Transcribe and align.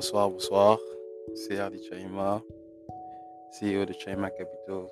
Bonsoir, 0.00 0.30
bonsoir. 0.30 0.78
C'est 1.34 1.58
Hardy 1.58 1.82
Chaima, 1.84 2.42
CEO 3.52 3.84
de 3.84 3.92
Chaima 3.92 4.30
Capital, 4.30 4.86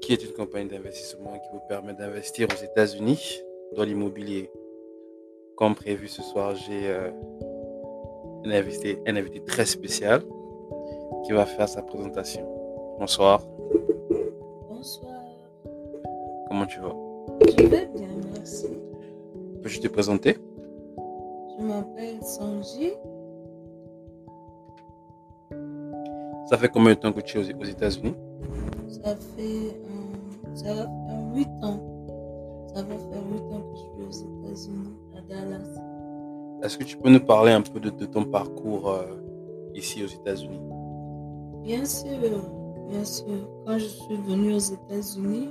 qui 0.00 0.12
est 0.12 0.24
une 0.24 0.30
compagnie 0.30 0.68
d'investissement 0.68 1.32
qui 1.32 1.48
vous 1.52 1.58
permet 1.68 1.92
d'investir 1.92 2.46
aux 2.48 2.64
États-Unis 2.64 3.40
dans 3.74 3.82
l'immobilier. 3.82 4.48
Comme 5.56 5.74
prévu 5.74 6.06
ce 6.06 6.22
soir, 6.22 6.54
j'ai 6.54 6.86
euh, 6.86 7.10
un, 8.44 8.50
invité, 8.52 9.02
un 9.08 9.16
invité 9.16 9.40
très 9.40 9.66
spécial 9.66 10.22
qui 11.26 11.32
va 11.32 11.44
faire 11.44 11.68
sa 11.68 11.82
présentation. 11.82 12.46
Bonsoir, 13.00 13.42
Bonsoir. 14.68 15.20
comment 16.46 16.66
tu 16.66 16.78
vas? 16.78 16.94
Je 17.58 17.66
vais 17.66 17.86
bien, 17.86 18.08
merci. 18.34 18.68
Peux-je 19.64 19.80
te 19.80 19.88
présenter? 19.88 20.36
Je 21.58 21.64
m'appelle 21.64 22.22
Sanji. 22.22 22.92
Ça 26.52 26.58
fait 26.58 26.68
combien 26.68 26.92
de 26.92 26.98
temps 26.98 27.14
que 27.14 27.22
tu 27.22 27.38
es 27.38 27.54
aux- 27.54 27.64
États-Unis? 27.64 28.14
Ça 28.86 29.16
fait, 29.16 29.42
euh, 29.42 30.54
ça 30.54 30.74
va 30.74 30.82
faire 30.82 31.34
8 31.34 31.48
ans. 31.62 31.80
Ça 32.74 32.82
va 32.82 32.94
faire 32.94 33.22
8 33.32 33.40
ans 33.54 33.62
que 33.62 33.74
je 33.74 34.10
suis 34.12 34.26
aux 34.26 34.42
États-Unis, 34.44 34.90
à 35.16 35.20
Dallas. 35.22 35.80
Est-ce 36.62 36.76
que 36.76 36.84
tu 36.84 36.98
peux 36.98 37.08
nous 37.08 37.24
parler 37.24 37.52
un 37.52 37.62
peu 37.62 37.80
de, 37.80 37.88
de 37.88 38.04
ton 38.04 38.24
parcours 38.26 38.90
euh, 38.90 39.06
ici 39.74 40.04
aux 40.04 40.08
États-Unis? 40.08 40.60
Bien 41.62 41.86
sûr, 41.86 42.18
bien 42.90 43.02
sûr. 43.04 43.48
Quand 43.64 43.78
je 43.78 43.86
suis 43.86 44.16
venue 44.16 44.52
aux 44.52 44.58
États-Unis, 44.58 45.48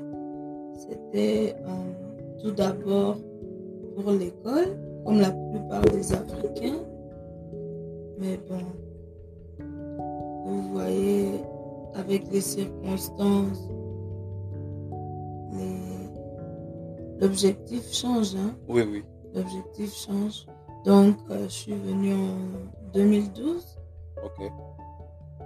c'était 0.75 1.55
euh, 1.65 2.39
tout 2.43 2.51
d'abord 2.51 3.17
pour 3.95 4.11
l'école, 4.11 4.77
comme 5.03 5.19
la 5.19 5.31
plupart 5.31 5.81
des 5.81 6.13
Africains. 6.13 6.77
Mais 8.19 8.37
bon, 8.47 8.59
vous 10.51 10.71
voyez, 10.73 11.41
avec 11.95 12.29
les 12.31 12.41
circonstances, 12.41 13.67
les- 15.53 16.09
l'objectif 17.19 17.91
change. 17.93 18.35
Hein? 18.35 18.55
Oui, 18.67 18.83
oui. 18.91 19.03
L'objectif 19.33 19.93
change. 19.95 20.45
Donc, 20.85 21.15
euh, 21.29 21.43
je 21.43 21.49
suis 21.53 21.73
venue 21.75 22.13
en 22.13 22.91
2012. 22.93 23.77
Ok. 24.23 24.51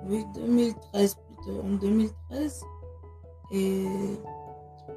Oui, 0.10 0.24
2013 0.36 1.16
plutôt, 1.16 1.60
en 1.62 1.76
2013. 1.80 2.64
Et 3.52 3.86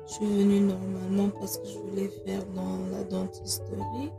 je 0.06 0.12
suis 0.12 0.27
venue 0.27 0.61
normalement 0.61 1.29
parce 1.39 1.59
que 1.59 1.67
je 1.67 1.79
voulais 1.79 2.09
faire 2.25 2.45
dans 2.55 2.79
la 2.97 3.05
dentisterie. 3.05 4.11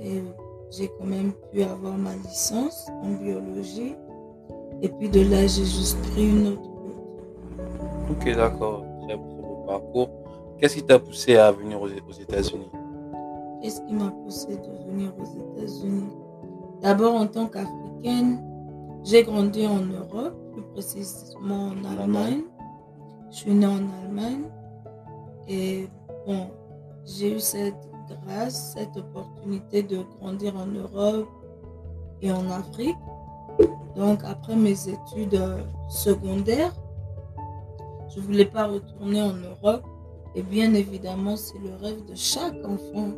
Et 0.00 0.22
j'ai 0.70 0.88
quand 0.98 1.04
même 1.06 1.32
pu 1.52 1.62
avoir 1.62 1.96
ma 1.96 2.14
licence 2.16 2.86
en 3.02 3.10
biologie. 3.12 3.96
Et 4.82 4.88
puis 4.88 5.08
de 5.08 5.20
là, 5.20 5.46
j'ai 5.46 5.64
juste 5.64 5.98
pris 6.12 6.28
une 6.28 6.48
autre 6.48 6.62
route. 6.62 8.10
Ok, 8.10 8.34
d'accord. 8.34 8.84
Très, 9.06 9.16
beau 9.16 9.64
parcours. 9.66 10.08
Qu'est-ce 10.58 10.76
qui 10.76 10.82
t'a 10.82 10.98
poussé 10.98 11.36
à 11.36 11.52
venir 11.52 11.80
aux, 11.80 11.86
aux 11.86 12.12
États-Unis? 12.12 12.70
Qu'est-ce 13.60 13.80
qui 13.82 13.92
m'a 13.92 14.10
poussé 14.10 14.48
de 14.48 14.90
venir 14.90 15.12
aux 15.18 15.58
États-Unis? 15.58 16.08
D'abord, 16.80 17.14
en 17.14 17.26
tant 17.26 17.46
qu'Africaine, 17.46 18.42
j'ai 19.04 19.22
grandi 19.22 19.66
en 19.66 19.80
Europe, 19.80 20.34
plus 20.52 20.62
précisément 20.72 21.68
en 21.68 21.84
Allemagne. 21.84 22.42
Je 23.30 23.36
suis 23.36 23.52
née 23.52 23.66
en 23.66 23.80
Allemagne. 24.02 24.44
Et 25.48 25.88
bon, 26.26 26.46
j'ai 27.04 27.36
eu 27.36 27.40
cette 27.40 27.74
grâce, 28.08 28.74
cette 28.76 28.96
opportunité 28.96 29.82
de 29.82 29.98
grandir 30.18 30.54
en 30.56 30.66
Europe 30.66 31.28
et 32.22 32.32
en 32.32 32.50
Afrique. 32.50 32.96
Donc, 33.96 34.20
après 34.24 34.56
mes 34.56 34.88
études 34.88 35.34
euh, 35.34 35.62
secondaires, 35.88 36.72
je 38.14 38.20
ne 38.20 38.24
voulais 38.24 38.44
pas 38.44 38.66
retourner 38.66 39.22
en 39.22 39.34
Europe. 39.34 39.84
Et 40.34 40.42
bien 40.42 40.74
évidemment, 40.74 41.36
c'est 41.36 41.58
le 41.58 41.74
rêve 41.80 42.04
de 42.06 42.14
chaque 42.14 42.56
enfant 42.64 43.10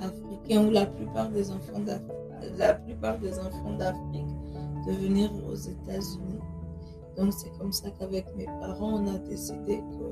africain 0.00 0.66
ou 0.66 0.70
la 0.70 0.86
plupart 0.86 1.28
des 1.30 1.50
enfants 1.50 1.80
d'Afrique, 1.80 2.10
la 2.56 2.74
plupart 2.74 3.18
des 3.18 3.38
enfants 3.38 3.76
d'Afrique 3.78 4.26
de 4.86 4.92
venir 4.92 5.30
aux 5.48 5.54
États-Unis. 5.54 6.40
Donc 7.16 7.32
c'est 7.32 7.50
comme 7.58 7.72
ça 7.72 7.90
qu'avec 7.90 8.26
mes 8.36 8.46
parents, 8.46 9.02
on 9.02 9.08
a 9.08 9.18
décidé 9.18 9.82
que, 9.90 10.04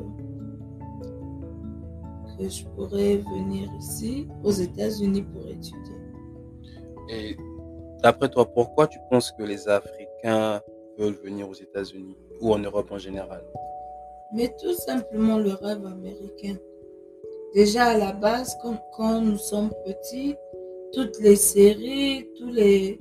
que 2.39 2.49
je 2.49 2.65
pourrais 2.65 3.17
venir 3.19 3.69
ici 3.79 4.29
aux 4.43 4.51
États-Unis 4.51 5.23
pour 5.23 5.47
étudier. 5.47 5.97
Et 7.09 7.37
d'après 8.03 8.29
toi, 8.29 8.45
pourquoi 8.53 8.89
tu 8.89 8.99
penses 9.11 9.33
que 9.33 9.45
les 9.45 9.69
Africains 9.69 9.96
veulent 10.25 11.19
venir 11.23 11.49
aux 11.49 11.55
États-Unis 11.55 12.17
ou 12.41 12.53
en 12.53 12.59
Europe 12.59 12.91
en 12.91 12.99
général 12.99 13.43
Mais 14.33 14.55
tout 14.61 14.75
simplement 14.75 15.39
le 15.39 15.53
rêve 15.53 15.85
américain. 15.87 16.57
Déjà 17.55 17.85
à 17.85 17.99
la 17.99 18.13
base, 18.13 18.57
quand, 18.97 19.21
nous 19.21 19.39
sommes 19.39 19.71
petits, 19.85 20.35
toutes 20.93 21.19
les 21.21 21.37
séries, 21.37 22.29
tous 22.37 22.51
les, 22.51 22.99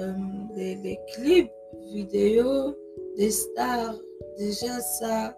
euh, 0.00 0.12
les, 0.54 0.76
les 0.76 0.98
clips 1.14 1.50
vidéo 1.92 2.74
des 3.16 3.30
stars, 3.30 3.96
déjà 4.38 4.80
ça, 4.80 5.36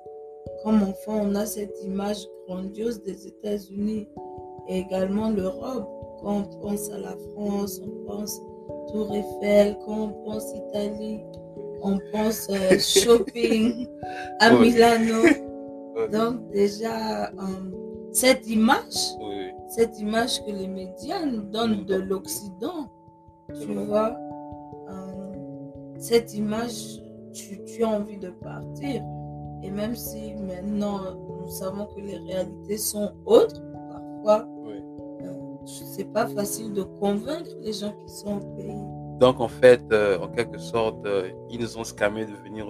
comme 0.63 0.83
enfant, 0.83 1.21
on 1.23 1.35
a 1.35 1.45
cette 1.45 1.83
image 1.83 2.27
grandiose 2.47 3.03
des 3.03 3.27
États-Unis 3.27 4.09
et 4.69 4.79
également 4.79 5.31
l'Europe. 5.31 5.89
Quand 6.21 6.39
on 6.39 6.61
pense 6.61 6.91
à 6.91 6.99
la 6.99 7.17
France, 7.33 7.81
on 7.85 8.07
pense 8.07 8.41
Tour 8.97 9.15
Eiffel, 9.15 9.77
quand 9.85 10.05
on 10.05 10.09
pense 10.25 10.55
Italie, 10.55 11.21
on 11.83 11.99
pense 12.13 12.49
euh, 12.49 12.79
shopping 12.79 13.87
à 14.41 14.55
Oui. 14.55 14.71
Milano. 14.73 15.23
Oui, 15.25 16.09
Donc 16.11 16.51
déjà, 16.51 17.27
euh, 17.27 17.31
cette 18.11 18.49
image, 18.49 18.97
oui. 19.21 19.51
cette 19.69 20.01
image 20.01 20.43
que 20.47 20.51
les 20.51 20.67
médias 20.67 21.27
nous 21.27 21.43
donnent 21.43 21.85
de 21.85 21.97
l'Occident, 21.97 22.89
tu 23.61 23.75
vois, 23.75 24.17
euh, 24.89 25.35
cette 25.99 26.35
image, 26.35 27.03
tu, 27.35 27.63
tu 27.65 27.85
as 27.85 27.89
envie 27.89 28.17
de 28.17 28.31
partir. 28.31 29.03
Et 29.63 29.71
même 29.71 29.95
si 29.95 30.33
maintenant 30.37 31.01
nous 31.43 31.49
savons 31.51 31.85
que 31.95 32.01
les 32.01 32.17
réalités 32.17 32.79
sont 32.79 33.11
autres, 33.27 33.61
parfois, 34.25 34.49
Oui. 34.67 34.81
C'est 35.67 36.13
pas 36.13 36.27
facile 36.27 36.73
de 36.73 36.83
convaincre 36.83 37.51
les 37.61 37.73
gens 37.73 37.93
qui 37.93 38.13
sont 38.13 38.37
au 38.37 38.57
pays. 38.57 39.19
Donc 39.19 39.41
en 39.41 39.49
fait, 39.49 39.83
euh, 39.93 40.19
en 40.19 40.29
quelque 40.29 40.59
sorte, 40.59 41.05
euh, 41.07 41.31
ils 41.51 41.61
nous 41.61 41.79
ont 41.79 41.85
scamé 41.85 42.27
de 42.27 42.33
venir 42.45 42.67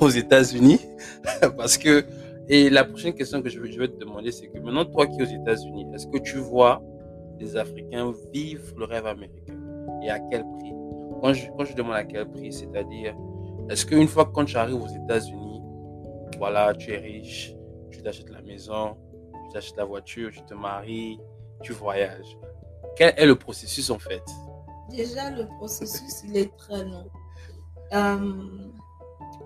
aux, 0.00 0.08
États-Unis. 0.10 0.80
Parce 1.56 1.78
que 1.78 2.04
et 2.48 2.70
la 2.70 2.84
prochaine 2.84 3.14
question 3.14 3.42
que 3.42 3.48
je 3.48 3.58
vais, 3.58 3.72
je 3.72 3.78
vais 3.78 3.88
te 3.88 3.98
demander, 3.98 4.30
c'est 4.30 4.46
que 4.46 4.58
maintenant 4.58 4.84
toi 4.84 5.06
qui 5.06 5.18
es 5.18 5.22
aux 5.22 5.42
États-Unis, 5.42 5.86
est-ce 5.94 6.06
que 6.06 6.18
tu 6.18 6.36
vois 6.36 6.80
les 7.40 7.56
Africains 7.56 8.12
vivre 8.32 8.62
le 8.78 8.84
rêve 8.84 9.06
américain? 9.06 9.58
Et 10.02 10.10
à 10.10 10.20
quel 10.20 10.42
prix? 10.42 10.72
Quand 11.20 11.32
je, 11.32 11.48
quand 11.56 11.64
je 11.64 11.74
demande 11.74 11.96
à 11.96 12.04
quel 12.04 12.30
prix, 12.30 12.52
c'est-à-dire 12.52 13.16
est-ce 13.68 13.84
qu'une 13.84 14.06
fois 14.06 14.26
que 14.26 14.32
quand 14.32 14.44
tu 14.44 14.56
arrives 14.56 14.80
aux 14.80 15.04
États-Unis, 15.04 15.60
voilà, 16.38 16.72
tu 16.74 16.92
es 16.92 16.98
riche, 16.98 17.56
tu 17.90 18.00
t'achètes 18.02 18.30
la 18.30 18.42
maison, 18.42 18.96
tu 19.32 19.52
t'achètes 19.54 19.76
la 19.76 19.84
voiture, 19.84 20.30
tu 20.30 20.42
te 20.44 20.54
maries, 20.54 21.18
tu 21.62 21.72
voyages. 21.72 22.38
Quel 22.96 23.14
est 23.16 23.26
le 23.26 23.36
processus 23.36 23.90
en 23.90 23.98
fait? 23.98 24.22
Déjà, 24.90 25.30
le 25.30 25.46
processus, 25.58 26.22
il 26.24 26.36
est 26.36 26.56
très 26.56 26.84
long. 26.84 27.06
Euh, 27.92 28.18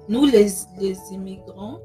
nous, 0.09 0.27
les, 0.27 0.49
les 0.79 0.99
immigrants, 1.13 1.79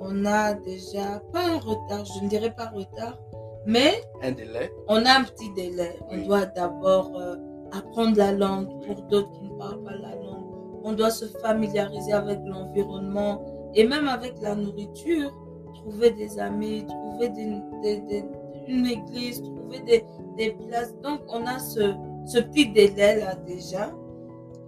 on 0.00 0.24
a 0.26 0.54
déjà, 0.54 1.20
pas 1.32 1.44
un 1.46 1.58
retard, 1.58 2.04
je 2.04 2.24
ne 2.24 2.28
dirais 2.28 2.54
pas 2.54 2.66
retard, 2.70 3.18
mais 3.66 4.02
Un 4.22 4.32
délai 4.32 4.72
on 4.88 5.04
a 5.06 5.12
un 5.20 5.24
petit 5.24 5.52
délai. 5.54 5.96
On 6.10 6.16
Oui. 6.16 6.26
doit 6.26 6.46
d'abord 6.46 7.12
euh, 7.16 7.36
apprendre 7.72 8.16
la 8.18 8.32
langue 8.32 8.68
pour 8.84 9.02
d'autres 9.02 9.30
qui 9.32 9.44
ne 9.44 9.56
parlent 9.56 9.82
pas 9.84 9.92
la 9.92 10.16
langue. 10.16 10.80
On 10.84 10.92
doit 10.94 11.10
se 11.12 11.26
familiariser 11.38 12.12
avec 12.12 12.40
l'environnement 12.44 13.70
et 13.74 13.86
même 13.86 14.08
avec 14.08 14.34
la 14.42 14.56
nourriture. 14.56 15.32
Trouver 15.74 16.10
des 16.10 16.38
amis, 16.40 16.84
trouver 16.86 17.28
des- 17.28 17.60
des- 17.82 18.00
des- 18.00 18.24
une 18.68 18.86
église, 18.86 19.42
trouver 19.42 19.80
des, 19.80 20.04
des 20.36 20.50
places. 20.52 20.94
Donc, 21.02 21.20
on 21.28 21.46
a 21.46 21.58
ce, 21.58 21.94
ce 22.26 22.38
petit 22.38 22.70
délai-là 22.72 23.34
déjà. 23.46 23.92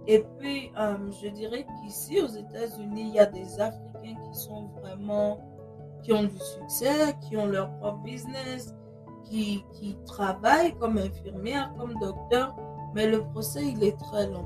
Et 0.07 0.23
puis, 0.37 0.71
euh, 0.79 0.97
je 1.23 1.29
dirais 1.29 1.65
qu'ici, 1.81 2.21
aux 2.21 2.27
États-Unis, 2.27 3.07
il 3.09 3.15
y 3.15 3.19
a 3.19 3.25
des 3.25 3.59
Africains 3.59 4.15
qui 4.23 4.39
sont 4.39 4.67
vraiment, 4.79 5.39
qui 6.03 6.13
ont 6.13 6.23
du 6.23 6.37
succès, 6.37 7.15
qui 7.21 7.37
ont 7.37 7.47
leur 7.47 7.71
propre 7.79 8.03
business, 8.03 8.73
qui, 9.23 9.63
qui 9.73 9.97
travaillent 10.05 10.75
comme 10.75 10.97
infirmière, 10.97 11.73
comme 11.77 11.95
docteur, 11.99 12.55
mais 12.93 13.07
le 13.07 13.23
procès, 13.23 13.63
il 13.65 13.83
est 13.83 13.97
très 13.97 14.27
long. 14.27 14.45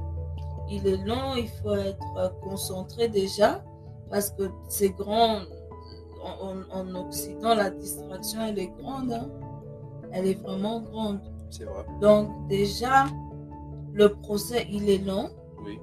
Il 0.70 0.88
est 0.88 1.04
long, 1.06 1.36
il 1.36 1.50
faut 1.62 1.76
être 1.76 2.40
concentré 2.42 3.10
déjà, 3.10 3.62
parce 4.10 4.30
que 4.32 4.50
c'est 4.70 4.92
grand. 4.92 5.42
En, 6.24 6.48
en- 6.50 6.80
en 6.96 6.96
Occident, 7.06 7.56
la 7.56 7.70
distraction, 7.70 8.42
elle 8.48 8.60
est 8.60 8.72
grande. 8.82 9.12
hein. 9.14 9.30
Elle 10.12 10.28
est 10.28 10.42
vraiment 10.42 10.82
grande. 10.82 11.20
C'est 11.50 11.64
vrai. 11.66 11.86
Donc 12.02 12.48
déjà, 12.48 13.06
le 13.94 14.10
procès, 14.10 14.68
il 14.72 14.90
est 14.90 14.98
long. 15.06 15.30
Oui. 15.66 15.80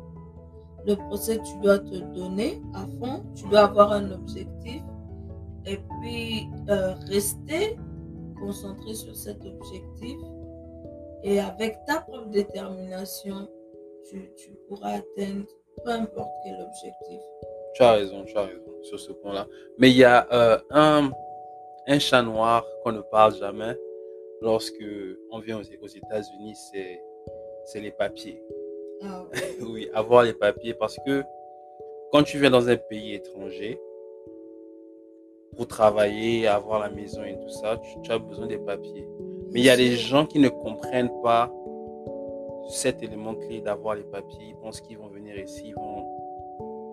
Le 0.87 0.95
procès, 0.97 1.39
tu 1.43 1.57
dois 1.61 1.79
te 1.79 1.97
donner 2.15 2.61
à 2.75 2.87
fond. 2.99 3.23
Tu 3.35 3.49
dois 3.49 3.61
avoir 3.65 3.93
un 3.93 4.11
objectif. 4.11 4.83
Et 5.65 5.79
puis, 6.01 6.47
euh, 6.69 6.95
rester 7.09 7.77
concentré 8.39 8.95
sur 8.95 9.15
cet 9.17 9.45
objectif. 9.45 10.17
Et 11.25 11.41
avec 11.41 11.79
ta 11.87 12.01
propre 12.03 12.29
détermination, 12.29 13.49
tu, 14.09 14.31
tu 14.37 14.57
pourras 14.69 14.99
atteindre 14.99 15.47
peu 15.85 15.91
importe 15.91 16.31
quel 16.45 16.55
objectif. 16.61 17.21
Tu 17.77 17.83
as 17.83 17.93
raison, 17.93 18.25
tu 18.25 18.37
as 18.39 18.43
raison 18.43 18.83
sur 18.83 18.99
ce 18.99 19.13
point-là. 19.13 19.47
Mais 19.79 19.91
il 19.91 19.97
y 19.99 20.05
a 20.05 20.27
euh, 20.33 20.59
un, 20.71 21.11
un 21.87 21.99
chat 21.99 22.23
noir 22.23 22.65
qu'on 22.83 22.93
ne 22.93 23.03
parle 23.03 23.35
jamais 23.35 23.77
lorsque 24.41 24.83
on 25.31 25.41
vient 25.41 25.59
aux, 25.59 25.85
aux 25.85 25.89
États-Unis, 25.89 26.55
c'est, 26.73 27.03
c'est 27.67 27.81
les 27.81 27.91
papiers. 27.91 28.43
Ah 29.03 29.25
oui, 29.61 29.91
avoir 29.93 30.23
les 30.23 30.33
papiers 30.33 30.73
parce 30.73 30.97
que 31.07 31.23
quand 32.13 32.23
tu 32.23 32.39
viens 32.39 32.51
dans 32.51 32.67
un 32.67 32.77
pays 32.77 33.15
étranger, 33.15 33.79
pour 35.55 35.67
travailler, 35.67 36.47
avoir 36.47 36.81
la 36.81 36.89
maison 36.89 37.25
et 37.25 37.39
tout 37.39 37.49
ça, 37.49 37.79
tu, 37.79 38.01
tu 38.03 38.11
as 38.11 38.19
besoin 38.19 38.47
des 38.47 38.59
papiers. 38.59 39.07
Mais 39.51 39.61
il 39.61 39.65
y 39.67 39.71
a 39.71 39.77
des 39.77 39.97
gens 39.97 40.25
qui 40.25 40.39
ne 40.39 40.49
comprennent 40.49 41.13
pas 41.23 41.53
cet 42.69 43.03
élément 43.03 43.35
clé 43.35 43.61
d'avoir 43.61 43.95
les 43.95 44.03
papiers. 44.05 44.49
Ils 44.49 44.57
pensent 44.57 44.81
qu'ils 44.81 44.99
vont 44.99 45.09
venir 45.09 45.39
ici, 45.39 45.65
ils 45.69 45.75
vont, 45.75 46.05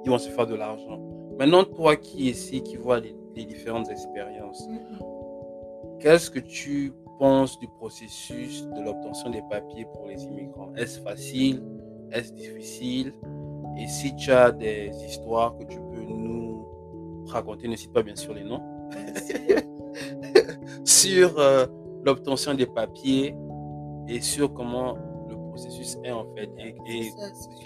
ils 0.06 0.10
vont 0.10 0.18
se 0.18 0.30
faire 0.30 0.48
de 0.48 0.56
l'argent. 0.56 1.00
Maintenant, 1.40 1.64
toi 1.64 1.96
qui 1.96 2.28
es 2.28 2.32
ici, 2.32 2.62
qui 2.62 2.76
vois 2.78 3.00
les, 3.00 3.16
les 3.36 3.46
différentes 3.46 3.90
expériences, 3.90 4.68
Mhm. 4.68 5.00
qu'est-ce 6.00 6.30
que 6.30 6.40
tu 6.40 6.94
penses 7.20 7.58
du 7.60 7.68
processus 7.80 8.68
de 8.68 8.82
l'obtention 8.82 9.30
des 9.30 9.42
papiers 9.50 9.86
pour 9.94 10.08
les 10.08 10.24
immigrants? 10.24 10.72
Est-ce 10.76 11.00
facile? 11.00 11.64
Est-ce 12.12 12.34
difficile? 12.34 13.14
Et 13.80 13.88
si 13.88 14.16
tu 14.16 14.32
as 14.32 14.52
des 14.52 14.92
histoires 15.08 15.58
que 15.58 15.64
tu 15.64 15.78
peux 15.80 16.04
nous 16.08 16.66
raconter, 17.28 17.68
ne 17.68 17.76
cite 17.76 17.92
pas 17.94 18.04
bien 18.04 18.16
sûr 18.16 18.34
les 18.34 18.44
noms, 18.44 18.62
sur 20.86 21.40
euh, 21.40 21.66
l'obtention 22.04 22.54
des 22.54 22.66
papiers 22.66 23.36
et 24.08 24.22
sur 24.22 24.54
comment 24.54 24.96
processus 25.54 25.98
est 26.04 26.12
en 26.12 26.26
fait 26.36 26.50
et, 26.60 26.76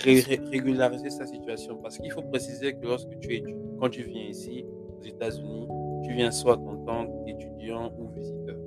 ré- 0.04 0.20
ré- 0.22 0.42
régulariser 0.52 1.10
sa 1.10 1.26
situation 1.26 1.78
parce 1.82 1.98
qu'il 1.98 2.12
faut 2.12 2.22
préciser 2.24 2.74
que 2.74 2.86
lorsque 2.86 3.18
tu 3.20 3.36
es 3.36 3.44
quand 3.80 3.90
tu 3.90 4.04
viens 4.04 4.26
ici 4.36 4.66
aux 5.00 5.04
États-Unis, 5.06 5.68
tu 6.04 6.14
viens 6.14 6.32
soit 6.32 6.58
en 6.58 6.76
tant 6.86 7.08
qu'étudiant 7.26 7.92
ou 7.98 8.10
visiteur. 8.16 8.58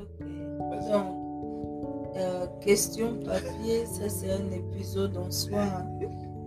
Ok. 0.00 0.26
Vas-y. 0.70 0.90
Donc, 0.92 2.16
euh, 2.16 2.46
question 2.60 3.18
papier, 3.24 3.84
ça 3.86 4.08
c'est 4.08 4.30
un 4.32 4.50
épisode 4.52 5.16
en 5.16 5.30
soi. 5.30 5.60
hein. 5.62 5.86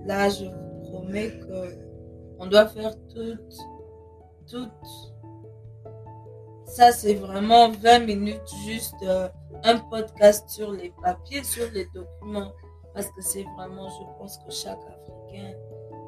Là, 0.06 0.30
je 0.30 0.46
vous 0.46 0.90
promets 0.92 1.30
que 1.40 1.78
on 2.40 2.48
doit 2.48 2.68
faire 2.68 2.96
toute, 3.14 3.58
toute. 4.50 4.70
Ça 6.66 6.92
c'est 6.92 7.16
vraiment 7.16 7.70
20 7.70 8.00
minutes 8.06 8.42
juste 8.66 8.96
euh, 9.04 9.28
un 9.64 9.78
podcast 9.80 10.50
sur 10.50 10.72
les 10.72 10.92
papiers, 11.02 11.44
sur 11.44 11.70
les 11.74 11.86
documents, 11.94 12.52
parce 12.94 13.08
que 13.08 13.22
c'est 13.22 13.46
vraiment, 13.58 13.90
je 13.90 14.04
pense 14.20 14.38
que 14.40 14.52
chaque 14.52 14.80
Africain, 14.80 15.54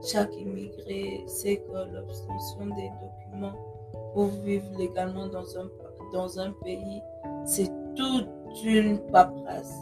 chaque 0.06 0.36
immigré 0.36 1.24
sait 1.28 1.58
que 1.58 1.72
l'obtention 1.94 2.66
des 2.76 2.90
documents 3.02 3.54
pour 4.14 4.28
vivre 4.44 4.66
légalement 4.78 5.28
dans 5.28 5.58
un 5.58 5.70
dans 6.12 6.40
un 6.40 6.52
pays, 6.64 7.02
c'est 7.46 7.70
toute 7.96 8.28
une 8.64 8.98
paperasse. 9.12 9.76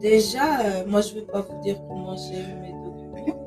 Déjà, 0.00 0.60
euh, 0.60 0.84
moi, 0.86 1.00
je 1.00 1.14
ne 1.14 1.20
vais 1.20 1.26
pas 1.26 1.40
vous 1.40 1.60
dire 1.62 1.76
comment 1.88 2.14
j'ai 2.16 2.38
eu 2.40 2.54
mes 2.60 2.72
documents. 2.72 3.38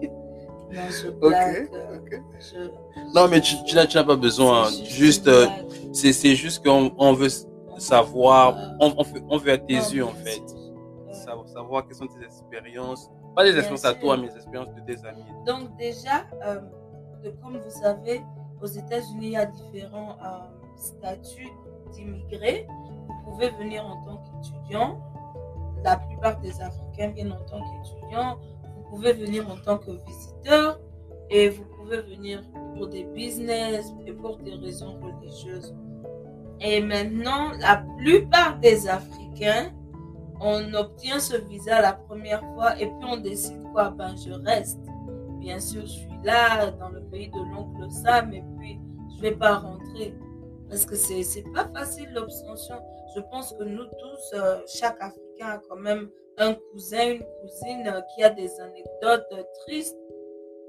Non, 0.73 0.81
je 0.89 1.09
blague. 1.09 1.69
euh, 1.73 1.99
je- 2.39 3.13
Non, 3.13 3.29
mais 3.29 3.39
tu, 3.39 3.55
tu 3.65 3.75
n'as 3.75 4.03
pas 4.03 4.15
besoin. 4.17 4.65
c'est 4.65 4.81
hein. 4.81 4.85
Juste, 4.85 5.27
euh, 5.27 5.45
c'est 5.93 6.11
c'est 6.11 6.35
juste 6.35 6.65
qu'on 6.65 6.91
on 6.97 7.13
veut 7.13 7.29
savoir, 7.77 8.55
on, 8.79 8.93
on, 8.97 9.03
veut, 9.03 9.21
on 9.29 9.37
veut 9.37 9.51
à 9.51 9.57
tes 9.57 9.77
Non, 9.77 9.89
yeux 9.89 10.05
en 10.05 10.09
fait. 10.13 10.41
Euh, 10.41 11.13
Savoir, 11.13 11.47
savoir 11.47 11.87
quelles 11.87 11.95
sont 11.95 12.07
tes 12.07 12.23
expériences. 12.23 13.09
Pas 13.35 13.43
Bien 13.43 13.53
expériences 13.55 13.85
à 13.85 13.93
toi, 13.93 14.17
mais 14.17 14.27
les 14.27 14.35
expériences 14.35 14.73
de 14.75 14.81
tes 14.81 15.05
amis. 15.05 15.23
Donc 15.45 15.75
déjà, 15.77 16.25
euh, 16.45 16.61
comme 17.41 17.57
vous 17.57 17.69
savez, 17.69 18.21
aux 18.61 18.67
États-Unis, 18.67 19.27
il 19.27 19.31
y 19.31 19.37
a 19.37 19.45
différents 19.45 20.17
euh, 20.23 20.75
statuts 20.75 21.49
d'immigrés. 21.91 22.67
Vous 23.25 23.31
pouvez 23.31 23.49
venir 23.51 23.85
en 23.85 24.03
tant 24.05 24.17
qu'étudiant. 24.23 24.99
La 25.83 25.97
plupart 25.97 26.39
des 26.41 26.59
Africains 26.61 27.09
viennent 27.09 27.33
en 27.33 27.43
tant 27.45 27.59
qu'étudiants. 27.61 28.37
Vous 28.75 28.83
pouvez 28.89 29.13
venir 29.13 29.49
en 29.49 29.57
tant 29.57 29.77
que 29.77 29.91
visiteur 30.05 30.79
et 31.29 31.49
vous 31.49 31.65
pouvez 31.77 32.01
venir 32.01 32.43
pour 32.75 32.87
des 32.87 33.03
business 33.03 33.91
et 34.05 34.13
pour 34.13 34.37
des 34.37 34.53
raisons 34.55 34.99
religieuses. 35.01 35.75
Et 36.61 36.81
maintenant, 36.81 37.51
la 37.59 37.83
plupart 37.97 38.57
des 38.59 38.87
Africains, 38.87 39.71
on 40.39 40.73
obtient 40.73 41.19
ce 41.19 41.37
visa 41.37 41.81
la 41.81 41.93
première 41.93 42.41
fois 42.53 42.75
et 42.79 42.87
puis 42.87 43.07
on 43.07 43.17
décide 43.17 43.63
quoi? 43.71 43.89
Ben, 43.89 44.15
je 44.17 44.31
reste. 44.31 44.79
Bien 45.39 45.59
sûr, 45.59 45.81
je 45.81 45.87
suis 45.87 46.19
là 46.23 46.71
dans 46.71 46.89
le 46.89 47.01
pays 47.01 47.29
de 47.29 47.37
l'oncle 47.37 47.89
Sam 47.91 48.33
et 48.33 48.43
puis 48.57 48.79
je 49.15 49.21
vais 49.21 49.35
pas 49.35 49.55
rentrer 49.55 50.13
parce 50.69 50.85
que 50.85 50.95
c'est 50.95 51.23
c'est 51.23 51.45
pas 51.53 51.67
facile 51.73 52.09
l'obtention. 52.13 52.75
Je 53.15 53.21
pense 53.31 53.53
que 53.53 53.63
nous 53.63 53.85
tous, 53.85 54.33
euh, 54.33 54.59
chaque 54.67 54.97
Africain 54.99 55.47
a 55.47 55.61
quand 55.69 55.77
même 55.77 56.09
un 56.37 56.53
cousin, 56.53 57.11
une 57.11 57.23
cousine 57.41 57.87
euh, 57.87 58.01
qui 58.13 58.23
a 58.23 58.29
des 58.29 58.59
anecdotes 58.59 59.27
euh, 59.31 59.43
tristes, 59.65 59.97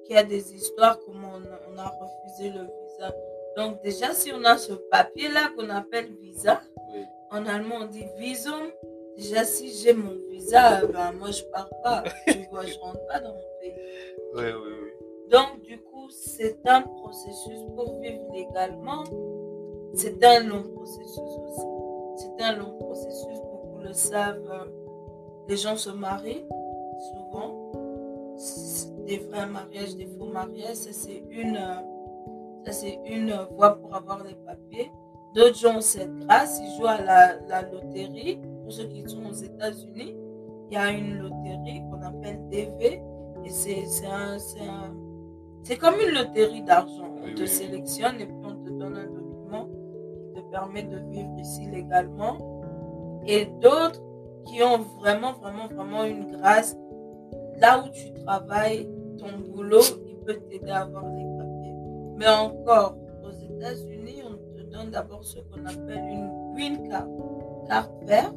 qui 0.04 0.16
a 0.16 0.22
des 0.22 0.54
histoires 0.54 0.98
comment 1.04 1.32
on 1.72 1.78
a 1.78 1.88
refusé 1.88 2.50
le 2.50 2.60
visa. 2.60 3.12
Donc 3.56 3.82
déjà, 3.82 4.12
si 4.12 4.32
on 4.32 4.44
a 4.44 4.56
ce 4.58 4.72
papier-là 4.74 5.50
qu'on 5.56 5.70
appelle 5.70 6.12
visa, 6.20 6.60
Oui. 6.92 7.04
en 7.30 7.46
allemand 7.46 7.76
on 7.82 7.86
dit 7.86 8.04
visum. 8.18 8.70
Déjà, 9.16 9.44
si 9.44 9.72
j'ai 9.72 9.94
mon 9.94 10.14
visa, 10.30 10.84
ben 10.86 11.12
moi 11.18 11.30
je 11.30 11.42
pars 11.44 11.70
pas. 11.82 12.04
Tu 12.28 12.46
vois, 12.50 12.66
je 12.66 12.78
rentre 12.78 13.04
pas 13.06 13.18
dans 13.20 13.32
mon 13.32 13.40
pays. 13.60 13.72
Oui, 14.34 14.44
oui, 14.44 14.72
oui. 14.82 14.90
Donc, 15.30 15.62
du 15.62 15.78
coup, 15.80 16.08
c'est 16.10 16.58
un 16.68 16.82
processus 16.82 17.58
pour 17.74 17.98
vivre 18.00 18.22
légalement. 18.32 19.04
C'est 19.94 20.22
un 20.22 20.40
long 20.44 20.62
processus 20.62 21.18
aussi. 21.18 21.66
C'est 22.18 22.44
un 22.44 22.56
long 22.56 22.76
processus, 22.78 23.38
beaucoup 23.40 23.78
le 23.82 23.92
savent. 23.94 24.68
Les 25.48 25.56
gens 25.56 25.76
se 25.76 25.90
marient 25.90 26.44
souvent. 27.10 27.72
Des 29.06 29.16
vrais 29.18 29.46
mariages, 29.46 29.96
des 29.96 30.06
faux 30.06 30.26
mariages, 30.26 30.76
c'est 30.76 31.22
une, 31.30 31.56
euh, 31.56 31.80
ça, 32.66 32.72
c'est 32.72 32.98
une 33.06 33.32
voie 33.56 33.76
pour 33.76 33.94
avoir 33.94 34.24
les 34.24 34.34
papiers. 34.34 34.90
D'autres 35.34 35.56
gens 35.56 35.76
ont 35.76 35.80
cette 35.80 36.14
grâce, 36.20 36.60
ils 36.60 36.76
jouent 36.76 36.86
à 36.86 37.00
la, 37.00 37.36
la 37.48 37.62
loterie. 37.62 38.40
Pour 38.62 38.72
ceux 38.72 38.84
qui 38.88 39.08
sont 39.08 39.24
aux 39.26 39.32
États-Unis, 39.32 40.16
il 40.70 40.74
y 40.74 40.76
a 40.76 40.90
une 40.90 41.18
loterie 41.18 41.82
qu'on 41.90 42.02
appelle 42.02 42.40
DV. 42.50 43.00
Et 43.44 43.48
c'est 43.50 43.84
c'est 43.86 44.06
un, 44.06 44.38
c'est 44.38 44.60
un, 44.60 44.94
c'est 45.62 45.76
comme 45.76 45.94
une 46.00 46.14
loterie 46.14 46.62
d'argent. 46.62 47.04
On 47.22 47.26
Oui, 47.26 47.34
te 47.34 47.42
oui. 47.42 47.48
sélectionne 47.48 48.20
et 48.20 48.26
puis 48.26 48.36
on 48.44 48.56
te 48.64 48.70
donne 48.70 48.96
un 48.96 49.06
document 49.06 49.68
qui 50.34 50.40
te 50.42 50.50
permet 50.50 50.82
de 50.82 50.96
vivre 51.10 51.36
ici 51.38 51.66
légalement. 51.70 52.38
Et 53.26 53.46
d'autres 53.60 54.02
qui 54.46 54.62
ont 54.62 54.78
vraiment, 55.00 55.32
vraiment, 55.34 55.66
vraiment 55.68 56.04
une 56.04 56.32
grâce. 56.32 56.76
Là 57.60 57.84
où 57.84 57.88
tu 57.90 58.12
travailles, 58.24 58.88
ton 59.18 59.38
boulot, 59.54 59.80
il 60.06 60.16
peut 60.24 60.34
t'aider 60.48 60.70
à 60.70 60.82
avoir 60.82 61.04
papiers. 61.04 61.25
Mais 62.16 62.28
encore, 62.28 62.96
aux 63.24 63.30
États-Unis, 63.30 64.22
on 64.24 64.36
te 64.56 64.62
donne 64.62 64.90
d'abord 64.90 65.22
ce 65.24 65.38
qu'on 65.40 65.64
appelle 65.66 65.98
une 66.10 66.54
green 66.54 66.88
card, 66.88 67.06
carte 67.68 67.92
verte. 68.04 68.34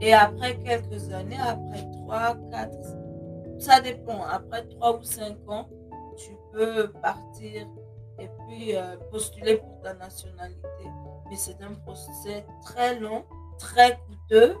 Et 0.00 0.12
après 0.12 0.56
quelques 0.58 1.10
années, 1.12 1.38
après 1.40 1.88
3, 2.04 2.36
4, 2.50 2.78
ça 3.58 3.80
dépend, 3.80 4.22
après 4.30 4.66
3 4.66 4.98
ou 4.98 5.02
5 5.02 5.36
ans, 5.48 5.68
tu 6.16 6.36
peux 6.52 6.88
partir 7.02 7.66
et 8.18 8.28
puis 8.46 8.76
euh, 8.76 8.96
postuler 9.10 9.56
pour 9.58 9.80
ta 9.82 9.94
nationalité. 9.94 10.58
Mais 11.30 11.36
c'est 11.36 11.60
un 11.62 11.74
procès 11.86 12.44
très 12.62 12.98
long, 12.98 13.24
très 13.58 13.98
coûteux, 14.06 14.56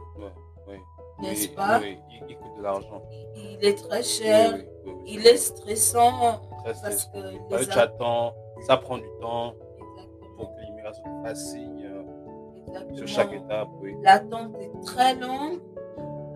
n'est-ce 1.20 1.48
pas? 1.48 1.80
Oui, 1.80 1.98
il, 2.10 2.30
il 2.30 2.36
coûte 2.38 2.56
de 2.58 2.62
l'argent. 2.62 3.02
Il 3.36 3.64
est 3.64 3.74
très 3.88 4.02
cher, 4.02 4.52
Oui, 4.54 4.60
oui, 4.60 4.66
oui, 4.86 4.92
oui, 4.96 5.02
il 5.14 5.26
est 5.26 5.36
stressant 5.36 6.40
très 6.72 6.90
parce 6.90 7.04
que 7.06 7.18
les 7.18 7.70
attends, 7.78 8.34
ça 8.66 8.76
prend 8.76 8.98
du 8.98 9.08
temps 9.20 9.54
Exactement, 9.78 10.36
pour 10.36 10.54
que 10.54 10.60
l'immigration 10.62 11.22
fasse 11.24 11.52
signe 11.52 11.84
euh, 11.84 12.94
sur 12.94 13.06
chaque 13.06 13.32
étape. 13.32 13.68
Oui. 13.80 13.94
L'attente 14.02 14.54
est 14.60 14.80
très 14.84 15.14
longue. 15.14 15.60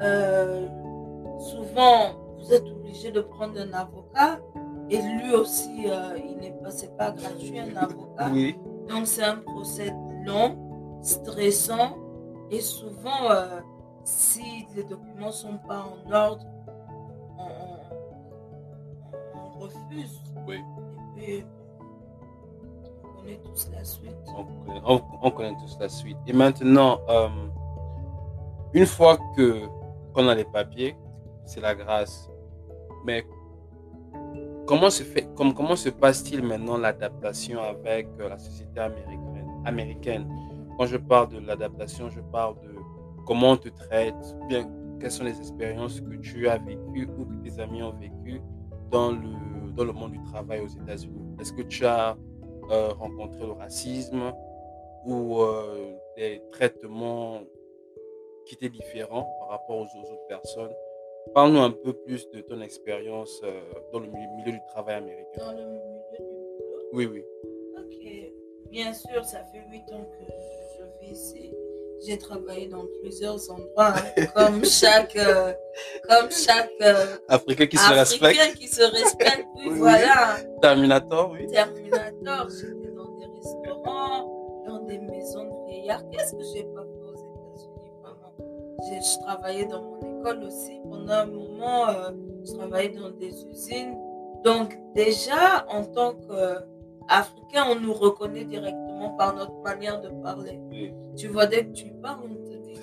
Euh, 0.02 0.66
souvent, 1.38 2.14
vous 2.38 2.52
êtes 2.52 2.66
obligé 2.66 3.10
de 3.10 3.20
prendre 3.20 3.58
un 3.60 3.72
avocat. 3.72 4.40
Et 4.88 5.00
lui 5.00 5.34
aussi, 5.34 5.84
euh, 5.87 6.18
il 6.18 6.38
n'est 6.38 6.52
pas, 6.52 6.70
c'est 6.70 6.96
pas 6.96 7.12
gratuit, 7.12 7.60
un 7.60 7.76
avocat. 7.76 8.28
Oui. 8.32 8.58
Donc, 8.88 9.06
c'est 9.06 9.22
un 9.22 9.37
procès 9.37 9.92
long, 10.25 10.99
stressant. 11.02 11.96
Et 12.50 12.60
souvent, 12.60 13.30
euh, 13.30 13.60
si 14.04 14.66
les 14.75 14.82
documents 14.82 15.26
ne 15.26 15.32
sont 15.32 15.58
pas 15.68 15.84
en 15.84 16.12
ordre, 16.12 16.44
Oui. 20.47 20.61
Et 21.18 21.44
puis, 21.44 21.44
on 23.04 23.20
connaît 23.20 23.40
tous 23.44 23.70
la 23.73 23.85
suite. 23.85 24.16
on 24.28 24.44
connaît, 24.44 24.80
on- 24.87 25.02
on 25.23 25.30
connaît 25.30 25.56
tous 25.61 25.76
la 25.80 25.88
suite. 25.88 26.16
Et 26.26 26.32
maintenant, 26.32 27.00
euh, 27.09 27.28
une 28.73 28.87
fois 28.87 29.18
que 29.37 29.66
qu'on 30.12 30.26
a 30.28 30.35
les 30.35 30.44
papiers, 30.44 30.97
c'est 31.44 31.61
la 31.61 31.75
grâce. 31.75 32.28
Mais 33.04 33.25
comment 34.66 34.90
se 34.90 35.02
fait, 35.02 35.28
comme, 35.37 35.54
comment 35.54 35.76
se 35.76 35.88
passe-t-il 35.88 36.42
maintenant 36.42 36.76
l'adaptation 36.76 37.61
avec 37.62 38.09
euh, 38.20 38.28
la 38.28 38.38
société 38.38 38.80
américaine, 38.80 39.49
américaine? 39.64 40.28
Quand 40.78 40.87
je 40.87 40.97
parle 40.97 41.28
de 41.28 41.38
l'adaptation, 41.38 42.09
je 42.11 42.20
parle 42.20 42.54
de 42.61 42.75
comment 43.26 43.50
on 43.52 43.56
te 43.56 43.68
traite, 43.68 44.37
bien 44.49 44.68
quelles 44.99 45.11
sont 45.12 45.25
les 45.25 45.38
expériences 45.38 46.00
que 46.00 46.14
tu 46.16 46.49
as 46.49 46.59
vécues 46.59 47.09
ou 47.18 47.25
que 47.25 47.35
tes 47.49 47.59
amis 47.61 47.82
ont 47.82 47.92
vécues 47.92 48.40
dans 48.90 49.12
le, 49.12 49.28
dans 49.80 49.87
le 49.87 49.92
monde 49.92 50.12
du 50.12 50.22
travail 50.25 50.60
aux 50.60 50.68
États-Unis? 50.68 51.37
Est-ce 51.40 51.52
que 51.54 51.62
tu 51.62 51.87
as 51.87 52.16
euh, 52.70 52.88
rencontré 52.88 53.46
le 53.46 53.52
racisme 53.52 54.32
ou 55.06 55.40
euh, 55.40 55.94
des 56.16 56.42
traitements 56.52 57.40
qui 58.44 58.54
étaient 58.56 58.68
différents 58.68 59.26
par 59.40 59.49
rapport 59.49 59.78
aux, 59.78 59.84
aux 59.84 60.12
autres 60.12 60.26
personnes? 60.28 60.72
Parle-nous 61.34 61.60
un 61.60 61.70
peu 61.70 61.94
plus 61.94 62.28
de 62.30 62.42
ton 62.42 62.60
expérience 62.60 63.40
euh, 63.42 63.60
dans 63.92 64.00
le 64.00 64.06
milieu, 64.06 64.28
milieu 64.37 64.52
du 64.52 64.60
travail 64.68 64.96
américain. 64.96 65.46
Dans 65.46 65.52
le 65.52 65.64
milieu 65.64 66.18
du 66.18 66.25
boulot? 66.25 66.88
Oui, 66.92 67.06
oui. 67.06 67.25
Ok. 67.78 68.70
Bien 68.70 68.92
sûr, 68.92 69.25
ça 69.25 69.44
fait 69.44 69.62
huit 69.70 69.90
ans 69.92 70.04
que 70.04 70.25
je 70.76 71.06
vis 71.06 71.12
ici. 71.12 71.54
J'ai 72.07 72.16
travaillé 72.16 72.66
dans 72.66 72.85
plusieurs 73.02 73.38
endroits, 73.50 73.92
hein, 73.95 74.25
comme 74.35 74.64
chaque, 74.64 75.14
euh, 75.16 75.52
comme 76.09 76.30
chaque 76.30 76.71
euh, 76.80 77.16
Africain 77.28 77.66
qui 77.66 77.76
se 77.76 77.92
respecte. 77.92 78.54
qui 78.57 78.69
se 78.69 78.83
respecte. 78.83 79.47
Puis 79.59 79.69
Oui, 79.69 79.73
oui. 79.73 79.78
voilà, 79.80 80.37
Terminator, 80.62 81.30
oui. 81.33 81.47
Terminator, 81.49 82.49
j'étais 82.49 82.90
dans 82.97 83.11
des 83.19 83.26
restaurants, 83.37 84.62
dans 84.66 84.80
des 84.87 84.99
maisons 84.99 85.45
de 85.45 85.66
vieillards. 85.71 86.02
Qu'est-ce 86.11 86.33
que 86.33 86.42
j'ai 86.54 86.64
pas 86.64 86.80
fait 86.83 87.02
aux 87.04 87.14
États-Unis 87.14 87.92
vraiment? 88.02 88.33
Je 88.78 89.23
travaillais 89.25 89.66
dans 89.66 89.83
mon 89.83 90.21
école 90.21 90.45
aussi. 90.45 90.80
Pendant 90.88 91.12
un 91.12 91.26
moment, 91.26 91.88
euh, 91.88 92.11
je 92.47 92.52
travaillais 92.54 92.88
dans 92.90 93.11
des 93.11 93.45
usines. 93.52 93.95
Donc 94.42 94.78
déjà, 94.95 95.66
en 95.69 95.85
tant 95.85 96.14
qu'Africain, 96.14 97.66
on 97.69 97.75
nous 97.78 97.92
reconnaît 97.92 98.45
directement 98.45 98.89
par 99.16 99.35
notre 99.35 99.59
manière 99.62 100.00
de 100.00 100.09
parler. 100.23 100.61
Oui, 100.71 100.92
Tu 101.16 101.28
vois, 101.28 101.47
dès 101.47 101.64
que 101.66 101.73
tu 101.73 101.90
parles, 102.02 102.21
on 102.25 102.35
te 102.35 102.57
dit, 102.64 102.80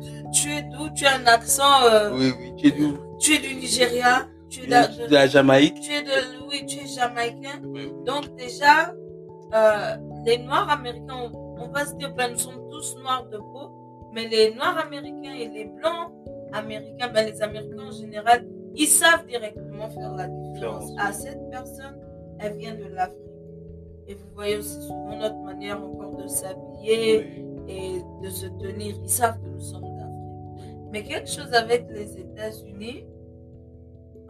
tu- 0.00 0.30
tu 0.42 0.52
es 0.52 0.62
d'où? 0.62 0.88
Tu 0.94 1.04
as 1.06 1.16
un 1.16 1.26
accent, 1.26 1.82
euh, 1.90 2.10
oui. 2.16 2.32
oui. 2.38 2.54
Tu 2.56 2.66
es 2.68 2.70
d'où? 2.72 2.96
tu 3.18 3.34
es 3.34 3.38
du 3.38 3.54
Nigeria, 3.54 4.28
tu 4.48 4.60
es 4.62 4.66
de, 4.66 5.02
de, 5.02 5.08
de 5.08 5.14
la 5.14 5.26
Jamaïque 5.26 5.80
tu 5.80 5.92
es 5.92 6.02
de, 6.02 6.46
oui, 6.48 6.64
tu 6.66 6.78
es 6.78 6.86
jamaïcain. 6.86 7.60
Oui. 7.64 7.92
Donc 8.04 8.34
déjà, 8.36 8.94
euh, 9.54 9.96
les 10.24 10.38
Noirs 10.38 10.70
américains, 10.70 11.30
on, 11.32 11.56
on 11.64 11.68
va 11.68 11.84
se 11.86 11.94
dire, 11.96 12.12
ben, 12.14 12.32
nous 12.32 12.38
sommes 12.38 12.68
tous 12.70 12.96
noirs 13.02 13.26
de 13.30 13.38
peau, 13.38 13.70
mais 14.12 14.28
les 14.28 14.54
Noirs 14.54 14.78
américains 14.78 15.34
et 15.34 15.48
les 15.48 15.64
Blancs 15.66 16.12
américains, 16.52 17.08
ben, 17.12 17.26
les 17.26 17.42
Américains 17.42 17.86
en 17.88 17.90
général, 17.92 18.46
ils 18.74 18.86
savent 18.86 19.26
directement 19.26 19.88
faire 19.90 20.12
la 20.14 20.26
différence. 20.28 20.86
Différence. 20.86 20.90
Ah, 20.98 21.12
cette 21.12 21.50
personne, 21.50 21.98
elle 22.38 22.56
vient 22.56 22.74
de 22.74 22.84
l'Afrique. 22.94 23.16
Et 24.08 24.14
vous 24.14 24.28
voyez 24.34 24.56
aussi 24.56 24.80
souvent 24.82 25.16
notre 25.16 25.38
manière 25.42 25.82
encore 25.82 26.16
de 26.16 26.26
s'habiller 26.26 27.44
et 27.68 28.02
de 28.22 28.30
se 28.30 28.46
tenir. 28.46 28.96
Ils 29.02 29.10
savent 29.10 29.40
que 29.40 29.48
nous 29.48 29.60
sommes 29.60 29.96
d'Afrique. 29.96 30.90
Mais 30.92 31.02
quelque 31.02 31.28
chose 31.28 31.52
avec 31.52 31.88
les 31.90 32.18
États-Unis, 32.18 33.04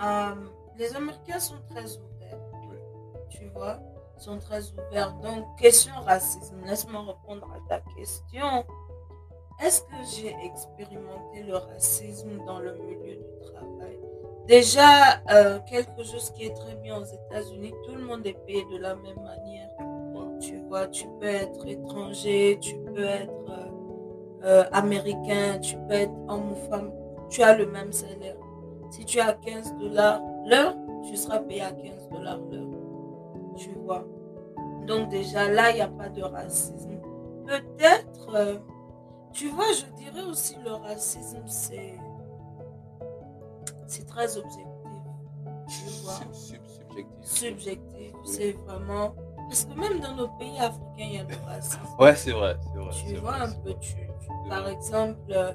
euh, 0.03 0.35
les 0.79 0.95
Américains 0.97 1.39
sont 1.39 1.57
très 1.69 1.85
ouverts. 1.85 2.41
Tu 3.29 3.47
vois, 3.49 3.79
sont 4.19 4.39
très 4.39 4.63
ouverts. 4.73 5.15
Donc, 5.23 5.45
question 5.59 5.93
racisme, 6.05 6.57
laisse-moi 6.65 7.03
répondre 7.03 7.49
à 7.55 7.69
ta 7.69 7.81
question. 7.97 8.65
Est-ce 9.63 9.83
que 9.83 9.97
j'ai 10.15 10.35
expérimenté 10.45 11.43
le 11.43 11.57
racisme 11.57 12.45
dans 12.47 12.59
le 12.59 12.75
milieu 12.75 13.17
du 13.17 13.51
travail? 13.51 13.99
Déjà, 14.47 15.21
euh, 15.33 15.59
quelque 15.67 16.05
chose 16.05 16.31
qui 16.31 16.45
est 16.45 16.55
très 16.55 16.77
bien 16.77 16.99
aux 16.99 17.05
États-Unis, 17.05 17.75
tout 17.85 17.97
le 17.97 18.05
monde 18.05 18.25
est 18.25 18.39
payé 18.47 18.65
de 18.73 18.79
la 18.79 18.95
même 18.95 19.17
manière. 19.17 19.71
Tu 20.41 20.59
vois, 20.69 20.87
tu 20.87 21.09
peux 21.19 21.27
être 21.27 21.67
étranger, 21.67 22.59
tu 22.61 22.77
peux 22.77 23.05
être 23.05 23.33
euh, 23.51 24.45
euh, 24.45 24.65
américain, 24.71 25.59
tu 25.61 25.77
peux 25.89 25.95
être 25.95 26.13
homme 26.29 26.53
ou 26.53 26.71
femme, 26.71 26.93
tu 27.29 27.43
as 27.43 27.57
le 27.57 27.67
même 27.67 27.91
salaire. 27.91 28.37
Si 28.91 29.05
tu 29.05 29.19
as 29.19 29.33
15 29.33 29.77
dollars 29.79 30.21
l'heure, 30.47 30.77
tu 31.09 31.17
seras 31.17 31.41
payé 31.41 31.63
à 31.63 31.73
15 31.73 32.09
dollars 32.11 32.39
l'heure. 32.51 32.69
Tu 33.57 33.71
vois. 33.85 34.07
Donc 34.87 35.09
déjà 35.09 35.51
là, 35.51 35.71
il 35.71 35.77
n'y 35.77 35.81
a 35.81 35.89
pas 35.89 36.09
de 36.09 36.23
racisme. 36.23 37.01
Peut-être, 37.47 38.61
tu 39.33 39.49
vois, 39.49 39.73
je 39.73 39.87
dirais 40.03 40.25
aussi 40.25 40.57
le 40.65 40.73
racisme, 40.73 41.43
c'est 41.47 41.95
c'est 43.87 44.07
très 44.07 44.37
objectif. 44.37 44.67
Tu 45.69 46.03
vois 46.05 46.13
Sub- 46.15 46.33
sub- 46.35 46.67
subjectif. 46.67 47.07
subjectif. 47.23 48.13
C'est 48.25 48.53
vraiment. 48.67 49.15
Parce 49.49 49.65
que 49.65 49.79
même 49.79 50.01
dans 50.01 50.15
nos 50.15 50.29
pays 50.39 50.59
africains, 50.59 50.83
il 50.99 51.13
y 51.15 51.19
a 51.19 51.23
le 51.25 51.35
racisme. 51.47 51.81
Ouais, 51.99 52.15
c'est 52.17 52.33
vrai, 52.33 52.57
c'est 52.73 52.79
vrai. 52.81 52.91
tu 53.09 53.15
vois 53.21 53.31
vrai, 53.33 53.41
un 53.47 53.53
peu, 53.63 53.75
tu, 53.81 53.95
par 54.49 54.63
vrai. 54.63 54.73
exemple, 54.73 55.19
euh, 55.31 55.53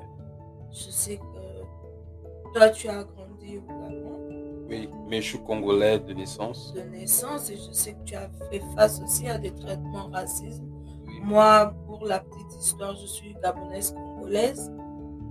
je 0.72 0.90
sais 0.90 1.18
que 1.18 2.54
toi, 2.54 2.70
tu 2.70 2.88
as 2.88 3.04
grandi 3.04 3.58
au 3.58 3.62
Gabon 3.62 4.66
Oui, 4.70 4.90
mais 5.10 5.22
je 5.22 5.28
suis 5.30 5.44
congolais 5.44 6.00
de 6.00 6.14
naissance. 6.14 6.74
de 6.74 6.82
naissance 6.84 7.50
et 7.50 7.58
je 7.58 7.72
sais 7.74 7.94
que 7.94 8.04
tu 8.06 8.16
as 8.16 8.30
fait 8.50 8.62
face 8.76 9.02
aussi 9.02 9.28
à 9.28 9.38
des 9.38 9.54
traitements 9.54 10.08
racistes. 10.10 10.62
Oui. 11.08 11.20
Moi, 11.24 11.74
pour 11.86 12.06
la 12.06 12.20
petite 12.22 12.54
histoire, 12.62 12.96
je 12.96 13.06
suis 13.08 13.34
gabonaise 13.44 13.92
congolaise 13.94 14.72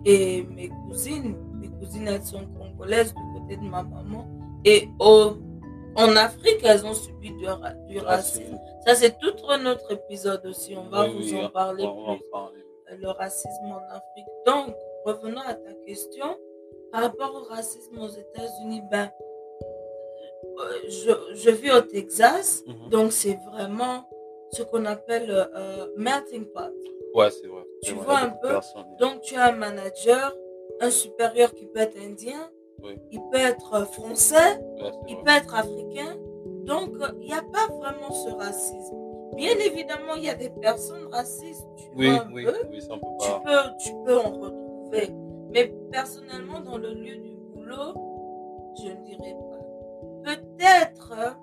et 0.04 0.42
mes 0.44 0.68
cousines, 0.68 1.34
mes 1.60 1.68
cousines, 1.68 2.08
elles 2.08 2.22
sont 2.24 2.46
congolaises 2.58 3.14
du 3.14 3.22
côté 3.40 3.56
de 3.56 3.62
ma 3.62 3.82
maman. 3.82 4.26
Et 4.64 4.88
au, 4.98 5.32
en 5.96 6.16
Afrique, 6.16 6.60
elles 6.64 6.84
ont 6.86 6.94
subi 6.94 7.30
du, 7.32 7.46
ra- 7.46 7.74
du 7.88 7.98
racisme. 7.98 8.58
Ça, 8.86 8.94
c'est 8.94 9.18
tout 9.18 9.34
un 9.48 9.66
autre 9.66 9.90
épisode 9.92 10.44
aussi. 10.46 10.74
On 10.76 10.88
va 10.88 11.04
Oui, 11.04 11.10
vous 11.12 11.34
oui, 11.36 11.44
en 11.44 11.48
parler 11.50 11.84
va 11.84 11.90
en 11.90 12.16
plus. 12.16 12.24
parler. 12.30 12.56
le 12.98 13.08
racisme 13.08 13.66
en 13.66 13.78
Afrique. 13.94 14.26
Donc, 14.46 14.74
revenons 15.04 15.40
à 15.46 15.54
ta 15.54 15.72
question. 15.86 16.26
Par 16.92 17.02
rapport 17.02 17.32
au 17.36 17.44
racisme 17.54 17.98
aux 18.00 18.08
États-Unis, 18.08 18.82
ben, 18.90 19.08
euh, 20.58 20.72
je, 20.88 21.12
je 21.34 21.50
vis 21.50 21.70
au 21.70 21.80
Texas, 21.82 22.62
Mhm. 22.66 22.88
donc 22.90 23.12
c'est 23.12 23.38
vraiment 23.52 24.04
ce 24.52 24.62
qu'on 24.64 24.84
appelle 24.86 25.30
euh, 25.30 25.86
melting 25.96 26.46
pot. 26.46 26.74
Ouais, 27.14 27.30
c'est 27.30 27.46
vrai. 27.46 27.62
Tu 27.84 27.94
vrai, 27.94 28.04
vois 28.04 28.18
un 28.18 28.30
peu 28.30 28.48
personnes. 28.48 28.84
Donc, 28.98 29.20
tu 29.22 29.36
as 29.36 29.46
un 29.46 29.52
manager, 29.52 30.34
un 30.80 30.90
supérieur 30.90 31.52
qui 31.54 31.66
peut 31.66 31.80
être 31.80 31.96
indien, 31.98 32.50
Oui. 32.82 32.96
il 33.10 33.20
peut 33.30 33.38
être 33.38 33.86
français, 33.92 34.58
Ouais, 34.80 34.90
il 35.08 35.14
vrai. 35.16 35.24
peut 35.24 35.30
être 35.44 35.54
africain. 35.54 36.16
Donc, 36.64 36.90
il 37.20 37.26
n'y 37.26 37.32
a 37.34 37.42
pas 37.42 37.66
vraiment 37.72 38.10
ce 38.12 38.30
racisme. 38.30 38.96
Bien 39.36 39.52
évidemment, 39.64 40.14
il 40.16 40.24
y 40.24 40.28
a 40.28 40.34
des 40.34 40.50
personnes 40.50 41.06
racistes, 41.10 41.66
tu 41.76 41.84
Oui, 41.96 42.10
vois 42.10 42.24
un 42.26 42.32
oui, 42.32 42.44
peu 42.44 42.54
oui, 42.70 42.80
ça 42.80 42.94
peut 42.94 43.00
tu 43.20 43.28
pas. 43.30 43.42
peux, 43.44 43.70
tu 43.78 43.90
peux 44.04 44.18
en 44.18 44.30
retrouver. 44.30 45.10
Mais 45.52 45.72
personnellement, 45.90 46.60
dans 46.60 46.76
le 46.78 46.92
lieu 46.94 47.16
du 47.16 47.36
boulot, 47.54 47.94
je 48.82 48.88
ne 48.88 49.04
dirais 49.04 49.36
pas. 49.50 50.32
Peut-être, 50.34 51.36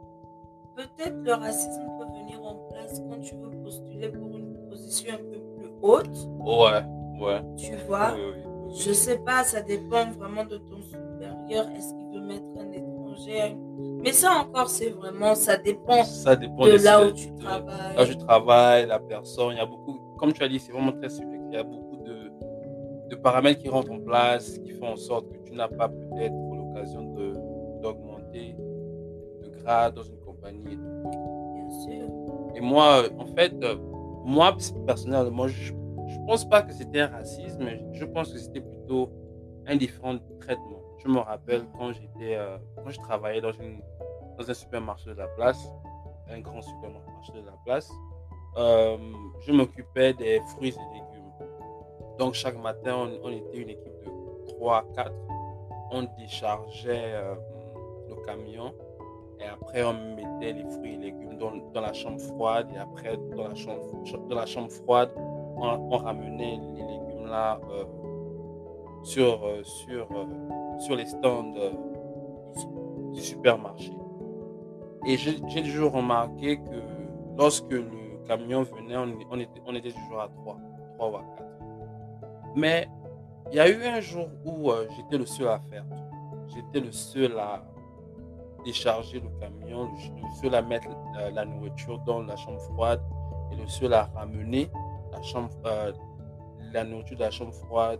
peut-être 0.76 1.16
le 1.24 1.34
racisme 1.34 1.88
peut 2.00 2.06
venir 2.20 2.42
en 2.44 2.56
place 2.72 3.02
quand 3.10 3.20
tu 3.20 3.36
veux 3.36 3.50
postuler 3.64 4.10
pour 4.10 4.38
une 4.38 4.56
position 4.70 5.14
un 5.14 5.18
peu 5.18 5.40
plus 5.56 5.70
haute, 5.82 6.18
Ouais, 6.40 6.84
ouais. 7.20 7.42
tu 7.58 7.76
vois? 7.88 8.14
Oui. 8.16 8.44
Je 8.76 8.92
sais 8.94 9.18
pas, 9.20 9.44
ça 9.44 9.62
dépend 9.62 10.06
vraiment 10.12 10.46
de 10.46 10.58
ton 10.58 10.82
supérieur. 10.82 11.70
Est-ce 11.76 11.94
qu'il 11.94 12.08
veut 12.20 12.26
mettre 12.26 12.46
un 12.60 12.72
étranger? 12.72 13.58
Mais 14.04 14.12
ça 14.12 14.32
encore, 14.42 14.70
c'est 14.70 14.90
vraiment, 14.90 15.34
ça 15.36 15.58
dépend 15.58 16.04
Ça 16.04 16.36
dépend 16.36 16.66
de 16.66 16.72
des- 16.72 16.78
là 16.84 17.06
où 17.08 17.12
tu 17.12 17.32
de- 17.32 17.40
travailles. 17.40 17.96
Là 17.96 18.04
où 18.04 18.06
je 18.06 18.14
travaille, 18.14 18.86
la 18.88 19.00
personne, 19.00 19.54
il 19.54 19.58
y 19.58 19.62
a 19.62 19.66
beaucoup, 19.66 20.00
comme 20.18 20.34
tu 20.34 20.44
as 20.44 20.48
dit, 20.48 20.60
c'est 20.60 20.72
vraiment 20.72 20.92
très 20.92 21.10
subjectif. 21.10 21.48
Il 21.50 21.54
y 21.56 21.58
a 21.58 21.64
beaucoup 21.64 21.98
de, 22.04 22.32
de 23.10 23.16
paramètres 23.16 23.62
qui 23.62 23.70
rentrent 23.70 23.92
en 23.92 24.00
place, 24.00 24.58
qui 24.60 24.72
font 24.72 24.90
en 24.90 24.96
sorte 24.98 25.30
que 25.32 25.38
tu 25.50 25.54
n'as 25.54 25.68
pas 25.70 25.88
peut-être 25.90 26.34
l'occasion 26.56 27.14
de, 27.14 27.34
d'augmenter 27.82 28.56
de 29.44 29.50
grade 29.64 29.96
dans 29.96 30.04
une 30.04 30.20
compagnie. 30.20 30.74
et 30.74 30.76
tout. 30.76 31.10
Bien 31.56 31.70
sûr. 31.82 32.08
Et 32.56 32.62
moi, 32.62 33.04
euh, 33.04 33.10
en 33.20 33.26
fait, 33.28 33.54
euh, 33.64 33.76
moi, 34.26 34.56
personnellement, 34.86 35.48
je 35.48 35.74
pense 36.28 36.44
pas 36.48 36.62
que 36.62 36.74
c'était 36.74 37.00
un 37.00 37.08
racisme, 37.08 37.64
mais 37.64 37.82
je 37.94 38.04
pense 38.04 38.34
que 38.34 38.38
c'était 38.38 38.60
plutôt 38.60 39.10
un 39.66 39.78
différent 39.78 40.18
traitement. 40.42 40.82
Je 40.98 41.08
me 41.08 41.20
rappelle 41.20 41.64
quand 41.78 41.94
j'étais, 41.94 42.36
euh, 42.36 42.58
quand 42.76 42.90
je 42.90 43.00
travaillais 43.00 43.40
dans, 43.40 43.54
une, 43.54 43.82
dans 44.38 44.50
un 44.52 44.54
supermarché 44.54 45.10
de 45.10 45.16
la 45.16 45.28
place, 45.28 45.66
un 46.30 46.42
grand 46.42 46.62
supermarché 46.62 47.32
de 47.34 47.46
la 47.46 47.54
place, 47.66 47.90
euh, 48.58 48.98
je 49.40 49.54
m'occupais 49.54 50.14
des 50.14 50.42
fruits 50.48 50.76
et 50.76 50.94
légumes. 50.94 51.32
Donc 52.20 52.34
chaque 52.34 52.62
matin, 52.62 52.96
on, 52.98 53.30
on 53.30 53.32
était 53.32 53.58
une 53.58 53.70
équipe 53.70 53.98
de 54.04 54.48
3 54.48 54.78
à 54.80 54.86
4, 54.96 55.12
on 55.92 56.04
déchargeait 56.20 57.14
euh, 57.16 57.36
le 58.10 58.16
camion 58.26 58.74
et 59.40 59.46
après 59.46 59.84
on 59.84 59.94
mettait 59.94 60.52
les 60.54 60.66
fruits 60.72 60.96
et 60.96 60.98
légumes 60.98 61.38
dans, 61.38 61.56
dans 61.74 61.82
la 61.82 61.94
chambre 61.94 62.20
froide 62.20 62.68
et 62.74 62.78
après 62.78 63.16
dans 63.36 63.48
la 63.48 63.56
chambre, 63.56 64.04
dans 64.28 64.36
la 64.36 64.46
chambre 64.46 64.72
froide, 64.72 65.12
on, 65.60 65.98
ramenait 65.98 66.60
les 66.76 66.84
légumes 66.84 67.28
là 67.28 67.60
euh, 67.70 67.84
sur, 69.04 69.46
euh, 69.46 69.64
sur, 69.64 70.08
euh, 70.12 70.80
sur 70.80 70.96
les 70.96 71.06
stands 71.06 71.54
du, 73.14 73.22
supermarché. 73.22 73.92
Et 75.08 75.18
j'ai 75.18 75.40
toujours 75.40 75.94
remarqué 75.94 76.58
que 76.58 76.82
lorsque 77.38 77.72
le 77.72 77.86
camion 78.28 78.64
venait, 78.64 78.98
on, 78.98 79.40
était, 79.40 79.62
on 79.66 79.74
était 79.74 79.92
toujours 79.92 80.22
à 80.22 80.28
3, 80.28 80.58
3 80.98 81.12
ou 81.12 81.16
à 81.16 81.24
4. 81.38 81.48
Mais 82.56 82.88
il 83.52 83.56
y 83.56 83.60
a 83.60 83.70
eu 83.70 83.84
un 83.86 84.02
jour 84.02 84.28
où 84.46 84.70
j'étais 84.96 85.18
le 85.18 85.26
seul 85.26 85.48
à 85.48 85.60
faire. 85.72 85.86
J'étais 86.48 86.86
le 86.86 86.92
seul 86.92 87.38
à 87.40 87.64
décharger 88.66 89.20
le 89.22 89.30
camion, 89.40 89.86
le, 89.86 90.42
seul 90.42 90.54
à 90.54 90.62
mettre 90.62 90.90
la 91.34 91.46
nourriture 91.46 92.00
dans 92.00 92.22
la 92.22 92.36
chambre 92.36 92.60
froide 92.60 93.02
et 93.52 93.56
le 93.56 93.68
seul 93.68 93.94
à 93.94 94.04
ramener 94.16 94.70
la, 95.18 95.24
chambre, 95.24 95.50
euh, 95.66 95.92
la 96.74 96.84
nourriture 96.84 97.18
de 97.18 97.24
la 97.24 97.32
chambre 97.32 97.54
froide 97.54 98.00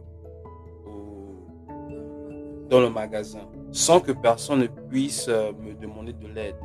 dans 2.70 2.82
le 2.82 2.90
magasin 2.90 3.48
sans 3.72 4.00
que 4.00 4.12
personne 4.12 4.60
ne 4.60 4.68
puisse 4.68 5.28
euh, 5.30 5.52
me 5.54 5.74
demander 5.74 6.14
de 6.14 6.28
l'aide. 6.28 6.56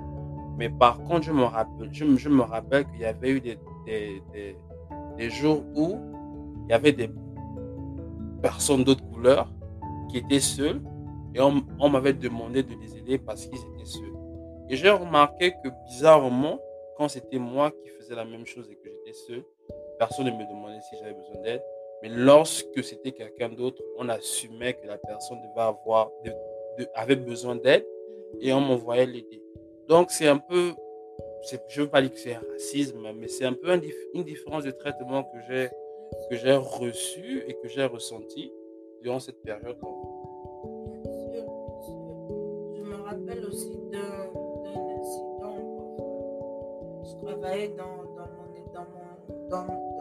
Mais 0.56 0.68
par 0.68 1.02
contre, 1.02 1.22
je 1.22 1.32
me 1.32 1.44
rappelle, 1.44 1.88
je, 1.92 2.28
me- 2.28 2.42
rappelle 2.42 2.86
qu'il 2.86 3.00
y 3.00 3.04
avait 3.04 3.30
eu 3.30 3.40
des, 3.40 3.58
jours 5.30 5.62
où 5.74 5.98
il 6.64 6.70
y 6.70 6.72
avait 6.72 6.92
des 6.92 7.10
personnes 8.40 8.84
d'autres 8.84 9.04
couleurs 9.10 9.50
qui 10.10 10.18
étaient 10.18 10.40
seules 10.40 10.82
et 11.34 11.40
on 11.40 11.88
m'avait 11.88 12.12
demandé 12.12 12.62
de 12.62 12.74
les 12.74 12.96
aider 12.98 13.18
parce 13.18 13.46
qu'ils 13.46 13.58
étaient 13.58 13.84
seuls. 13.84 14.12
Et 14.68 14.76
j'ai 14.76 14.90
remarqué 14.90 15.52
que 15.62 15.68
bizarrement, 15.88 16.60
quand 16.96 17.08
c'était 17.08 17.38
moi 17.38 17.70
qui 17.70 17.88
faisais 17.98 18.14
la 18.14 18.24
même 18.24 18.46
chose 18.46 18.68
et 18.70 18.76
que 18.76 18.88
j'étais 18.90 19.12
seul, 19.26 19.44
personne 20.02 20.26
ne 20.26 20.32
me 20.32 20.44
demandait 20.44 20.80
si 20.80 20.96
j'avais 20.98 21.12
besoin 21.14 21.40
d'aide. 21.44 21.62
Mais 22.02 22.08
lorsque 22.08 22.82
c'était 22.82 23.12
quelqu'un 23.12 23.48
d'autre, 23.48 23.80
on 23.98 24.08
assumait 24.08 24.74
que 24.74 24.84
la 24.88 24.98
personne 24.98 25.38
devait 25.46 25.68
avoir, 25.74 26.10
de- 26.24 26.88
avait 26.94 27.14
besoin 27.14 27.54
d'aide 27.54 27.86
et 28.40 28.52
on 28.52 28.60
m'envoyait 28.60 29.06
l'aider. 29.06 29.40
Donc 29.86 30.10
c'est 30.10 30.26
un 30.26 30.38
peu, 30.38 30.72
je 31.48 31.54
ne 31.54 31.84
veux 31.84 31.88
pas 31.88 32.02
dire 32.02 32.12
que 32.12 32.18
c'est 32.18 32.34
un 32.34 32.42
racisme, 32.50 32.98
mais 33.14 33.28
c'est 33.28 33.44
un 33.44 33.52
peu 33.52 33.70
un 33.70 33.80
une 34.14 34.24
différence 34.24 34.64
de 34.64 34.72
traitement 34.72 35.22
que 35.22 35.38
j'ai 35.48 35.68
que 36.28 36.36
j'ai 36.36 36.54
reçu 36.54 37.44
et 37.46 37.54
que 37.54 37.68
j'ai 37.68 37.84
ressenti 37.84 38.52
durant 39.02 39.20
cette 39.20 39.40
sûr. 39.44 39.76
Je 42.76 42.82
me 42.90 42.96
rappelle 43.08 43.44
aussi 43.46 43.70
d'un 43.92 44.20
incident. 44.98 45.58
Je 47.08 47.14
travaillais 47.24 47.68
dans, 47.68 47.92
mon, 47.96 48.04
dans, 48.74 48.86
mon, 48.92 49.48
dans 49.48 49.91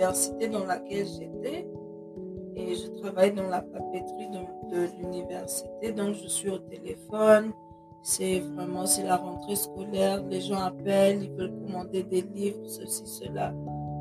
l'université 0.00 0.48
dans 0.48 0.64
laquelle 0.64 1.06
j'étais 1.06 1.68
et 2.56 2.74
je 2.74 2.88
travaille 3.00 3.32
dans 3.32 3.48
la 3.48 3.60
papeterie 3.60 4.28
de, 4.28 4.74
de 4.74 4.88
l'université. 4.98 5.92
Donc, 5.92 6.14
je 6.14 6.26
suis 6.26 6.50
au 6.50 6.58
téléphone. 6.58 7.52
C'est 8.02 8.40
vraiment, 8.40 8.86
c'est 8.86 9.04
la 9.04 9.16
rentrée 9.16 9.56
scolaire. 9.56 10.22
Les 10.24 10.40
gens 10.40 10.58
appellent, 10.58 11.22
ils 11.22 11.32
veulent 11.32 11.54
commander 11.66 12.02
des 12.02 12.22
livres, 12.22 12.66
ceci, 12.66 13.06
cela. 13.06 13.52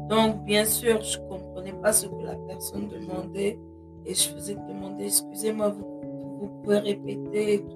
Donc, 0.10 0.44
bien 0.46 0.66
sûr, 0.66 1.02
je 1.02 1.20
comprenais 1.20 1.74
pas 1.74 1.92
ce 1.92 2.08
que 2.08 2.24
la 2.24 2.36
personne 2.48 2.88
demandait 2.88 3.60
et 4.06 4.14
je 4.14 4.30
faisais 4.30 4.56
demander, 4.56 5.06
excusez-moi, 5.06 5.70
vous, 5.70 6.40
vous 6.40 6.48
pouvez 6.64 6.80
répéter 6.80 7.56
et 7.56 7.60
tout. 7.60 7.76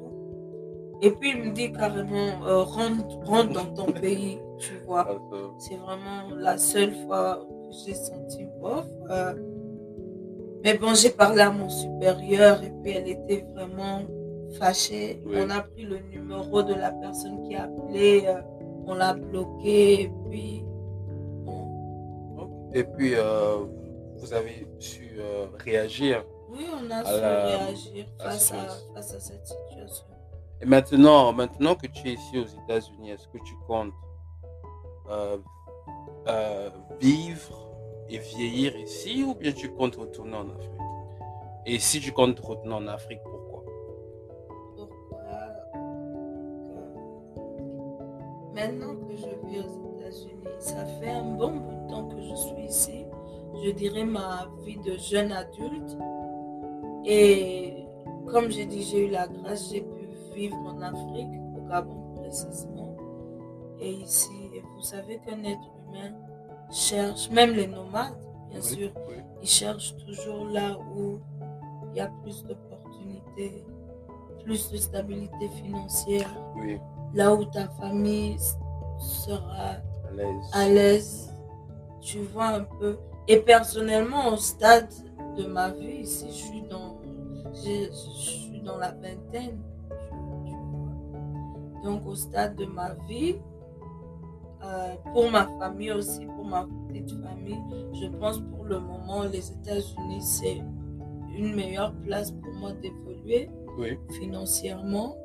Et 1.01 1.11
puis 1.11 1.31
il 1.31 1.43
me 1.43 1.51
dit 1.51 1.71
carrément, 1.73 2.45
euh, 2.47 2.63
rentre, 2.63 3.19
rentre 3.25 3.51
dans 3.51 3.73
ton 3.73 3.91
pays, 3.91 4.39
tu 4.57 4.77
vois. 4.85 5.05
C'est 5.57 5.75
vraiment 5.75 6.33
la 6.37 6.57
seule 6.57 6.93
fois 7.05 7.45
j'ai 7.85 7.93
senti 7.95 8.45
bof. 8.61 8.85
euh. 9.09 9.33
mais 10.63 10.77
bon, 10.77 10.93
j'ai 10.93 11.09
parlé 11.09 11.41
à 11.41 11.51
mon 11.51 11.69
supérieur 11.69 12.63
et 12.63 12.71
puis 12.81 12.91
elle 12.91 13.07
était 13.09 13.45
vraiment 13.53 14.01
fâchée. 14.59 15.21
Oui. 15.25 15.37
On 15.39 15.49
a 15.49 15.61
pris 15.61 15.83
le 15.83 15.97
numéro 15.99 16.61
de 16.63 16.73
la 16.73 16.91
personne 16.91 17.41
qui 17.47 17.55
a 17.55 17.63
appelé, 17.63 18.23
euh, 18.27 18.41
on 18.85 18.93
l'a 18.95 19.13
bloqué 19.13 20.03
et 20.03 20.11
puis 20.29 20.63
bon, 21.45 22.69
Et 22.73 22.83
puis, 22.83 23.13
euh, 23.15 23.57
vous 24.17 24.33
avez 24.33 24.67
su 24.79 25.19
réagir. 25.65 26.23
oui, 26.51 26.65
on 26.71 26.89
a 26.91 27.03
su 27.03 27.19
la- 27.21 27.45
réagir 27.45 28.05
face 28.21 28.49
ce- 28.49 28.53
à, 28.53 28.93
face 28.95 29.13
à 29.15 29.19
cette 29.19 29.45
situation. 29.47 30.05
Et 30.61 30.65
maintenant, 30.65 31.33
maintenant 31.33 31.75
que 31.75 31.87
tu 31.87 32.07
es 32.09 32.13
ici 32.13 32.37
aux 32.39 32.45
États-Unis, 32.63 33.11
est-ce 33.11 33.27
que 33.27 33.37
tu 33.43 33.53
comptes 33.67 33.91
euh, 36.27 36.69
vivre 36.99 37.69
et 38.09 38.17
vieillir 38.17 38.77
ici 38.77 39.23
ou 39.23 39.33
bien 39.35 39.51
tu 39.51 39.71
comptes 39.71 39.95
retourner 39.95 40.35
en 40.35 40.49
Afrique? 40.49 40.69
Et 41.65 41.79
si 41.79 41.99
tu 41.99 42.11
comptes 42.11 42.39
retourner 42.39 42.73
en 42.73 42.87
Afrique, 42.87 43.21
pourquoi? 43.23 43.63
Pourquoi? 44.75 45.19
Maintenant 48.53 48.95
que 48.95 49.15
je 49.15 49.47
vis 49.47 49.59
aux 49.59 49.97
États-Unis, 49.97 50.43
ça 50.59 50.85
fait 50.85 51.09
un 51.09 51.23
bon 51.23 51.55
bout 51.55 51.83
de 51.83 51.89
temps 51.89 52.07
que 52.07 52.21
je 52.21 52.35
suis 52.35 52.65
ici. 52.65 53.05
Je 53.63 53.71
dirais 53.71 54.03
ma 54.03 54.49
vie 54.63 54.77
de 54.77 54.97
jeune 54.97 55.31
adulte. 55.31 55.97
Et 57.05 57.85
comme 58.31 58.49
j'ai 58.51 58.65
dit, 58.65 58.83
j'ai 58.83 59.07
eu 59.07 59.09
la 59.09 59.27
grâce, 59.27 59.71
j'ai 59.71 59.81
pu 59.81 60.07
vivre 60.33 60.57
en 60.57 60.81
Afrique, 60.81 61.29
au 61.57 61.61
Gabon 61.67 62.13
précisément. 62.15 62.95
Et 63.79 63.91
ici, 63.91 64.42
vous 64.75 64.81
savez 64.81 65.19
qu'un 65.19 65.43
être 65.43 65.69
humain 65.87 66.11
cherche, 66.71 67.29
même 67.29 67.51
les 67.51 67.67
nomades, 67.67 68.15
bien 68.49 68.59
Oui, 68.59 68.75
sûr, 68.75 68.91
oui. 69.07 69.15
ils 69.41 69.47
cherchent 69.47 69.95
toujours 69.97 70.45
là 70.47 70.77
où 70.95 71.19
il 71.91 71.97
y 71.97 71.99
a 71.99 72.09
plus 72.23 72.43
d'opportunités, 72.43 73.63
plus 74.43 74.71
de 74.71 74.77
stabilité 74.77 75.47
financière, 75.63 76.29
Oui, 76.55 76.79
là 77.13 77.33
où 77.33 77.45
ta 77.45 77.67
famille 77.69 78.37
sera 78.99 79.77
à 80.53 80.67
l'aise. 80.69 81.33
Tu 82.01 82.19
vois 82.19 82.47
un 82.47 82.63
peu. 82.63 82.97
Et 83.27 83.37
personnellement, 83.39 84.29
au 84.33 84.35
stade 84.37 84.89
de 85.37 85.45
ma 85.45 85.69
vie, 85.69 86.01
ici, 86.01 86.25
je 86.27 86.33
suis 86.33 86.61
dans, 86.63 86.97
je, 87.53 87.85
je 87.89 88.29
suis 88.29 88.61
dans 88.61 88.77
la 88.77 88.91
vingtaine. 88.91 89.59
Donc, 91.83 92.05
au 92.05 92.15
stade 92.15 92.55
de 92.55 92.65
ma 92.65 92.93
vie, 93.07 93.35
euh, 94.65 94.95
pour 95.13 95.29
ma 95.29 95.45
famille 95.59 95.91
aussi, 95.91 96.25
pour 96.25 96.45
ma 96.45 96.67
petite 96.87 97.09
famille, 97.21 97.59
je 98.01 98.07
pense 98.17 98.39
pour 98.39 98.65
le 98.65 98.79
moment, 98.79 99.23
les 99.23 99.51
États-Unis, 99.51 100.21
c'est 100.21 100.57
une 101.37 101.53
meilleure 101.55 101.93
place 102.05 102.31
pour 102.31 102.53
moi 102.53 102.71
d'évoluer 102.73 103.49
Oui. 103.77 103.97
financièrement. 104.19 105.17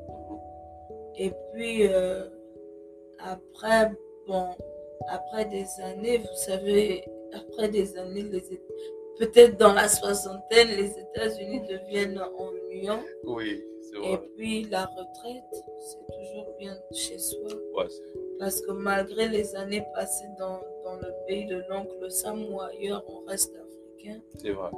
Et 1.16 1.33
puis, 1.53 1.87
euh, 1.87 2.24
après, 3.18 3.92
bon, 4.27 4.46
après 5.09 5.44
des 5.46 5.66
années, 5.83 6.18
vous 6.18 6.37
savez, 6.37 7.05
après 7.33 7.68
des 7.68 7.96
années, 7.98 8.22
les 8.22 8.42
peut-être 9.18 9.59
dans 9.59 9.74
la 9.74 9.88
soixantaine, 9.88 10.68
les 10.68 10.90
États-Unis 10.96 11.61
deviennent 11.68 12.20
ennuyants. 12.38 13.03
Oui, 13.24 13.61
c'est 13.81 13.96
Et 13.98 14.16
vrai. 14.16 14.29
puis, 14.37 14.64
la 14.70 14.85
retraite, 14.87 15.44
c'est 15.81 16.07
toujours 16.14 16.55
bien 16.59 16.77
chez 16.92 17.18
soi. 17.18 17.48
Ouais, 17.77 17.88
c'est- 17.88 18.27
Parce 18.38 18.61
que 18.61 18.72
malgré 18.72 19.29
les 19.29 19.55
années 19.57 19.85
passées 19.94 20.29
dans, 20.38 20.61
dans 20.85 20.96
le 20.96 21.12
pays 21.27 21.46
de 21.46 21.62
l'oncle 21.68 22.11
Sam 22.11 22.44
ou 22.53 22.61
ailleurs, 22.61 23.03
on 23.09 23.27
reste 23.29 23.53
africain. 23.57 24.20
c'est 24.37 24.53
vrai. 24.53 24.70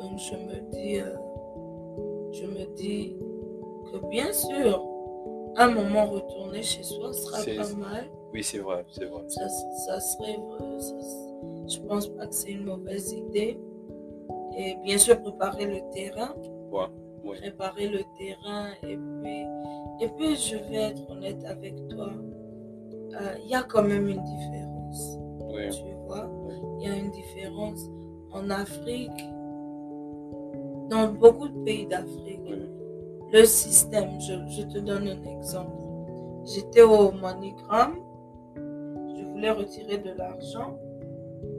Donc 0.00 0.18
je 0.18 0.34
me 0.34 0.70
dis, 0.70 1.00
euh, 1.00 1.16
je 2.32 2.46
me 2.46 2.66
dis 2.76 3.16
que 3.90 4.08
bien 4.10 4.32
sûr, 4.32 4.84
un 5.56 5.68
moment 5.70 6.06
retourner 6.06 6.62
chez 6.62 6.82
soi 6.82 7.12
sera 7.14 7.38
pas 7.38 7.74
mal. 7.78 8.04
Oui, 8.34 8.44
c'est 8.44 8.58
vrai, 8.58 8.84
c'est 8.92 9.06
vrai. 9.06 9.22
Ça, 9.28 9.48
ça 9.48 10.00
serait, 10.00 10.36
vrai, 10.36 10.80
ça- 10.80 10.94
je 11.68 11.80
pense 11.88 12.08
pas 12.08 12.26
que 12.26 12.34
c'est 12.34 12.50
une 12.52 12.64
mauvaise 12.64 13.10
idée. 13.12 13.58
Et 14.58 14.74
bien 14.84 14.98
sûr 14.98 15.20
préparer 15.22 15.64
le 15.66 15.80
terrain, 15.92 16.34
Ouais, 16.70 16.86
oui. 17.24 17.38
préparer 17.38 17.88
le 17.88 18.00
terrain 18.18 18.68
et 18.82 18.96
puis, 18.96 19.44
et 20.02 20.08
puis 20.16 20.36
je 20.36 20.56
vais 20.70 20.90
être 20.90 21.10
honnête 21.10 21.42
avec 21.46 21.74
toi. 21.88 22.10
Euh, 23.20 23.34
Il 23.42 23.50
y 23.50 23.54
a 23.54 23.62
quand 23.62 23.82
même 23.82 24.08
une 24.08 24.22
différence 24.22 25.18
Oui, 25.48 25.68
tu 25.70 25.94
vois. 26.06 26.30
Il 26.78 26.86
y 26.86 26.90
a 26.90 26.96
une 26.96 27.10
différence 27.10 27.80
en 28.32 28.50
Afrique, 28.50 29.10
dans 30.90 31.08
beaucoup 31.12 31.48
de 31.48 31.64
pays 31.64 31.86
d'Afrique. 31.86 32.40
Le 33.32 33.44
système, 33.44 34.20
je, 34.20 34.34
je 34.48 34.62
te 34.62 34.78
donne 34.78 35.08
un 35.08 35.40
exemple. 35.40 35.72
J'étais 36.44 36.82
au 36.82 37.10
MoneyGram, 37.10 37.94
je 38.56 39.24
voulais 39.24 39.50
retirer 39.50 39.98
de 39.98 40.10
l'argent 40.16 40.78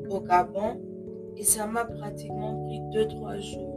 au 0.10 0.22
Gabon 0.22 0.80
et 1.36 1.44
ça 1.44 1.68
m'a 1.68 1.84
pratiquement 1.84 2.56
pris 2.66 2.80
2-3 2.94 3.40
jours 3.42 3.74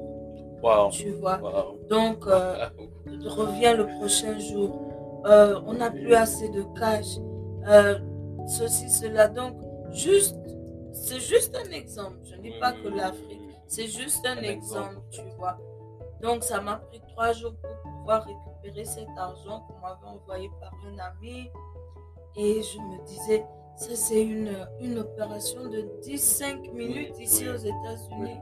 Wow. 0.63 0.91
Tu 0.91 1.11
vois. 1.13 1.39
Wow. 1.41 1.79
Donc, 1.89 2.27
euh, 2.27 2.67
revient 3.27 3.75
le 3.77 3.87
prochain 3.99 4.39
jour. 4.39 4.79
Euh, 5.27 5.59
on 5.67 5.73
n'a 5.75 5.91
plus 5.91 6.15
assez 6.15 6.49
de 6.51 6.63
cash. 6.79 7.17
Euh, 7.67 7.99
ceci, 8.47 8.89
cela. 8.91 9.29
Donc, 9.29 9.55
juste, 9.93 10.37
c'est 10.93 11.21
juste 11.21 11.57
un 11.57 11.71
exemple. 11.71 12.19
Je 12.25 12.37
ne 12.37 12.43
dis 12.43 12.53
pas 12.61 12.73
que 12.73 12.89
l'Afrique, 12.89 13.41
c'est 13.67 13.87
juste 13.87 14.25
un, 14.27 14.39
Un 14.39 14.43
exemple, 14.43 14.99
exemple. 14.99 15.07
tu 15.11 15.23
vois. 15.39 15.59
Donc, 16.21 16.43
ça 16.43 16.61
m'a 16.61 16.77
pris 16.77 17.01
trois 17.09 17.33
jours 17.33 17.55
pour 17.63 17.93
pouvoir 17.93 18.25
récupérer 18.25 18.85
cet 18.85 19.09
argent 19.17 19.61
qu'on 19.61 19.79
m'avait 19.81 20.07
envoyé 20.07 20.51
par 20.61 20.73
un 20.87 20.99
ami. 20.99 21.51
Et 22.37 22.63
je 22.63 22.79
me 22.79 23.05
disais, 23.07 23.45
ça, 23.77 23.95
c'est 23.95 24.23
une, 24.23 24.51
une 24.81 24.99
opération 24.99 25.65
de 25.69 25.89
10-5 26.03 26.71
minutes 26.73 27.19
ici 27.19 27.49
aux 27.49 27.57
États-Unis. 27.57 28.39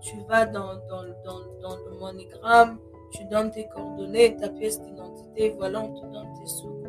Tu 0.00 0.20
vas 0.28 0.46
dans, 0.46 0.74
dans, 0.88 1.04
dans, 1.24 1.40
dans 1.60 1.76
le 1.76 1.98
MoneyGram, 1.98 2.78
tu 3.12 3.24
donnes 3.26 3.50
tes 3.50 3.68
coordonnées, 3.68 4.36
ta 4.36 4.48
pièce 4.48 4.80
d'identité, 4.80 5.50
voilà, 5.56 5.80
on 5.80 5.94
te 5.94 6.06
donne 6.12 6.32
tes 6.38 6.46
sous. 6.46 6.81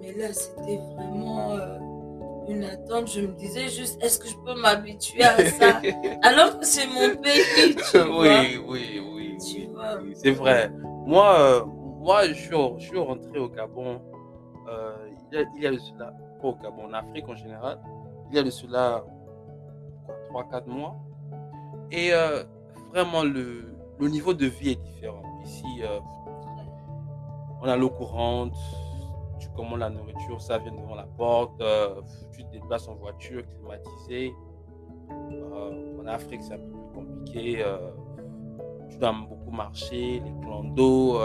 Mais 0.00 0.12
là, 0.12 0.32
c'était 0.32 0.78
vraiment 0.94 1.50
euh, 1.52 1.78
une 2.48 2.64
attente. 2.64 3.08
Je 3.08 3.20
me 3.22 3.32
disais 3.34 3.68
juste, 3.68 4.02
est-ce 4.02 4.18
que 4.18 4.28
je 4.28 4.36
peux 4.44 4.54
m'habituer 4.60 5.22
à 5.22 5.36
ça? 5.50 5.80
Alors 6.22 6.58
que 6.58 6.66
c'est 6.66 6.86
mon 6.86 7.16
pays, 7.20 7.76
tu 7.90 7.98
vois. 7.98 8.40
oui, 8.40 8.60
oui, 8.66 9.00
oui. 9.14 9.36
Tu 9.38 9.60
oui, 9.60 9.70
vois. 9.72 9.96
oui, 10.02 10.12
C'est 10.14 10.30
vrai. 10.32 10.70
Moi, 11.06 11.38
euh, 11.40 11.64
moi 12.00 12.26
je, 12.28 12.34
suis, 12.34 12.56
je 12.78 12.84
suis 12.86 12.98
rentré 12.98 13.38
au 13.38 13.48
Gabon. 13.48 14.00
euh, 14.68 14.96
il, 15.32 15.38
y 15.38 15.42
a, 15.42 15.44
il 15.56 15.62
y 15.62 15.66
a 15.66 15.70
de 15.72 15.78
cela, 15.78 16.12
pas 16.40 16.48
au 16.48 16.54
Gabon, 16.56 16.84
en 16.88 16.92
Afrique 16.92 17.28
en 17.28 17.34
général. 17.36 17.78
Il 18.30 18.36
y 18.36 18.38
a 18.38 18.42
de 18.42 18.50
cela 18.50 19.04
3-4 20.32 20.66
mois. 20.66 20.96
Et 21.90 22.10
vraiment, 22.92 23.24
le, 23.24 23.74
le 23.98 24.08
niveau 24.08 24.32
de 24.32 24.46
vie 24.46 24.70
est 24.70 24.82
différent. 24.82 25.22
Ici, 25.44 25.64
on 27.60 27.68
a 27.68 27.76
l'eau 27.76 27.90
courante, 27.90 28.54
tu 29.40 29.48
commandes 29.50 29.80
la 29.80 29.90
nourriture, 29.90 30.40
ça 30.40 30.58
vient 30.58 30.72
devant 30.72 30.94
la 30.94 31.06
porte, 31.16 31.60
euh, 31.60 32.00
tu 32.30 32.44
te 32.44 32.52
déplaces 32.52 32.86
en 32.86 32.94
voiture 32.94 33.42
climatisée. 33.46 34.34
Euh, 35.10 36.00
en 36.00 36.06
Afrique, 36.06 36.42
c'est 36.42 36.54
un 36.54 36.58
peu 36.58 36.70
plus 36.70 36.94
compliqué. 36.94 37.64
euh, 37.64 37.90
tu 38.88 38.98
dois 38.98 39.12
beaucoup 39.12 39.50
marcher, 39.50 40.20
les 40.20 40.32
plans 40.40 40.64
d'eau, 40.64 41.18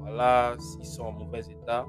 voilà, 0.00 0.54
ils 0.78 0.86
sont 0.86 1.04
en 1.04 1.12
mauvais 1.12 1.40
état. 1.40 1.86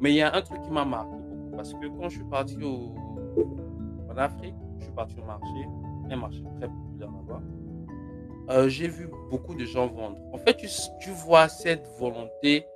Mais 0.00 0.10
il 0.12 0.16
y 0.16 0.22
a 0.22 0.34
un 0.34 0.42
truc 0.42 0.60
qui 0.62 0.70
m'a 0.70 0.84
marqué 0.84 1.16
beaucoup 1.16 1.56
parce 1.56 1.72
que 1.72 1.86
quand 1.86 2.08
je 2.10 2.16
suis 2.16 2.24
parti 2.24 2.56
en 2.62 4.16
Afrique, 4.18 4.54
je 4.78 4.84
suis 4.84 4.92
parti 4.92 5.16
au 5.18 5.24
marché, 5.24 5.68
un 6.10 6.16
marché 6.16 6.42
très 6.58 6.68
populaire 6.68 7.10
là-bas. 7.10 8.68
j'ai 8.68 8.88
vu 8.88 9.08
beaucoup 9.30 9.54
de 9.54 9.64
gens 9.64 9.86
vendre. 9.86 10.18
En 10.34 10.38
fait, 10.38 10.58
tu, 11.00 11.10
vois 11.10 11.48
cette 11.48 11.86
volonté 11.98 12.66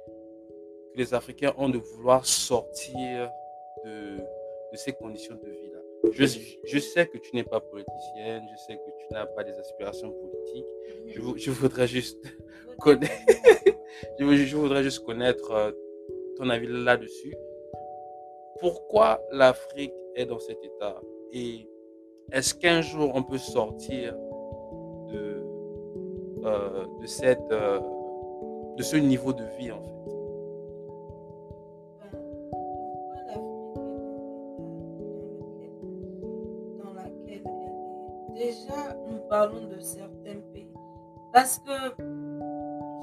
les 0.98 1.14
Africains 1.14 1.54
ont 1.56 1.68
de 1.68 1.78
vouloir 1.78 2.26
sortir 2.26 3.30
de, 3.84 4.18
ces 4.74 4.92
conditions 4.92 5.37
de 5.37 5.48
vie-là. 5.48 5.78
Je, 6.12 6.78
sais 6.78 7.06
que 7.06 7.18
tu 7.18 7.34
n'es 7.34 7.44
pas 7.44 7.61
politicienne, 7.61 8.42
je 8.52 8.56
sais 8.66 8.76
que 8.76 8.90
tu 8.98 9.06
n'as 9.12 9.24
pas 9.26 9.44
des 9.44 9.52
aspirations 9.58 10.11
politiques. 10.11 10.66
Je, 11.06 11.20
vou- 11.20 11.37
je 11.38 11.50
voudrais 11.52 11.87
juste 11.87 12.20
connaître, 12.80 13.12
je, 14.18 14.24
vou- 14.24 14.34
je 14.34 14.56
voudrais 14.56 14.82
juste 14.82 15.04
connaître 15.04 15.50
euh, 15.52 15.70
ton 16.37 16.50
avis 16.50 16.66
là-dessus. 16.66 17.34
Pourquoi 18.61 19.20
l'Afrique 19.30 19.94
est 20.16 20.26
dans 20.26 20.40
cet 20.40 20.58
état? 20.64 21.00
Et 21.32 21.68
est-ce 22.32 22.54
qu'un 22.54 22.82
jour 22.82 23.12
on 23.14 23.22
peut 23.22 23.38
sortir 23.38 24.14
de, 25.12 25.44
euh, 26.44 26.87
cette, 27.06 27.38
euh, 27.52 27.80
de 28.76 28.82
ce 28.82 28.96
niveau 28.96 29.32
de 29.32 29.44
vie 29.58 29.70
en 29.70 29.80
fait? 29.82 30.17
Parlons 39.28 39.66
de 39.74 39.78
certains 39.80 40.40
pays. 40.52 40.68
Parce 41.32 41.58
que 41.58 41.94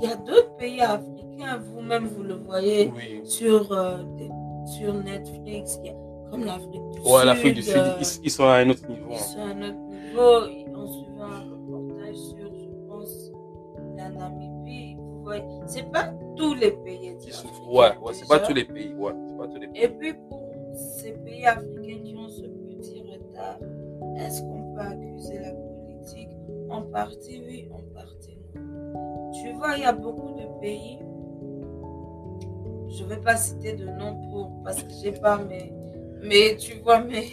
il 0.02 0.10
y 0.10 0.12
a 0.12 0.16
d'autres 0.16 0.56
pays 0.58 0.82
africains, 0.82 1.58
vous-même 1.58 2.06
vous 2.08 2.24
le 2.24 2.36
voyez 2.36 2.92
Oui. 2.96 3.22
sur, 3.24 3.72
euh, 3.72 4.04
des- 4.18 4.30
sur 4.78 4.94
Netflix, 4.94 5.80
il 5.84 5.88
y 5.88 5.90
a- 5.92 5.96
comme 6.32 6.44
l'Afrique 6.44 6.82
du 6.92 7.02
Sud. 7.02 7.12
Ouais, 7.12 7.26
l'Afrique 7.26 7.54
du 7.56 7.62
Sud, 7.62 7.78
euh, 7.78 7.94
ils, 8.02 8.08
ils 8.26 8.32
sont 8.32 8.44
à 8.46 8.56
un 8.56 8.70
autre 8.70 8.88
niveau. 8.90 9.08
ils 9.12 9.16
hein. 9.16 9.18
sont 9.20 9.42
à 9.42 9.54
notre 9.54 9.78
niveau. 9.78 10.66
On 10.78 10.88
suivait 10.88 11.22
un 11.22 11.44
reportage 11.50 12.16
sur, 12.16 12.54
je 12.54 12.70
pense, 12.90 13.32
la 13.96 14.10
Namibie. 14.10 14.96
Vous 14.98 15.24
voyez, 15.24 15.44
c'est 15.68 15.90
pas 15.92 16.12
tous 16.36 16.54
les 16.56 16.72
pays. 16.72 17.16
Ouais, 17.72 17.92
ouais, 18.02 18.14
c'est 18.14 18.28
pas 18.28 18.40
tous 18.40 18.54
les 18.54 18.66
pays. 18.66 18.94
Ouais, 18.96 19.14
c'est 19.28 19.38
pas 19.38 19.48
tous 19.48 19.60
les 19.60 19.68
pays. 19.68 19.82
Et 19.84 19.88
puis 19.88 20.14
pour 20.30 20.42
ces 20.74 21.14
pays 21.14 21.46
africains 21.46 22.00
qui 22.04 22.16
ont 22.18 22.28
ce 22.28 22.42
petit 22.42 23.02
retard, 23.02 23.60
est-ce 24.18 24.42
qu'on 24.42 24.74
peut 24.76 24.82
politique 24.82 25.15
En 26.76 26.82
partie 26.82 27.42
oui, 27.48 27.70
en 27.72 27.82
partie. 27.94 28.38
Tu 28.54 29.54
vois, 29.54 29.78
il 29.78 29.84
y 29.84 29.86
a 29.86 29.94
beaucoup 29.94 30.34
de 30.34 30.60
pays, 30.60 31.00
je 32.90 33.02
ne 33.02 33.08
vais 33.08 33.22
pas 33.22 33.38
citer 33.38 33.78
de 33.78 33.86
nom 33.86 34.30
pour, 34.30 34.62
parce 34.62 34.84
que 34.84 34.90
j'ai 35.02 35.14
pas 35.14 35.38
mes, 35.38 35.72
mais 36.22 36.58
tu 36.58 36.74
vois 36.80 37.00
mes, 37.00 37.32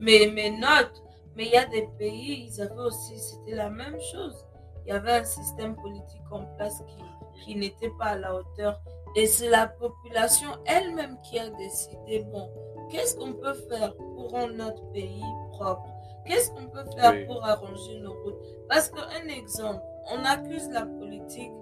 mes, 0.00 0.50
notes, 0.50 1.02
mais 1.34 1.46
il 1.46 1.52
y 1.52 1.56
a 1.56 1.66
des 1.66 1.88
pays, 1.98 2.48
ils 2.48 2.60
avaient 2.62 2.82
aussi, 2.82 3.18
c'était 3.18 3.56
la 3.56 3.68
même 3.68 3.98
chose. 4.12 4.46
Il 4.86 4.90
y 4.90 4.92
avait 4.92 5.14
un 5.14 5.24
système 5.24 5.74
politique 5.74 6.30
en 6.30 6.44
place 6.56 6.80
qui, 6.86 7.44
qui 7.44 7.56
n'était 7.56 7.90
pas 7.98 8.10
à 8.10 8.16
la 8.16 8.32
hauteur 8.32 8.80
et 9.16 9.26
c'est 9.26 9.50
la 9.50 9.66
population 9.66 10.50
elle-même 10.66 11.18
qui 11.24 11.40
a 11.40 11.50
décidé, 11.50 12.24
bon, 12.30 12.48
qu'est-ce 12.92 13.16
qu'on 13.16 13.32
peut 13.32 13.54
faire 13.68 13.92
pour 13.96 14.30
rendre 14.30 14.54
notre 14.54 14.88
pays 14.92 15.24
propre? 15.50 15.97
Qu'est-ce 16.28 16.50
qu'on 16.50 16.66
peut 16.68 16.84
faire 16.96 17.12
Oui. 17.12 17.26
pour 17.26 17.42
arranger 17.44 17.98
nos 18.00 18.12
routes? 18.12 18.36
Parce 18.68 18.90
qu'un 18.90 19.26
exemple, 19.28 19.82
on 20.12 20.24
accuse 20.24 20.68
la 20.70 20.84
politique, 20.84 21.52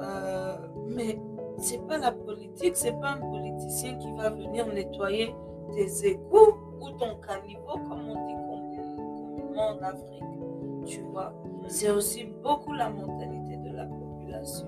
euh, 0.00 0.56
mais 0.88 1.18
c'est 1.58 1.86
pas 1.86 1.98
la 1.98 2.10
politique, 2.12 2.76
c'est 2.76 2.98
pas 2.98 3.10
un 3.12 3.20
politicien 3.20 3.96
qui 3.98 4.10
va 4.12 4.30
venir 4.30 4.66
nettoyer 4.72 5.34
tes 5.74 6.06
égouts 6.08 6.54
ou 6.80 6.90
ton 6.98 7.16
caniveau, 7.16 7.74
comme 7.88 8.08
on 8.08 8.26
dit 8.26 8.34
commun- 8.34 8.96
communément 8.96 9.66
en 9.68 9.82
Afrique. 9.82 10.24
Tu 10.86 11.00
vois, 11.02 11.34
c'est 11.68 11.90
aussi 11.90 12.24
beaucoup 12.42 12.72
la 12.72 12.88
mentalité 12.88 13.56
de 13.58 13.76
la 13.76 13.84
population. 13.84 14.66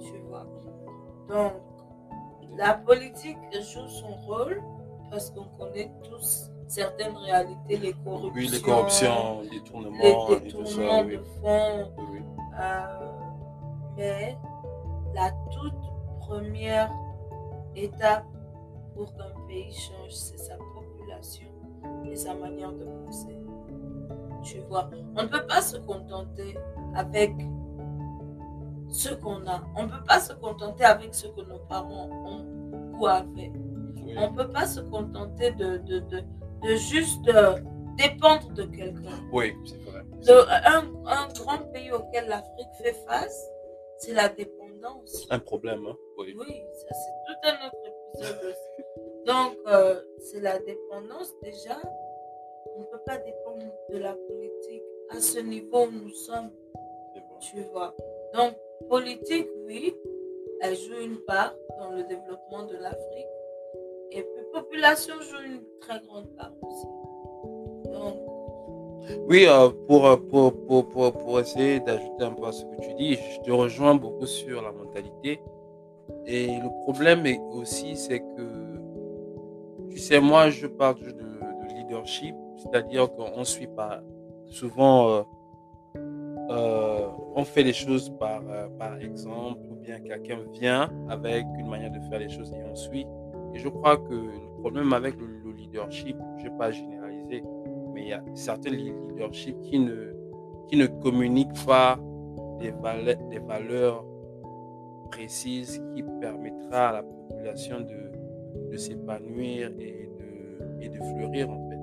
Tu 0.00 0.18
vois. 0.28 0.44
Donc, 1.28 1.52
la 2.58 2.74
politique 2.74 3.38
joue 3.52 3.86
son 3.86 4.12
rôle 4.26 4.60
parce 5.10 5.30
qu'on 5.30 5.44
connaît 5.56 5.92
tous 6.02 6.50
certaines 6.70 7.16
réalités, 7.16 7.76
les 7.78 7.92
corruptions, 7.92 8.32
Oui, 8.34 8.48
les 8.48 8.60
corruptions, 8.60 9.40
les 9.42 9.50
détournements 9.50 9.98
les 10.00 10.08
et 10.36 10.48
tout 10.48 10.64
ça. 10.66 10.72
détournements 10.76 11.02
Oui. 11.04 11.16
de 11.16 11.22
fonds. 11.40 11.92
Oui, 11.98 12.04
oui. 12.12 12.22
Euh, 12.60 13.10
mais 13.96 14.38
la 15.14 15.30
toute 15.50 15.74
première 16.20 16.90
étape 17.74 18.24
pour 18.94 19.12
qu'un 19.14 19.32
pays 19.48 19.72
change, 19.72 20.10
c'est 20.10 20.38
sa 20.38 20.56
population 20.56 21.48
et 22.04 22.14
sa 22.14 22.34
manière 22.34 22.72
de 22.72 22.84
penser. 22.84 23.36
Tu 24.42 24.58
vois, 24.68 24.88
on 25.16 25.22
ne 25.24 25.28
peut 25.28 25.46
pas 25.46 25.60
se 25.62 25.76
contenter 25.78 26.56
avec 26.94 27.32
ce 28.88 29.12
qu'on 29.14 29.46
a. 29.46 29.60
On 29.76 29.84
ne 29.84 29.88
peut 29.88 30.04
pas 30.06 30.20
se 30.20 30.32
contenter 30.34 30.84
avec 30.84 31.14
ce 31.14 31.26
que 31.28 31.40
nos 31.48 31.58
parents 31.68 32.08
ont 32.10 32.44
ou 32.98 33.06
avaient. 33.06 33.52
Oui. 33.96 34.14
On 34.16 34.30
ne 34.30 34.36
peut 34.36 34.48
pas 34.48 34.66
se 34.66 34.80
contenter 34.80 35.50
de, 35.52 35.78
de, 35.78 35.98
de, 36.00 36.22
de 36.62 36.74
juste 36.76 37.28
euh, 37.28 37.58
dépendre 37.96 38.48
de 38.52 38.64
quelqu'un. 38.64 39.18
Oui, 39.32 39.52
c'est 39.66 39.80
vrai. 39.90 40.02
Le- 40.26 40.48
un, 40.48 40.84
un 41.06 41.28
grand 41.32 41.58
pays 41.72 41.90
auquel 41.92 42.28
l'Afrique 42.28 42.68
fait 42.82 42.92
face, 43.06 43.48
c'est 43.98 44.12
la 44.14 44.28
dépendance. 44.28 45.26
Un 45.30 45.38
problème, 45.38 45.86
hein. 45.86 45.96
Oui. 46.18 46.34
Oui, 46.38 46.62
ça 46.74 46.86
c'est 46.92 47.12
tout 47.26 47.38
un 47.44 47.66
autre 47.66 47.78
épisode 47.86 48.44
aussi. 48.44 48.84
Donc, 49.26 49.56
euh, 49.66 50.00
c'est 50.18 50.40
la 50.40 50.58
dépendance 50.58 51.32
déjà. 51.42 51.76
On 52.76 52.80
ne 52.80 52.84
peut 52.86 53.02
pas 53.06 53.18
dépendre 53.18 53.64
de 53.90 53.98
la 53.98 54.14
politique 54.14 54.82
à 55.10 55.20
ce 55.20 55.38
niveau 55.40 55.86
où 55.86 55.90
nous 55.90 56.14
sommes, 56.14 56.50
tu 57.40 57.60
vois. 57.72 57.94
Donc, 58.34 58.54
politique, 58.88 59.48
oui, 59.66 59.94
elle 60.62 60.76
joue 60.76 61.00
une 61.02 61.18
part 61.26 61.54
dans 61.78 61.90
le 61.90 62.04
développement 62.04 62.64
de 62.64 62.76
l'Afrique. 62.76 63.26
Et 64.12 64.22
puis, 64.22 64.40
population 64.52 65.14
joue 65.20 65.44
une 65.44 65.62
très 65.80 66.00
grande 66.06 66.28
part 66.36 66.52
aussi. 66.62 66.86
Donc, 67.92 68.16
Oui, 69.28 69.46
euh, 69.46 69.70
pour, 69.86 70.06
euh, 70.06 70.16
pour, 70.16 70.52
pour, 70.66 70.88
pour, 70.88 71.12
pour 71.12 71.40
essayer 71.40 71.80
d'ajouter 71.80 72.24
un 72.24 72.32
peu 72.32 72.46
à 72.46 72.52
ce 72.52 72.64
que 72.64 72.80
tu 72.80 72.94
dis, 72.94 73.14
je 73.14 73.40
te 73.40 73.50
rejoins 73.50 73.94
beaucoup 73.94 74.26
sur 74.26 74.62
la 74.62 74.72
mentalité. 74.72 75.40
Et 76.26 76.46
le 76.46 76.82
problème 76.82 77.24
aussi, 77.52 77.96
c'est 77.96 78.20
que, 78.20 78.80
tu 79.90 79.98
sais, 79.98 80.20
moi, 80.20 80.50
je 80.50 80.66
parle 80.66 80.98
de, 81.00 81.10
de 81.12 81.74
leadership, 81.74 82.34
c'est-à-dire 82.56 83.12
qu'on 83.12 83.44
suit 83.44 83.68
pas 83.68 84.02
souvent, 84.46 85.24
euh, 86.50 87.06
on 87.36 87.44
fait 87.44 87.62
les 87.62 87.72
choses 87.72 88.10
par, 88.18 88.42
par 88.78 88.96
exemple, 88.96 89.60
ou 89.70 89.76
bien 89.76 90.00
quelqu'un 90.00 90.40
vient 90.52 90.90
avec 91.08 91.46
une 91.58 91.68
manière 91.68 91.92
de 91.92 92.00
faire 92.10 92.18
les 92.18 92.28
choses 92.28 92.52
et 92.52 92.62
on 92.68 92.74
suit. 92.74 93.06
Et 93.54 93.58
je 93.58 93.68
crois 93.68 93.96
que 93.96 94.14
le 94.14 94.60
problème 94.60 94.92
avec 94.92 95.16
le, 95.18 95.52
leadership, 95.52 96.16
je 96.38 96.44
ne 96.44 96.50
vais 96.50 96.56
pas 96.56 96.70
généraliser, 96.70 97.42
mais 97.92 98.02
il 98.02 98.08
y 98.08 98.12
a 98.12 98.22
certains 98.34 98.70
leaderships 98.70 99.60
qui 99.62 99.78
ne, 99.78 100.14
qui 100.68 100.76
ne 100.76 100.86
communiquent 100.86 101.64
pas 101.66 101.98
des, 102.58 102.70
valeurs, 102.70 103.16
des 103.28 103.38
valeurs 103.38 104.04
précises 105.10 105.82
qui 105.94 106.02
permettra 106.20 106.88
à 106.88 106.92
la 106.92 107.02
population 107.02 107.80
de, 107.80 108.70
de 108.70 108.76
s'épanouir 108.76 109.72
et 109.78 110.10
de, 110.10 110.84
et 110.84 110.88
de 110.88 110.96
fleurir 110.96 111.50
en 111.50 111.68
fait. 111.68 111.80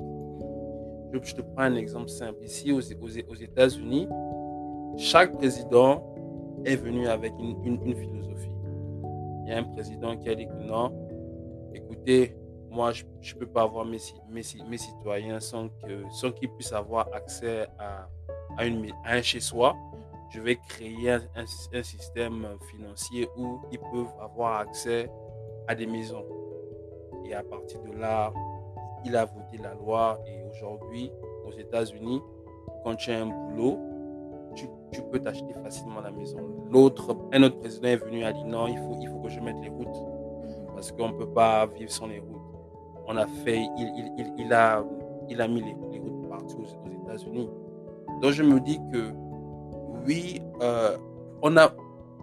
Je, 1.24 1.34
te 1.34 1.42
prends 1.42 1.64
un 1.64 1.76
exemple 1.76 2.10
simple. 2.10 2.44
Ici 2.44 2.72
aux, 2.72 2.80
aux, 2.80 3.36
États-Unis, 3.36 4.08
chaque 4.98 5.34
président 5.34 6.04
est 6.66 6.76
venu 6.76 7.08
avec 7.08 7.34
une, 7.40 7.58
une, 7.66 7.96
philosophie. 7.96 8.52
Il 9.46 9.50
y 9.50 9.54
a 9.54 9.60
un 9.60 9.64
président 9.64 10.18
qui 10.18 10.30
a 10.30 10.36
dit 10.36 10.48
que 10.48 10.68
non, 10.68 10.92
moi, 12.70 12.92
je 12.92 13.04
ne 13.34 13.40
peux 13.40 13.48
pas 13.48 13.64
avoir 13.64 13.86
mes, 13.86 13.98
citoyens 14.78 15.40
sans 15.40 15.70
qu'ils 15.70 16.06
sans 16.12 16.32
puissent 16.32 16.74
avoir 16.74 17.12
accès 17.14 17.68
à, 17.80 18.08
à, 18.58 18.66
une, 18.66 18.92
à 19.04 19.16
un 19.16 19.22
chez-soi. 19.22 19.76
Je 20.30 20.42
vais 20.42 20.58
créer 20.58 21.12
un, 21.12 21.46
système 21.84 22.48
financier 22.70 23.28
où 23.38 23.62
ils 23.72 23.80
peuvent 23.80 24.14
avoir 24.22 24.60
accès 24.60 25.10
à 25.68 25.76
des 25.76 25.88
maisons. 25.88 26.26
Et 27.26 27.34
à 27.34 27.44
partir 27.44 27.82
de 27.82 27.94
là, 27.94 28.34
il 29.06 29.16
a 29.16 29.26
voté 29.26 29.58
la 29.58 29.74
loi 29.74 30.20
et 30.28 30.44
aujourd'hui, 30.50 31.12
aux 31.46 31.52
États-Unis, 31.52 32.22
quand 32.84 32.96
tu 32.96 33.12
as 33.12 33.22
un 33.22 33.28
boulot, 33.28 33.80
tu, 34.56 34.68
peux 35.12 35.20
t'acheter 35.20 35.54
facilement 35.64 36.02
la 36.02 36.12
maison. 36.12 36.40
Un 37.32 37.44
autre 37.44 37.60
président 37.60 37.88
est 37.88 37.98
venu 37.98 38.24
a 38.24 38.34
dit 38.34 38.44
non, 38.44 38.68
il 38.68 38.78
faut, 38.78 38.98
il 39.00 39.08
faut 39.08 39.20
que 39.20 39.30
je 39.30 39.40
mette 39.40 39.58
les 39.62 39.70
routes 39.70 40.17
parce 40.78 40.92
qu'on 40.92 41.08
ne 41.08 41.14
peut 41.14 41.34
pas 41.34 41.66
vivre 41.66 41.90
sans 41.90 42.06
les 42.06 42.20
routes. 42.20 42.54
On 43.08 43.18
a 43.18 43.26
fait, 43.26 43.58
il, 43.58 44.12
il, 44.16 44.34
il, 44.38 44.54
a, 44.54 44.86
il 45.28 45.42
a 45.42 45.48
mis 45.48 45.62
les, 45.62 45.76
les 45.92 45.98
routes 45.98 46.30
partout 46.30 46.60
aux, 46.62 47.04
États-Unis. 47.04 47.50
Donc 48.22 48.32
je 48.32 48.44
me 48.44 48.60
dis 48.60 48.80
que 48.94 49.12
oui, 50.06 50.40
euh, 50.62 50.96
on 51.42 51.58
a, 51.58 51.74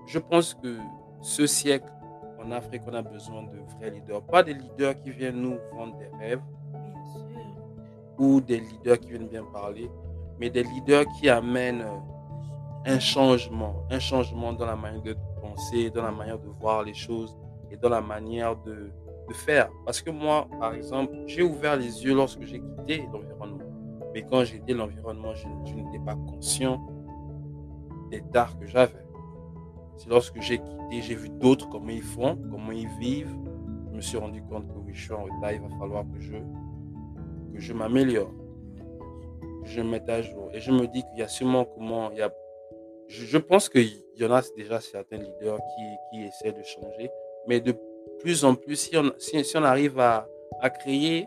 je 0.06 0.20
pense 0.20 0.54
que 0.54 0.78
ce 1.20 1.48
siècle 1.48 1.92
en 2.40 2.52
Afrique, 2.52 2.82
on 2.86 2.94
a 2.94 3.02
besoin 3.02 3.42
de 3.42 3.58
vrais 3.76 3.90
leaders, 3.90 4.22
pas 4.22 4.44
des 4.44 4.54
leaders 4.54 5.00
qui 5.00 5.10
viennent 5.10 5.40
nous 5.40 5.56
vendre 5.76 5.96
des 5.98 6.16
rêves, 6.16 6.42
ou 8.18 8.40
des 8.40 8.60
leaders 8.60 9.00
qui 9.00 9.10
viennent 9.10 9.26
bien 9.26 9.44
parler, 9.52 9.90
mais 10.38 10.48
des 10.48 10.62
leaders 10.62 11.06
qui 11.18 11.28
amènent 11.28 11.84
un 12.86 13.00
changement, 13.00 13.74
un 13.90 13.98
changement 13.98 14.52
dans 14.52 14.66
la 14.66 14.76
manière 14.76 15.02
de 15.02 15.16
penser, 15.42 15.90
dans 15.90 16.04
la 16.04 16.12
manière 16.12 16.38
de 16.38 16.46
voir 16.60 16.84
les 16.84 16.94
choses 16.94 17.36
dans 17.76 17.88
la 17.88 18.00
manière 18.00 18.56
de, 18.56 18.90
de 19.28 19.34
faire. 19.34 19.70
Parce 19.84 20.02
que 20.02 20.10
moi, 20.10 20.48
par 20.58 20.74
exemple, 20.74 21.14
j'ai 21.26 21.42
ouvert 21.42 21.76
les 21.76 22.04
yeux 22.04 22.14
lorsque 22.14 22.42
j'ai 22.42 22.60
quitté 22.60 23.06
l'environnement. 23.12 23.64
Mais 24.12 24.22
quand 24.22 24.44
quitté 24.44 24.74
l'environnement, 24.74 25.34
je, 25.34 25.46
je 25.64 25.74
n'étais 25.74 25.98
pas 26.04 26.14
conscient 26.14 26.80
des 28.10 28.20
dards 28.32 28.58
que 28.58 28.66
j'avais. 28.66 29.04
C'est 29.96 30.08
lorsque 30.08 30.40
j'ai 30.40 30.58
quitté, 30.58 31.02
j'ai 31.02 31.14
vu 31.14 31.28
d'autres 31.28 31.68
comment 31.68 31.90
ils 31.90 32.02
font, 32.02 32.36
comment 32.50 32.72
ils 32.72 32.88
vivent. 33.00 33.36
Je 33.90 33.96
me 33.96 34.00
suis 34.00 34.16
rendu 34.16 34.42
compte 34.42 34.68
que 34.68 34.78
oui, 34.78 34.92
je 34.92 35.02
suis 35.04 35.12
en 35.12 35.24
retard, 35.24 35.52
il 35.52 35.60
va 35.60 35.68
falloir 35.78 36.04
que 36.12 36.20
je 36.20 36.36
que 37.54 37.60
je 37.60 37.72
m'améliore, 37.72 38.32
que 39.62 39.68
je 39.68 39.80
me 39.80 39.90
mette 39.90 40.08
à 40.08 40.20
jour. 40.22 40.50
Et 40.52 40.60
je 40.60 40.72
me 40.72 40.86
dis 40.88 41.02
qu'il 41.02 41.18
y 41.18 41.22
a 41.22 41.28
sûrement 41.28 41.64
comment, 41.64 42.10
il 42.10 42.18
y 42.18 42.22
a, 42.22 42.34
je, 43.06 43.38
pense 43.38 43.68
qu'il 43.68 44.02
y 44.16 44.24
en 44.24 44.32
a 44.32 44.42
déjà 44.56 44.80
certains 44.80 45.18
leaders 45.18 45.58
qui, 45.58 45.82
qui 46.10 46.24
essaient 46.24 46.52
de 46.52 46.62
changer, 46.62 47.10
mais 47.46 47.60
de 47.60 47.74
plus 48.20 48.44
en 48.44 48.54
plus, 48.54 48.76
si 48.76 48.96
on, 49.56 49.62
arrive 49.62 49.98
à, 49.98 50.28
créer 50.80 51.26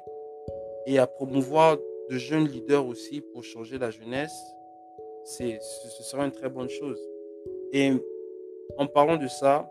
et 0.86 0.98
à 1.00 1.06
promouvoir 1.06 1.78
de 2.10 2.18
jeunes 2.18 2.48
leaders 2.48 2.86
aussi 2.86 3.22
pour 3.22 3.44
changer 3.44 3.78
la 3.78 3.92
jeunesse, 3.92 4.36
c'est, 5.24 5.60
ce 5.62 6.04
sera 6.04 6.26
une 6.26 6.32
très 6.32 6.50
bonne 6.50 6.70
chose. 6.70 7.00
Et 7.74 7.92
en 8.78 8.88
parlant 8.88 9.18
de 9.18 9.28
ça, 9.28 9.70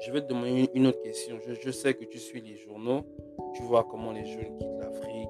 je 0.00 0.12
vais 0.12 0.20
te 0.20 0.26
demander 0.26 0.70
une 0.74 0.86
autre 0.86 1.02
question. 1.02 1.38
Je, 1.46 1.70
sais 1.70 1.94
que 1.94 2.04
tu 2.04 2.18
suis 2.18 2.40
les 2.40 2.56
journaux, 2.56 3.02
tu 3.54 3.62
vois 3.62 3.86
comment 3.90 4.12
les 4.12 4.24
jeunes 4.24 4.56
quittent 4.58 4.78
l'Afrique, 4.80 5.28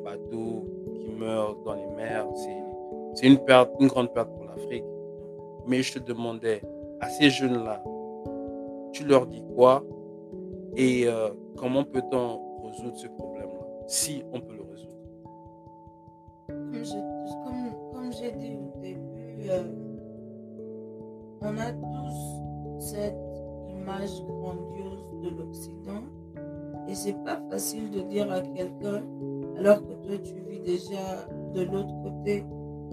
bateaux 0.00 0.66
qui 0.94 1.08
meurent 1.10 1.56
dans 1.64 1.74
les 1.74 1.86
mers. 1.86 2.26
C'est 3.14 3.26
une, 3.26 3.38
perte, 3.38 3.70
une 3.80 3.88
grande 3.88 4.12
perte 4.12 4.30
pour 4.34 4.44
l'Afrique. 4.44 4.84
Mais 5.66 5.82
je 5.82 5.94
te 5.94 5.98
demandais, 5.98 6.62
à 7.00 7.08
ces 7.08 7.30
jeunes-là, 7.30 7.82
tu 8.92 9.04
leur 9.04 9.26
dis 9.26 9.42
quoi 9.54 9.84
et 10.76 11.06
euh, 11.06 11.30
comment 11.56 11.84
peut-on 11.84 12.62
résoudre 12.64 12.96
ce 12.96 13.08
problème-là, 13.08 13.66
si 13.86 14.22
on 14.32 14.40
peut 14.40 14.54
le 14.54 14.62
résoudre? 14.62 14.96
Comme 17.92 18.12
j'ai 18.12 18.32
dit 18.32 18.56
au 18.56 18.80
début, 18.80 19.50
euh, 19.50 19.62
on 21.42 21.58
a 21.58 21.72
tous 21.72 22.80
cette 22.80 23.14
image 23.68 24.22
grandiose 24.24 25.04
de 25.22 25.28
l'Occident 25.30 26.02
et 26.88 26.94
c'est 26.94 27.16
pas 27.24 27.40
facile 27.50 27.90
de 27.90 28.00
dire 28.00 28.30
à 28.32 28.40
quelqu'un 28.40 29.02
alors 29.58 29.78
que 29.86 29.92
toi 30.06 30.16
tu 30.24 30.34
vis 30.48 30.60
déjà 30.60 31.26
de 31.54 31.62
l'autre 31.62 31.94
côté, 32.02 32.44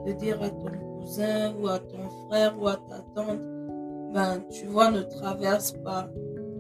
de 0.06 0.12
dire 0.14 0.42
à 0.42 0.50
ton 0.50 0.72
cousin 1.00 1.56
ou 1.62 1.68
à 1.68 1.80
ton 1.80 2.10
frère 2.28 2.62
ou 2.62 2.68
à 2.68 2.76
ta 2.76 3.00
tante, 3.16 3.40
ben 4.18 4.42
tu 4.50 4.66
vois, 4.66 4.90
ne 4.90 5.04
traverse 5.04 5.74
pas. 5.84 6.10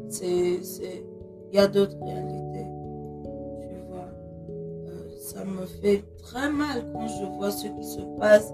C'est, 0.09 0.61
c'est, 0.61 1.03
il 1.49 1.55
y 1.55 1.57
a 1.59 1.67
d'autres 1.67 1.97
réalités. 2.05 2.67
Tu 3.61 3.75
vois, 3.89 4.09
euh, 4.49 5.09
ça 5.17 5.43
me 5.43 5.65
fait 5.65 6.03
très 6.21 6.51
mal 6.51 6.85
quand 6.93 7.07
je 7.07 7.25
vois 7.25 7.49
ce 7.49 7.65
qui 7.65 7.83
se 7.83 8.01
passe, 8.19 8.53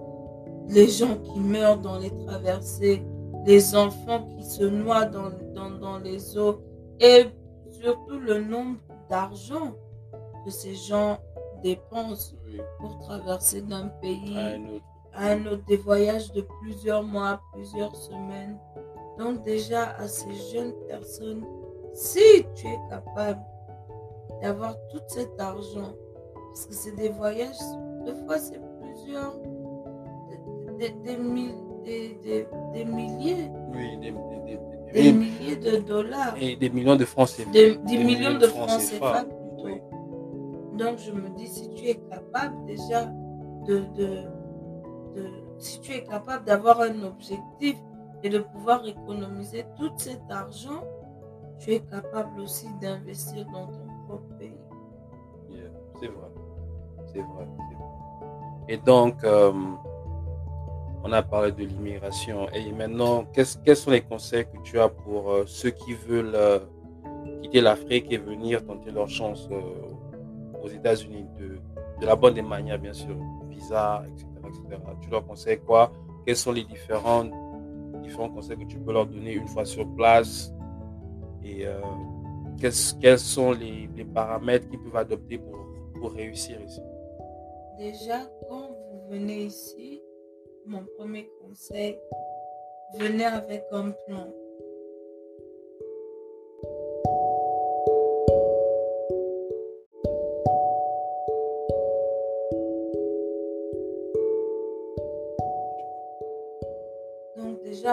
les 0.70 0.88
gens 0.88 1.18
qui 1.18 1.42
meurent 1.42 1.80
dans 1.80 2.00
les 2.00 2.12
traversées, 2.26 3.04
les 3.46 3.76
enfants 3.76 4.26
qui 4.38 4.46
se 4.46 4.64
noient 4.64 5.06
dans, 5.06 5.32
dans, 5.54 5.72
dans 5.72 6.00
les 6.00 6.38
eaux 6.38 6.62
et 7.02 7.26
surtout 7.72 8.20
le 8.20 8.40
nombre 8.40 8.78
d'argent 9.10 9.74
que 10.46 10.50
ces 10.50 10.76
gens 10.76 11.20
dépenses 11.62 12.38
pour 12.80 13.00
traverser 13.00 13.64
d'un 13.64 13.88
pays 14.02 14.38
à 15.14 15.26
un, 15.26 15.46
autre. 15.46 15.66
des 15.66 15.78
voyages 15.78 16.32
de 16.32 16.42
plusieurs 16.62 17.04
mois, 17.04 17.42
plusieurs 17.52 17.96
semaines. 17.98 18.58
Donc 19.18 19.44
déjà 19.44 19.96
à 19.98 20.08
ces 20.08 20.34
jeunes 20.52 20.74
personnes, 20.88 21.44
si 21.94 22.46
tu 22.56 22.68
es 22.68 22.80
capable 22.90 23.42
d'avoir 24.42 24.76
tout 24.92 25.02
cet 25.08 25.40
argent, 25.40 25.94
parce 26.54 26.66
que 26.66 26.74
c'est 26.74 26.96
des 26.96 27.10
voyages, 27.10 27.56
deux 28.06 28.16
fois 28.26 28.40
c'est 28.40 28.60
plusieurs, 28.82 29.36
des, 30.80 30.90
des, 30.90 31.16
des, 31.16 31.18
milliers. 31.18 31.56
des, 34.94 35.12
milliers 35.12 35.56
de 35.56 35.78
dollars. 35.78 36.36
Et 36.40 36.56
des 36.56 36.70
millions 36.70 36.96
de 36.96 37.06
francs 37.06 37.30
CFA. 37.30 37.52
Des, 37.52 37.78
millions, 37.98 38.38
de 38.38 38.48
francs 38.48 38.80
CFA 38.80 39.26
donc, 40.74 40.98
je 40.98 41.12
me 41.12 41.30
dis, 41.38 41.48
si 41.48 41.70
tu 41.70 41.86
es 41.86 42.00
capable 42.10 42.66
déjà 42.66 43.06
de, 43.68 43.84
de, 43.96 44.24
si 45.60 45.80
tu 45.82 45.94
es 45.94 46.04
capable 46.04 46.46
d'avoir 46.46 46.82
un 46.82 47.04
objectif 47.04 47.76
et 48.24 48.30
de 48.30 48.40
pouvoir 48.40 48.86
économiser 48.86 49.66
tout 49.78 49.92
cet 49.98 50.22
argent, 50.30 50.84
tu 51.60 51.74
es 51.74 51.80
capable 51.82 52.40
aussi 52.40 52.68
d'investir 52.82 53.46
dans 53.52 53.68
ton 53.68 53.88
propre 54.08 54.38
pays. 54.40 54.58
c'est 56.00 56.08
vrai. 56.08 56.28
C'est 57.06 57.22
vrai. 57.22 57.48
Et 58.70 58.78
donc, 58.78 59.24
euh, 59.24 59.52
on 61.04 61.12
a 61.12 61.22
parlé 61.22 61.52
de 61.52 61.64
l'immigration. 61.64 62.48
Et 62.54 62.72
maintenant, 62.72 63.26
quels 63.34 63.76
sont 63.76 63.92
les 63.92 64.02
conseils 64.02 64.46
que 64.46 64.62
tu 64.64 64.80
as 64.80 64.90
pour 64.90 65.32
euh, 65.32 65.44
ceux 65.46 65.72
qui 65.72 65.94
veulent 65.94 66.34
euh, 66.34 66.60
quitter 67.42 67.62
l'Afrique 67.62 68.08
et 68.12 68.18
venir 68.18 68.66
tenter 68.66 68.92
leur 68.92 69.10
chance 69.10 69.50
aux 70.64 70.68
États-Unis 70.70 71.26
de, 71.38 72.06
la 72.06 72.16
bonne 72.16 72.34
des 72.34 72.42
manières, 72.42 72.80
bien 72.80 72.94
sûr, 72.94 73.16
visa, 73.50 74.04
etc., 74.08 74.28
etc. 74.48 74.82
Tu 75.02 75.10
leur 75.10 75.26
conseilles 75.26 75.60
quoi? 75.60 75.92
Quels 76.26 76.36
sont 76.36 76.52
les 76.52 76.64
différents, 76.64 77.26
différents 78.04 78.30
conseils 78.30 78.58
que 78.58 78.66
tu 78.66 78.80
peux 78.80 78.94
leur 78.94 79.08
donner 79.08 79.34
une 79.34 79.48
fois 79.48 79.66
sur 79.66 79.88
place. 79.96 80.54
Et 81.44 81.66
euh, 81.66 81.80
quels, 83.02 83.20
sont 83.20 83.52
les, 83.52 83.90
les, 83.96 84.06
paramètres 84.06 84.70
qu'ils 84.70 84.80
peuvent 84.80 84.96
adopter 84.96 85.38
pour, 85.38 85.60
pour 86.00 86.14
réussir 86.14 86.60
ici? 86.62 86.82
Déjà, 87.78 88.20
quand 88.48 88.70
vous 88.70 89.10
venez 89.10 89.46
ici, 89.46 90.02
mon 90.66 90.86
premier 90.98 91.30
conseil, 91.42 91.98
venez 92.98 93.26
avec 93.26 93.64
un 93.72 93.92
plan 94.06 94.28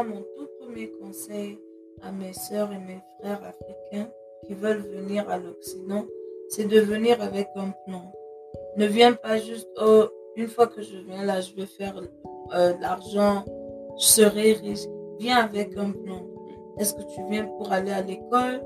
mon 0.02 0.20
tout 0.36 0.48
premier 0.60 0.90
conseil 0.90 1.58
à 2.02 2.12
mes 2.12 2.32
sœurs 2.32 2.70
et 2.72 2.78
mes 2.78 3.00
frères 3.18 3.42
africains 3.44 4.10
qui 4.46 4.54
veulent 4.54 4.82
venir 4.82 5.28
à 5.28 5.38
l'Occident, 5.38 6.04
c'est 6.48 6.66
de 6.66 6.80
venir 6.80 7.20
avec 7.22 7.48
un 7.56 7.72
plan. 7.86 8.12
Ne 8.76 8.86
viens 8.86 9.12
pas 9.12 9.38
juste, 9.38 9.68
oh, 9.80 10.04
une 10.36 10.48
fois 10.48 10.66
que 10.66 10.82
je 10.82 10.96
viens 10.98 11.24
là, 11.24 11.40
je 11.40 11.54
vais 11.54 11.66
faire 11.66 12.00
euh, 12.54 12.74
l'argent, 12.80 13.44
je 13.98 14.04
serai 14.04 14.52
riche. 14.52 14.86
Viens 15.18 15.38
avec 15.38 15.76
un 15.76 15.90
plan. 15.90 16.22
Est-ce 16.78 16.94
que 16.94 17.02
tu 17.14 17.20
viens 17.28 17.44
pour 17.44 17.72
aller 17.72 17.90
à 17.90 18.00
l'école? 18.00 18.62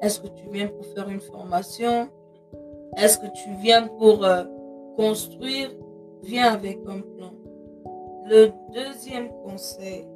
Est-ce 0.00 0.20
que 0.20 0.26
tu 0.28 0.48
viens 0.50 0.66
pour 0.66 0.84
faire 0.86 1.08
une 1.08 1.20
formation? 1.20 2.08
Est-ce 2.96 3.18
que 3.18 3.26
tu 3.26 3.50
viens 3.62 3.86
pour 3.86 4.24
euh, 4.24 4.42
construire? 4.96 5.70
Viens 6.24 6.52
avec 6.52 6.78
un 6.88 7.00
plan. 7.00 7.32
Le 8.26 8.50
deuxième 8.72 9.28
conseil, 9.44 10.06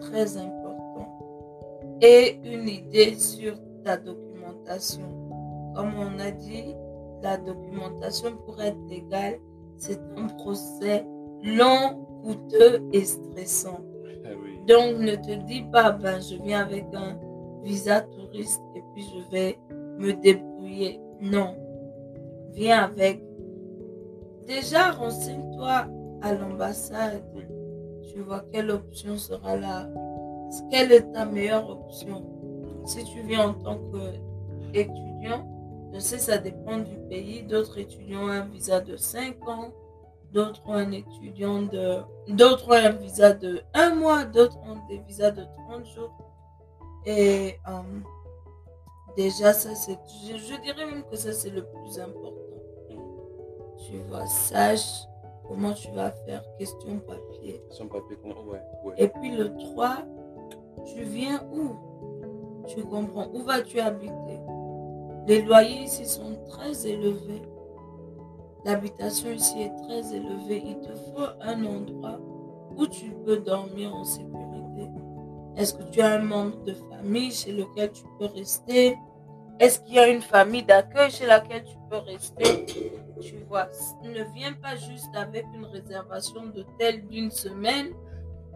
très 0.00 0.36
important, 0.36 1.08
est 2.00 2.38
une 2.44 2.68
idée 2.68 3.14
sur 3.16 3.54
ta 3.84 3.96
documentation. 3.96 5.02
Comme 5.74 5.92
on 5.98 6.18
a 6.18 6.30
dit, 6.30 6.74
la 7.22 7.36
documentation 7.36 8.36
pour 8.44 8.60
être 8.60 8.80
légale, 8.88 9.38
c'est 9.76 10.00
un 10.16 10.26
procès 10.26 11.06
long, 11.42 12.06
coûteux 12.22 12.82
et 12.92 13.04
stressant. 13.04 13.80
Ah 14.24 14.28
Donc 14.66 14.98
ne 14.98 15.14
te 15.16 15.44
dis 15.46 15.62
pas, 15.72 15.92
ben, 15.92 16.20
je 16.20 16.36
viens 16.42 16.60
avec 16.60 16.86
un 16.94 17.18
visa 17.62 18.00
touriste 18.00 18.60
et 18.74 18.82
puis 18.94 19.04
je 19.04 19.30
vais 19.30 19.58
me 19.98 20.12
débrouiller. 20.12 21.00
Non. 21.20 21.56
Viens 22.52 22.84
avec. 22.84 23.22
Déjà, 24.46 24.90
renseigne-toi 24.90 25.86
à 26.22 26.34
l'ambassade. 26.34 27.22
Tu 28.12 28.20
vois 28.22 28.44
quelle 28.52 28.70
option 28.70 29.16
sera 29.16 29.56
là. 29.56 29.88
Quelle 30.70 30.90
est 30.90 31.12
ta 31.12 31.24
meilleure 31.24 31.68
option 31.70 32.24
Si 32.84 33.04
tu 33.04 33.22
viens 33.22 33.50
en 33.50 33.54
tant 33.54 33.78
qu'étudiant, 34.72 35.46
je 35.94 35.98
sais, 36.00 36.18
ça 36.18 36.38
dépend 36.38 36.78
du 36.78 36.96
pays. 37.08 37.42
D'autres 37.44 37.78
étudiants 37.78 38.24
ont 38.24 38.28
un 38.28 38.46
visa 38.46 38.80
de 38.80 38.96
5 38.96 39.48
ans, 39.48 39.70
d'autres 40.32 40.60
ont 40.66 40.74
un 40.74 40.90
étudiant 40.90 41.62
de. 41.62 41.98
D'autres 42.28 42.68
ont 42.68 42.72
un 42.72 42.90
visa 42.90 43.32
de 43.32 43.62
1 43.74 43.94
mois, 43.94 44.24
d'autres 44.24 44.58
ont 44.58 44.78
des 44.88 44.98
visas 45.06 45.30
de 45.30 45.44
30 45.68 45.86
jours. 45.86 46.16
Et 47.06 47.58
euh, 47.68 48.00
déjà, 49.16 49.52
ça, 49.52 49.74
c'est. 49.76 49.98
Je, 50.26 50.36
je 50.36 50.60
dirais 50.60 50.86
même 50.86 51.04
que 51.04 51.16
ça, 51.16 51.32
c'est 51.32 51.50
le 51.50 51.64
plus 51.64 51.98
important. 52.00 52.34
Tu 53.86 53.98
vois, 54.08 54.26
sache 54.26 55.04
comment 55.50 55.72
tu 55.72 55.90
vas 55.90 56.12
faire 56.12 56.44
question 56.58 57.00
papier. 57.00 57.60
Son 57.70 57.88
papier, 57.88 58.16
comment- 58.22 58.36
ouais, 58.44 58.62
ouais. 58.84 58.94
Et 58.98 59.08
puis 59.08 59.32
le 59.36 59.52
3, 59.56 59.96
tu 60.94 61.02
viens 61.02 61.42
où? 61.52 61.74
Tu 62.68 62.82
comprends 62.84 63.26
Où 63.34 63.42
vas-tu 63.42 63.80
habiter? 63.80 64.38
Les 65.26 65.42
loyers 65.42 65.82
ici 65.82 66.06
sont 66.06 66.36
très 66.48 66.86
élevés. 66.86 67.42
L'habitation 68.64 69.30
ici 69.30 69.62
est 69.62 69.74
très 69.82 70.14
élevée. 70.14 70.62
Il 70.64 70.80
te 70.80 70.92
faut 70.92 71.26
un 71.40 71.64
endroit 71.64 72.18
où 72.76 72.86
tu 72.86 73.10
peux 73.24 73.38
dormir 73.38 73.92
en 73.94 74.04
sécurité. 74.04 74.88
Est-ce 75.56 75.74
que 75.74 75.82
tu 75.90 76.00
as 76.00 76.12
un 76.12 76.22
membre 76.22 76.62
de 76.62 76.74
famille 76.74 77.32
chez 77.32 77.52
lequel 77.52 77.90
tu 77.90 78.04
peux 78.18 78.26
rester? 78.26 78.96
Est-ce 79.58 79.80
qu'il 79.80 79.94
y 79.94 79.98
a 79.98 80.08
une 80.08 80.22
famille 80.22 80.62
d'accueil 80.62 81.10
chez 81.10 81.26
laquelle 81.26 81.64
tu 81.64 81.76
rester 81.96 82.66
Tu 83.20 83.36
vois, 83.48 83.68
ne 84.04 84.22
viens 84.34 84.52
pas 84.54 84.76
juste 84.76 85.14
avec 85.14 85.44
une 85.54 85.66
réservation 85.66 86.46
d'hôtel 86.46 87.06
d'une 87.08 87.30
semaine 87.30 87.88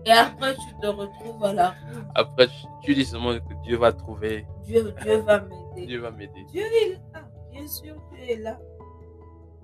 et 0.06 0.10
après 0.12 0.54
tu 0.54 0.74
te 0.80 0.86
retrouves 0.86 1.42
à 1.44 1.52
la 1.52 1.70
rue. 1.70 2.02
Après, 2.14 2.46
tu- 2.82 2.94
dis 2.94 3.04
seulement 3.04 3.34
que 3.34 3.54
Dieu 3.64 3.76
va 3.76 3.92
trouver, 3.92 4.46
Dieu, 4.64 4.94
Dieu 5.02 5.16
va 5.18 5.40
m'aider. 5.40 5.86
Dieu 5.86 6.00
va 6.00 6.10
m'aider. 6.10 6.44
Dieu 6.50 6.62
est 6.62 7.00
là, 7.12 7.20
bien 7.52 7.66
sûr, 7.66 7.94
Dieu 8.12 8.30
est 8.30 8.36
là. 8.42 8.58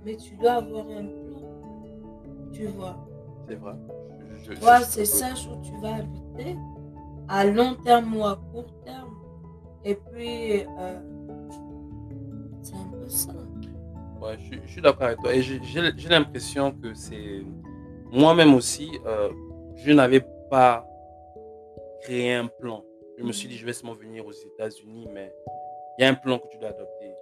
Mais 0.04 0.16
tu 0.16 0.34
dois 0.36 0.52
avoir 0.52 0.86
un 0.86 1.04
plan. 1.04 1.42
Tu 2.52 2.66
vois. 2.66 2.96
C'est 3.48 3.54
vrai. 3.56 3.74
Je- 4.44 4.54
je- 4.54 4.84
c'est 4.84 5.04
sache 5.04 5.46
où 5.46 5.60
tu 5.62 5.76
vas 5.82 5.96
habiter, 5.96 6.56
à 7.28 7.44
long 7.44 7.74
terme 7.74 8.16
ou 8.16 8.24
à 8.24 8.36
court 8.52 8.72
terme. 8.84 9.14
Et 9.84 9.94
puis, 9.94 10.62
euh, 10.78 11.00
c'est 12.62 12.74
un 12.74 12.88
peu 12.98 13.08
ça. 13.08 13.32
Ouais, 14.20 14.36
je, 14.38 14.44
suis- 14.44 14.60
je 14.66 14.72
suis 14.72 14.80
d'accord 14.82 15.04
avec 15.04 15.18
toi. 15.20 15.34
Et 15.34 15.42
j'ai- 15.42 15.60
l'impression 16.08 16.72
que 16.72 16.94
c'est. 16.94 17.42
Moi-même 18.12 18.54
aussi, 18.54 18.90
euh, 19.06 19.30
je 19.76 19.92
n'avais 19.92 20.22
pas 20.50 20.86
créé 22.02 22.32
un 22.34 22.46
plan. 22.48 22.84
Je 23.18 23.24
me 23.24 23.32
suis 23.32 23.48
dit, 23.48 23.56
je 23.56 23.64
vais 23.66 23.72
seulement 23.72 23.94
venir 23.94 24.26
aux 24.26 24.32
États-Unis, 24.32 25.08
mais 25.12 25.32
il 25.98 26.02
y 26.02 26.04
a 26.04 26.08
un 26.10 26.14
plan 26.14 26.38
que 26.38 26.48
tu 26.48 26.58
dois 26.58 26.70
adopter. 26.70 27.14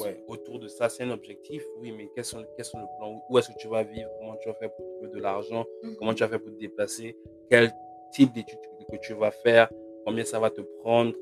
Ouais, 0.00 0.22
autour 0.28 0.58
de 0.60 0.68
ça, 0.68 0.88
c'est 0.88 1.02
un 1.02 1.10
objectif, 1.10 1.62
oui, 1.80 1.90
mais 1.92 2.08
quels 2.14 2.24
sont, 2.24 2.44
quels 2.56 2.64
sont 2.64 2.78
le 2.78 2.86
plan? 2.98 3.20
Où 3.28 3.38
est-ce 3.38 3.48
que 3.48 3.56
tu 3.58 3.66
vas 3.68 3.82
vivre? 3.82 4.08
Comment 4.18 4.36
tu 4.36 4.48
vas 4.48 4.54
faire 4.54 4.70
pour 4.72 4.84
trouver 4.94 5.08
de 5.10 5.18
l'argent? 5.20 5.64
Mhm. 5.82 5.96
Comment 5.96 6.14
tu 6.14 6.22
vas 6.22 6.28
faire 6.28 6.40
pour 6.40 6.50
te 6.52 6.58
déplacer? 6.58 7.16
Quel 7.50 7.72
type 8.12 8.32
d'études 8.32 8.58
que 8.90 8.96
tu 8.98 9.14
vas 9.14 9.30
faire? 9.30 9.68
Combien 10.04 10.24
ça 10.24 10.38
va 10.38 10.50
te 10.50 10.60
prendre? 10.82 11.12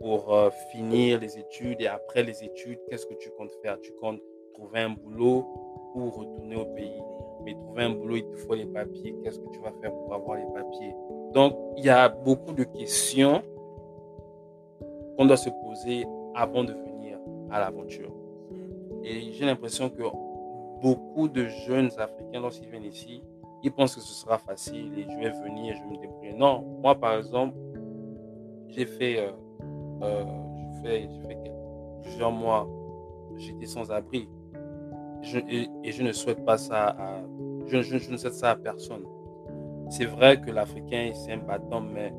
Pour 0.00 0.34
euh, 0.34 0.50
finir 0.72 1.20
les 1.20 1.38
études 1.38 1.80
Et 1.80 1.86
après 1.86 2.22
les 2.22 2.44
études, 2.44 2.78
qu'est-ce 2.88 3.06
que 3.06 3.14
tu 3.14 3.30
comptes 3.30 3.52
faire? 3.62 3.80
Tu 3.80 3.92
comptes 3.92 4.20
trouver 4.54 4.80
un 4.80 4.90
boulot 4.90 5.46
ou 5.94 6.10
retourner 6.10 6.56
au 6.56 6.66
pays 6.66 7.02
Mais 7.44 7.54
trouver 7.54 7.84
un 7.84 7.90
boulot, 7.90 8.16
il 8.16 8.26
te 8.28 8.36
faut 8.36 8.54
les 8.54 8.66
papiers. 8.66 9.14
Qu'est-ce 9.22 9.38
que 9.38 9.48
tu 9.50 9.60
vas 9.60 9.72
faire 9.80 9.92
pour 9.92 10.14
avoir 10.14 10.38
les 10.38 10.46
papiers? 10.54 10.94
Donc, 11.32 11.56
il 11.76 11.84
y 11.84 11.90
a 11.90 12.08
beaucoup 12.08 12.52
de 12.52 12.64
questions 12.64 13.42
qu'on 15.16 15.26
doit 15.26 15.36
se 15.36 15.50
poser 15.50 16.06
avant 16.34 16.64
de 16.64 16.72
venir 16.72 17.18
à 17.50 17.60
l'aventure. 17.60 18.12
Et 19.02 19.32
j'ai 19.32 19.44
l'impression 19.44 19.88
que 19.88 20.02
beaucoup 20.80 21.28
de 21.28 21.46
jeunes 21.66 21.90
Africains, 21.98 22.40
lorsqu'ils 22.40 22.68
viennent 22.68 22.84
ici, 22.84 23.22
ils 23.62 23.72
pensent 23.72 23.94
que 23.94 24.00
ce 24.00 24.12
sera 24.12 24.38
facile 24.38 24.98
et 24.98 25.02
je 25.02 25.16
vais 25.18 25.30
venir, 25.30 25.74
je 25.76 25.82
vais 25.82 25.96
me 25.96 26.00
débrouiller. 26.00 26.32
Non, 26.34 26.60
moi 26.82 26.94
par 26.94 27.16
exemple, 27.16 27.56
j'ai 28.68 28.84
fait, 28.84 29.18
euh, 29.18 29.30
euh, 30.02 30.24
j'ai 30.56 30.82
fait, 30.82 31.08
j'ai 31.10 31.28
fait 31.28 31.52
plusieurs 32.02 32.32
mois, 32.32 32.68
j'étais 33.36 33.66
sans 33.66 33.90
abri. 33.90 34.28
Je- 35.22 35.38
et, 35.48 35.68
et 35.84 35.92
je 35.92 36.02
ne 36.02 36.12
souhaite 36.12 36.44
pas 36.44 36.58
ça 36.58 36.88
à, 36.90 37.20
je, 37.66 37.80
je- 37.82 37.98
je 37.98 38.10
ne 38.12 38.16
souhaite 38.16 38.34
ça 38.34 38.50
à 38.52 38.56
personne. 38.56 39.04
C'est 39.88 40.04
vrai 40.04 40.40
que 40.40 40.50
l'Africain, 40.50 41.12
c'est 41.14 41.32
un 41.32 41.38
battant, 41.38 41.80
mais 41.80 42.12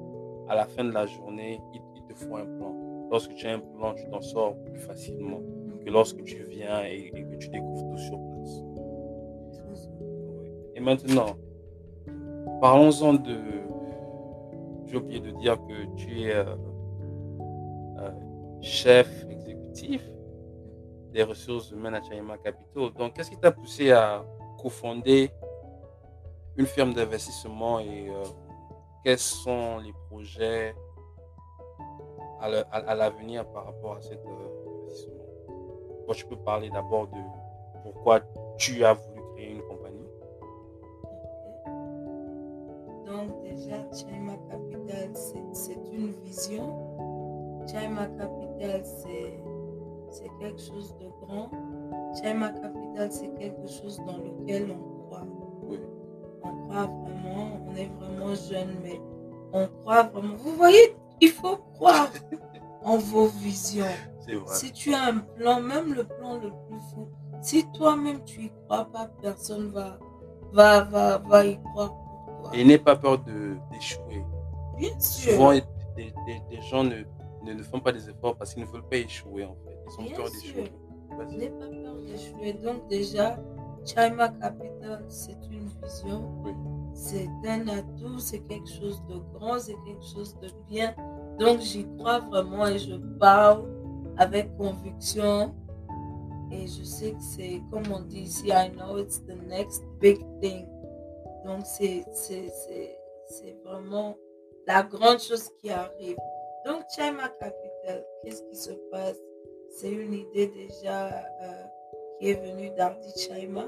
à 0.50 0.56
la 0.56 0.66
fin 0.66 0.84
de 0.84 0.92
la 0.92 1.06
journée, 1.06 1.60
il, 1.74 1.82
il 1.96 2.04
te 2.04 2.13
faut 2.13 2.36
un 2.36 2.46
plan. 2.46 2.74
Lorsque 3.12 3.34
tu 3.36 3.46
as 3.48 3.54
un 3.54 3.60
plan, 3.60 3.94
tu 3.94 4.06
t'en 4.10 4.22
sors 4.22 4.56
plus 4.66 4.80
facilement 4.80 5.42
que 5.86 5.90
lorsque 5.90 6.22
tu 6.24 6.44
viens 6.44 6.84
et, 6.86 7.12
et 7.13 7.24
que 7.24 7.36
tu 7.38 7.48
découvres 7.50 7.90
tout 7.92 7.98
sur 7.98 8.18
place. 8.20 8.63
Et 10.76 10.80
maintenant, 10.80 11.36
parlons-en 12.62 13.13
de. 13.13 13.36
J'ai 14.86 14.98
oublié 14.98 15.20
de 15.20 15.32
dire 15.32 15.58
que 15.68 15.96
tu 15.96 16.22
es 16.22 16.34
euh, 16.36 16.46
chef 18.62 19.08
exécutif 19.30 20.02
des 21.12 21.24
ressources 21.24 21.72
humaines 21.72 21.96
à 21.96 22.02
Chaima 22.02 22.38
Capital. 22.38 22.91
Donc, 22.93 23.13
qu'est-ce 23.13 23.30
qui 23.32 23.38
t'a 23.38 23.52
poussé 23.52 23.92
à 23.92 24.23
cofonder 24.60 25.31
une 26.58 26.65
firme 26.65 26.94
d'investissement 26.94 27.79
et 27.79 28.10
euh, 28.10 28.23
quels 29.04 29.19
sont 29.19 29.77
les 29.79 29.94
projets 30.10 30.75
à 32.42 32.50
la- 32.50 32.62
à- 32.71 32.92
à 32.92 32.96
l'avenir 32.96 33.46
par 33.52 33.65
rapport 33.65 33.96
à 33.96 34.02
cet 34.02 34.19
euh, 34.25 34.84
investissement? 34.84 35.13
Moi, 36.06 36.15
je 36.15 36.25
peux 36.25 36.36
parler 36.38 36.69
d'abord 36.69 37.08
de 37.08 37.17
pourquoi 37.84 38.21
tu 38.58 38.84
as 38.84 38.94
voulu 38.94 39.21
créer 39.36 39.52
une 39.52 39.62
compagnie. 39.62 40.08
Donc 43.06 43.42
déjà, 43.44 43.75
Chaima 43.94 44.34
Capital, 44.50 45.12
c'est 45.54 45.73
une 45.94 46.12
vision. 46.23 47.06
Chaima 47.72 48.08
Capital, 48.08 48.82
c'est 50.10 50.30
quelque 50.40 50.60
chose 50.62 50.96
de 51.00 51.08
grand. 51.26 51.50
Chaima 52.22 52.50
Capital, 52.50 53.12
c'est 53.12 53.34
quelque 53.38 53.68
chose 53.68 54.00
dans 54.06 54.18
lequel 54.18 54.72
on 54.72 55.08
croit. 55.08 55.26
Oui. 55.63 55.80
On 56.44 56.68
croit 56.68 56.86
vraiment, 56.86 57.60
on 57.68 57.76
est 57.76 57.92
vraiment 58.00 58.36
jeune, 58.36 58.76
mais 58.84 59.02
on 59.54 59.68
croit 59.82 60.04
vraiment. 60.04 60.36
Vous 60.36 60.52
voyez, 60.56 60.96
il 61.20 61.30
faut 61.30 61.58
croire 61.74 62.10
en 62.84 62.98
vos 62.98 63.28
visions. 63.28 63.86
Si 64.48 64.72
tu 64.74 64.94
as 64.94 65.04
un 65.06 65.18
plan, 65.20 65.62
même 65.62 65.94
le 65.94 66.04
plan 66.04 66.36
le 66.36 66.50
plus 66.68 66.80
fou, 66.94 67.08
si 67.42 67.65
toi-même 67.72 68.24
tu 68.26 68.44
y 68.44 68.52
crois 68.65 68.86
pas, 68.86 69.10
personne 69.22 69.70
va, 69.70 69.98
va, 70.52 70.84
va, 70.84 71.18
va 71.20 71.46
y 71.46 71.58
croire 71.62 71.94
pour 71.96 72.42
toi. 72.44 72.52
Et 72.54 72.63
n'aie 72.65 72.78
pas 72.78 72.96
peur 72.98 73.20
d'échouer. 73.20 74.24
Bien 74.78 75.00
sûr. 75.00 75.32
Souvent, 75.34 75.52
des, 75.54 75.62
des- 75.96 76.42
des 76.50 76.62
gens 76.62 76.84
ne, 76.84 77.04
ne, 77.48 77.54
ne 77.54 77.63
font 77.63 77.79
pas 77.79 77.91
des 77.91 78.10
efforts 78.10 78.35
parce 78.35 78.54
qu'ils 78.54 78.63
ne 78.63 78.67
veulent 78.67 78.87
pas 78.87 78.98
échouer 78.98 79.45
en 79.45 79.56
fait. 79.56 79.77
Ils 79.87 80.00
ont 80.00 80.04
Bien 80.04 80.15
peur 80.15 80.31
d'échouer. 80.31 80.71
N'aie 81.37 81.50
pas 81.50 81.67
peur 81.67 81.95
d'échouer. 82.06 82.54
Donc 82.54 82.87
déjà, 82.89 83.37
Chaima 83.85 84.29
Capital, 84.29 85.06
c'est 85.08 85.37
une 85.52 85.69
vision. 85.83 86.41
Oui. 86.43 86.52
c'est 86.93 87.29
un 87.45 87.67
atout, 87.67 88.19
c'est 88.19 88.39
quelque 88.41 88.69
chose 88.69 89.02
de 89.10 89.17
grand, 89.33 89.60
c'est 89.60 89.77
quelque 89.85 90.06
chose 90.13 90.35
de 90.41 90.50
bien. 90.67 90.93
Donc 91.39 91.60
j'y 91.62 91.85
crois 91.98 92.19
vraiment 92.19 92.67
et 92.67 92.79
je 92.79 92.95
parle 93.19 93.63
avec 94.17 94.56
conviction. 94.58 95.54
Et 96.52 96.65
je 96.65 96.83
sais 96.83 97.12
que 97.12 97.21
c'est, 97.21 97.62
comme 97.71 97.83
on 97.91 98.02
dit 98.02 98.21
ici, 98.21 98.48
I 98.48 98.71
know 98.71 98.98
it's 98.98 99.21
the 99.25 99.35
next 99.48 99.83
big 100.00 100.17
thing. 100.41 100.65
Donc 101.45 101.65
c'est 101.65 102.06
vraiment 103.63 104.15
la 104.65 104.83
grande 104.83 105.19
chose 105.19 105.50
qui 105.62 105.69
arrive. 105.69 106.17
Donc 106.68 106.84
Chema 106.94 107.30
Capital, 107.40 108.06
qu'est-ce 108.22 108.44
qui 108.44 108.56
se 108.58 108.72
passe? 108.92 109.15
C'est 109.70 109.90
une 109.90 110.12
idée 110.12 110.48
déjà 110.48 111.08
euh, 111.08 111.63
qui 112.20 112.32
est 112.32 112.34
venue 112.34 112.70
d'Ardi 112.72 113.10
Chaima. 113.18 113.65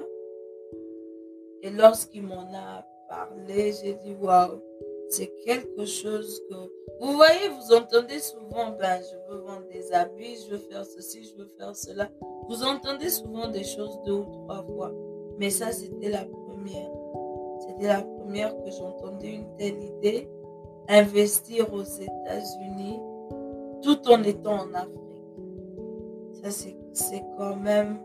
Et 1.61 1.69
lorsqu'il 1.69 2.23
m'en 2.23 2.53
a 2.53 2.85
parlé, 3.07 3.71
j'ai 3.71 3.93
dit 3.93 4.13
waouh, 4.21 4.61
c'est 5.09 5.31
quelque 5.45 5.85
chose 5.85 6.43
que. 6.49 6.55
Vous 6.99 7.13
voyez, 7.13 7.47
vous 7.47 7.73
entendez 7.73 8.19
souvent, 8.19 8.71
ben, 8.71 9.01
je 9.01 9.33
veux 9.33 9.39
vendre 9.43 9.67
des 9.71 9.93
habits, 9.93 10.35
je 10.45 10.55
veux 10.55 10.57
faire 10.57 10.83
ceci, 10.83 11.23
je 11.23 11.41
veux 11.41 11.49
faire 11.57 11.73
cela. 11.77 12.09
Vous 12.49 12.63
entendez 12.63 13.09
souvent 13.09 13.47
des 13.47 13.63
choses 13.63 13.97
deux 14.05 14.11
ou 14.11 14.25
trois 14.43 14.61
fois. 14.63 14.91
Mais 15.37 15.49
ça, 15.49 15.71
c'était 15.71 16.09
la 16.09 16.25
première. 16.25 16.91
C'était 17.61 17.87
la 17.87 18.01
première 18.01 18.53
que 18.61 18.71
j'entendais 18.71 19.35
une 19.35 19.55
telle 19.55 19.81
idée. 19.81 20.29
Investir 20.89 21.71
aux 21.73 21.83
États-Unis 21.83 22.99
tout 23.81 23.99
en 24.09 24.23
étant 24.23 24.61
en 24.61 24.73
Afrique. 24.73 24.99
Ça, 26.41 26.51
c'est 26.93 27.23
quand 27.37 27.55
même. 27.55 27.99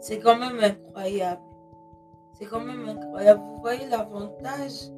C'est 0.00 0.18
quand 0.18 0.38
même 0.38 0.58
incroyable. 0.60 1.42
C'est 2.38 2.46
quand 2.46 2.60
même 2.60 2.88
incroyable. 2.88 3.40
Vous 3.40 3.60
voyez 3.60 3.86
l'avantage 3.88 4.90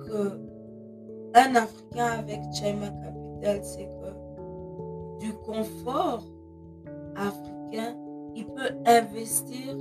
que 0.00 0.38
un 1.34 1.54
Africain 1.56 2.18
avec 2.18 2.40
Chema 2.52 2.88
Capital, 2.88 3.64
c'est 3.64 3.86
que 3.86 5.20
du 5.24 5.32
confort 5.44 6.22
africain, 7.16 7.96
il 8.34 8.46
peut 8.46 8.70
investir 8.86 9.76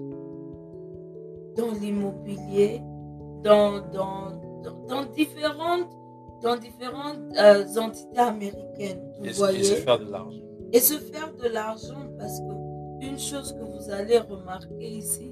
dans 1.55 1.71
l'immobilier, 1.79 2.81
dans, 3.43 3.81
dans, 3.91 4.31
dans, 4.87 5.05
différentes, 5.05 5.89
dans 6.43 6.57
différentes 6.57 7.17
euh, 7.39 7.65
entités 7.79 8.19
américaines. 8.19 9.01
Vous 9.19 9.25
et, 9.25 9.31
voyez? 9.31 9.59
et 9.59 9.63
se 9.63 9.75
faire 9.75 9.99
de 9.99 10.11
l'argent. 10.11 10.39
Et 10.73 10.79
se 10.79 10.93
faire 10.99 11.33
de 11.33 11.47
l'argent 11.47 12.03
parce 12.19 12.39
que 12.39 13.05
une 13.05 13.19
chose 13.19 13.53
que 13.53 13.63
vous 13.63 13.89
allez 13.91 14.17
remarquer 14.19 14.87
ici, 14.87 15.31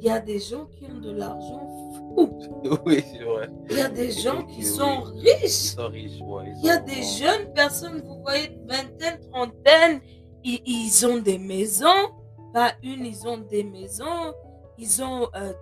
il 0.00 0.06
y 0.06 0.10
a 0.10 0.20
des 0.20 0.38
gens 0.40 0.66
qui 0.66 0.84
ont 0.86 0.98
de 1.00 1.12
l'argent 1.12 1.68
fou. 2.14 2.38
Oui, 2.86 3.02
c'est 3.12 3.24
vrai. 3.24 3.48
Il 3.70 3.76
y 3.76 3.80
a 3.80 3.88
des 3.88 4.10
gens 4.10 4.42
qui 4.44 4.58
Oui. 4.58 4.64
sont 4.64 5.04
Ils 5.16 5.28
riches. 5.42 5.50
sont 5.74 5.88
riches, 5.88 6.20
ouais. 6.22 6.44
ils 6.48 6.58
Il 6.60 6.66
y 6.66 6.70
a 6.70 6.78
sont- 6.78 6.84
des 6.84 7.02
jeunes 7.02 7.52
personnes, 7.54 8.02
vous 8.04 8.20
voyez, 8.22 8.58
vingtaine, 8.66 9.18
trentaine, 9.30 10.00
ils, 10.44 10.60
ils 10.66 11.06
ont 11.06 11.18
des 11.18 11.38
maisons. 11.38 12.10
Pas 12.52 12.72
une, 12.82 13.04
ils 13.06 13.26
ont 13.26 13.38
des 13.38 13.64
maisons. 13.64 14.32
Ils 14.78 15.02
ont 15.02 15.28
euh, 15.34 15.52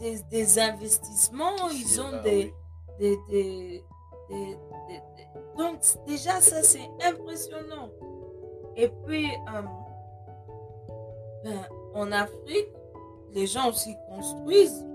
des, 0.00 0.20
des 0.30 0.58
investissements. 0.58 1.68
Ils 1.72 2.00
ont 2.00 2.10
là, 2.10 2.22
des, 2.22 2.44
oui. 2.44 2.52
des, 3.00 3.16
des, 3.30 3.84
Donc, 5.56 5.78
déjà, 6.06 6.40
ça, 6.40 6.62
c'est 6.62 6.88
impressionnant. 7.02 7.88
Et 8.76 8.88
puis, 8.88 9.26
euh, 9.26 9.62
ben, 11.44 11.66
en 11.94 12.12
Afrique, 12.12 12.68
les 13.32 13.46
gens 13.46 13.68
aussi 13.68 13.96
construisent 14.08 14.86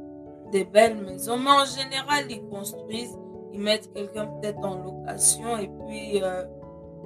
des 0.51 0.65
belles 0.65 0.97
maisons. 0.97 1.37
Mais 1.37 1.51
en 1.51 1.65
général, 1.65 2.29
ils 2.29 2.43
construisent, 2.47 3.17
ils 3.53 3.59
mettent 3.59 3.91
quelqu'un 3.93 4.27
peut-être 4.27 4.63
en 4.63 4.75
location 4.75 5.57
et 5.57 5.67
puis, 5.67 6.21
euh, 6.21 6.43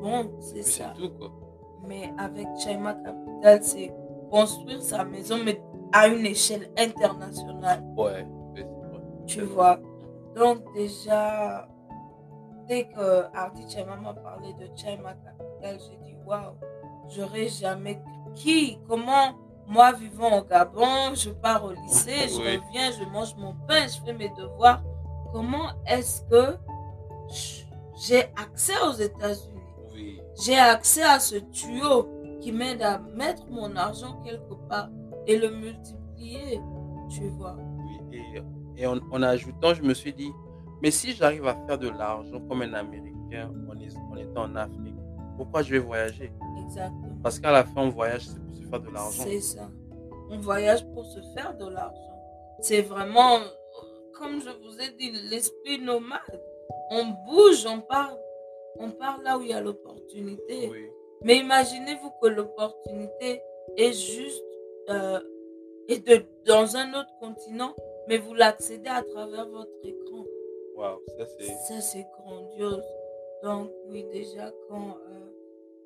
bon, 0.02 0.32
c'est 0.40 0.64
ça. 0.64 0.94
C'est 0.96 1.02
tout, 1.02 1.14
quoi. 1.18 1.32
Mais 1.88 2.12
avec 2.18 2.48
Chema 2.58 2.96
Capital, 2.96 3.64
c'est 3.64 3.94
construire 4.32 4.82
sa 4.82 5.06
maison, 5.06 5.38
mais 5.44 5.62
à 5.94 6.08
une 6.08 6.26
échelle 6.26 6.70
internationale. 6.78 7.84
Ouais, 7.96 8.26
oui, 8.54 8.64
c'est 8.64 8.64
vrai. 8.64 9.02
Tu 9.28 9.42
vois. 9.42 9.80
Donc 10.36 10.58
déjà, 10.74 11.68
dès 12.68 12.86
que 12.88 13.26
Hardy 13.36 13.66
Chema 13.70 13.96
m'a 13.98 14.14
parlé 14.14 14.54
de 14.54 14.68
Chema 14.76 15.14
Capital, 15.14 15.78
j'ai 15.80 15.98
dit 16.04 16.16
waouh, 16.26 16.56
j'aurais 17.10 17.48
jamais 17.48 18.02
qui, 18.36 18.80
comment 18.88 19.36
moi 19.68 19.92
vivant 19.94 20.40
au 20.40 20.44
Gabon, 20.44 21.16
je 21.16 21.32
pars 21.32 21.64
au 21.66 21.72
lycée, 21.72 22.28
je 22.30 22.38
Oui. 22.40 22.58
reviens, 22.58 22.92
je 22.92 23.04
mange 23.06 23.36
mon 23.36 23.56
pain, 23.68 23.88
je 23.88 24.00
fais 24.06 24.14
mes 24.14 24.30
devoirs. 24.30 24.84
Comment 25.34 25.70
est-ce 25.88 26.22
que 26.24 26.56
j'ai 27.98 28.24
accès 28.36 28.74
aux 28.88 28.94
États-Unis? 28.94 29.62
Oui, 29.94 30.22
J'ai 30.44 30.58
accès 30.58 31.02
à 31.04 31.20
ce 31.20 31.36
tuyau 31.38 32.08
qui 32.42 32.52
m'aide 32.52 32.82
à 32.84 33.00
mettre 33.00 33.46
mon 33.50 33.76
argent 33.76 34.22
quelque 34.24 34.54
part 34.70 34.90
et 35.26 35.38
le 35.38 35.50
multiplier, 35.50 36.62
tu 37.10 37.28
vois. 37.30 37.56
oui. 38.12 38.20
Et, 38.78 38.82
et 38.84 38.86
en, 38.88 38.98
en 39.12 39.24
ajoutant, 39.24 39.74
je 39.74 39.82
me 39.82 39.94
suis 39.94 40.14
dit, 40.14 40.32
mais 40.82 40.92
si 40.92 41.14
j'arrive 41.14 41.48
à 41.48 41.56
faire 41.66 41.78
de 41.78 41.90
l'argent 41.90 42.40
comme 42.48 42.62
un 42.62 42.74
Américain 42.74 43.52
en, 43.70 44.18
étant 44.18 44.44
en 44.44 44.56
Afrique, 44.56 44.96
pourquoi 45.38 45.62
je 45.64 45.72
vais 45.72 45.80
voyager? 45.80 46.32
Exactement. 46.66 47.18
Parce 47.22 47.40
qu'à 47.40 47.52
la 47.52 47.64
fin, 47.64 47.82
on 47.82 47.90
voyage, 47.90 48.28
c'est 48.28 48.40
pour 48.40 48.56
se 48.56 48.64
faire 48.64 48.80
de 48.80 48.90
l'argent. 48.90 49.24
C'est 49.24 49.42
ça. 49.42 49.70
On 50.30 50.38
voyage 50.38 50.86
pour 50.94 51.06
se 51.06 51.20
faire 51.34 51.56
de 51.58 51.68
l'argent. 51.68 52.02
C'est 52.60 52.82
vraiment, 52.82 53.40
comme 54.14 54.42
je 54.42 54.50
vous 54.50 54.80
ai 54.80 54.92
dit, 54.98 55.12
l'esprit 55.30 55.80
nomade. 55.80 56.42
On 56.92 57.06
bouge, 57.28 57.66
on 57.68 57.82
part, 57.82 58.16
on 58.80 58.92
part 58.92 59.22
là 59.24 59.38
où 59.38 59.42
il 59.42 59.50
y 59.50 59.54
a 59.54 59.62
l'opportunité. 59.62 60.70
Oui, 60.72 60.88
Mais 61.24 61.38
imaginez-vous 61.38 62.12
que 62.22 62.28
l'opportunité 62.28 63.42
est 63.78 63.94
juste 63.94 64.44
euh, 64.90 65.20
est 65.88 66.08
de, 66.08 66.26
dans 66.46 66.76
un 66.76 66.94
autre 66.94 67.10
continent, 67.20 67.76
mais 68.08 68.18
vous 68.18 68.34
l'accédez 68.34 68.90
à 68.90 69.02
travers 69.04 69.48
votre 69.48 69.72
écran. 69.84 70.24
Ça 70.78 71.82
c'est. 71.82 72.08
Grandiose. 72.20 72.84
Donc, 73.44 73.70
oui, 73.90 74.06
déjà, 74.12 74.52
quand 74.70 74.98
euh, 75.10 75.32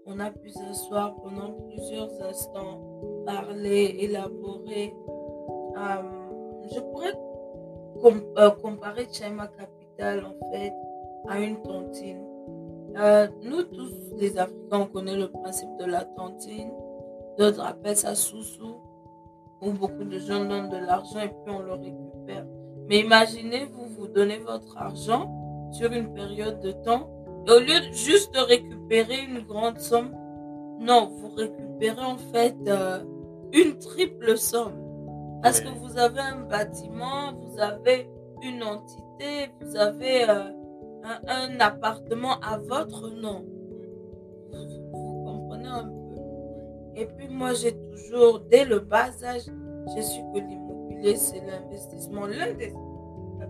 on 0.05 0.19
a 0.19 0.31
pu 0.31 0.49
s'asseoir 0.49 1.15
pendant 1.21 1.51
plusieurs 1.67 2.09
instants, 2.21 2.81
parler, 3.25 3.97
élaborer, 3.99 4.93
euh, 5.77 6.69
je 6.73 6.79
pourrais 6.79 7.13
euh, 8.37 8.49
comparer 8.61 9.07
Chema 9.11 9.47
Capital, 9.47 10.25
en 10.25 10.51
fait, 10.51 10.73
à 11.27 11.39
une 11.39 11.61
tontine. 11.61 12.25
Nous 13.43 13.63
tous, 13.63 14.15
les 14.17 14.37
Africains, 14.37 14.79
on 14.81 14.85
connaît 14.85 15.15
le 15.15 15.29
principe 15.29 15.69
de 15.79 15.85
la 15.85 16.05
tontine. 16.05 16.71
D'autres 17.37 17.61
appellent 17.61 17.97
ça 17.97 18.15
sous-sous, 18.15 18.75
où 19.61 19.71
beaucoup 19.71 20.03
de 20.03 20.19
gens 20.19 20.45
donnent 20.45 20.69
de 20.69 20.77
l'argent 20.77 21.19
et 21.19 21.29
puis 21.29 21.53
on 21.53 21.59
le 21.59 21.73
récupère. 21.73 22.45
Mais 22.89 22.99
imaginez, 22.99 23.65
vous 23.65 23.85
vous 23.85 24.07
donnez 24.07 24.39
votre 24.39 24.75
argent 24.77 25.31
sur 25.71 25.91
une 25.91 26.11
période 26.11 26.59
de 26.59 26.71
temps 26.71 27.07
et 27.47 27.51
au 27.51 27.59
lieu 27.59 27.79
de 27.87 27.93
juste 27.93 28.33
de 28.33 28.39
récupérer 28.39 29.23
une 29.23 29.41
grande 29.41 29.79
somme, 29.79 30.11
non, 30.79 31.09
vous 31.09 31.29
récupérez 31.35 32.03
en 32.03 32.17
fait 32.17 32.57
euh, 32.67 33.03
une 33.53 33.77
triple 33.77 34.37
somme. 34.37 34.73
Parce 35.43 35.61
que 35.61 35.69
vous 35.69 35.97
avez 35.97 36.19
un 36.19 36.41
bâtiment, 36.41 37.33
vous 37.33 37.59
avez 37.59 38.09
une 38.41 38.63
entité, 38.63 39.51
vous 39.61 39.75
avez 39.77 40.29
euh, 40.29 40.51
un, 41.03 41.19
un 41.27 41.59
appartement 41.59 42.39
à 42.41 42.57
votre 42.57 43.09
nom. 43.09 43.45
Vous, 44.51 44.91
vous 44.91 45.23
comprenez 45.23 45.67
un 45.67 45.83
peu? 45.83 46.99
Et 46.99 47.05
puis 47.05 47.29
moi, 47.29 47.53
j'ai 47.53 47.73
toujours, 47.91 48.39
dès 48.49 48.65
le 48.65 48.79
bas 48.79 49.11
âge, 49.23 49.45
j'ai 49.93 50.01
su 50.01 50.21
que 50.33 50.39
l'immobilier, 50.39 50.78
c'est 51.15 51.45
l'investissement, 51.45 52.25
l'un 52.25 52.53
des, 52.53 52.73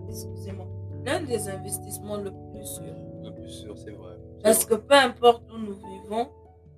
excusez-moi, 0.08 0.66
l'un 1.04 1.22
des 1.22 1.48
investissements 1.48 2.16
le 2.16 2.30
plus 2.52 2.66
sûr. 2.66 2.94
le 3.22 3.34
plus 3.34 3.48
sûr, 3.50 3.76
c'est 3.76 3.90
vrai. 3.90 4.16
Parce 4.42 4.64
que 4.64 4.74
peu 4.74 4.94
importe 4.94 5.42
où 5.52 5.58
nous 5.58 5.74
vivons, 5.74 6.28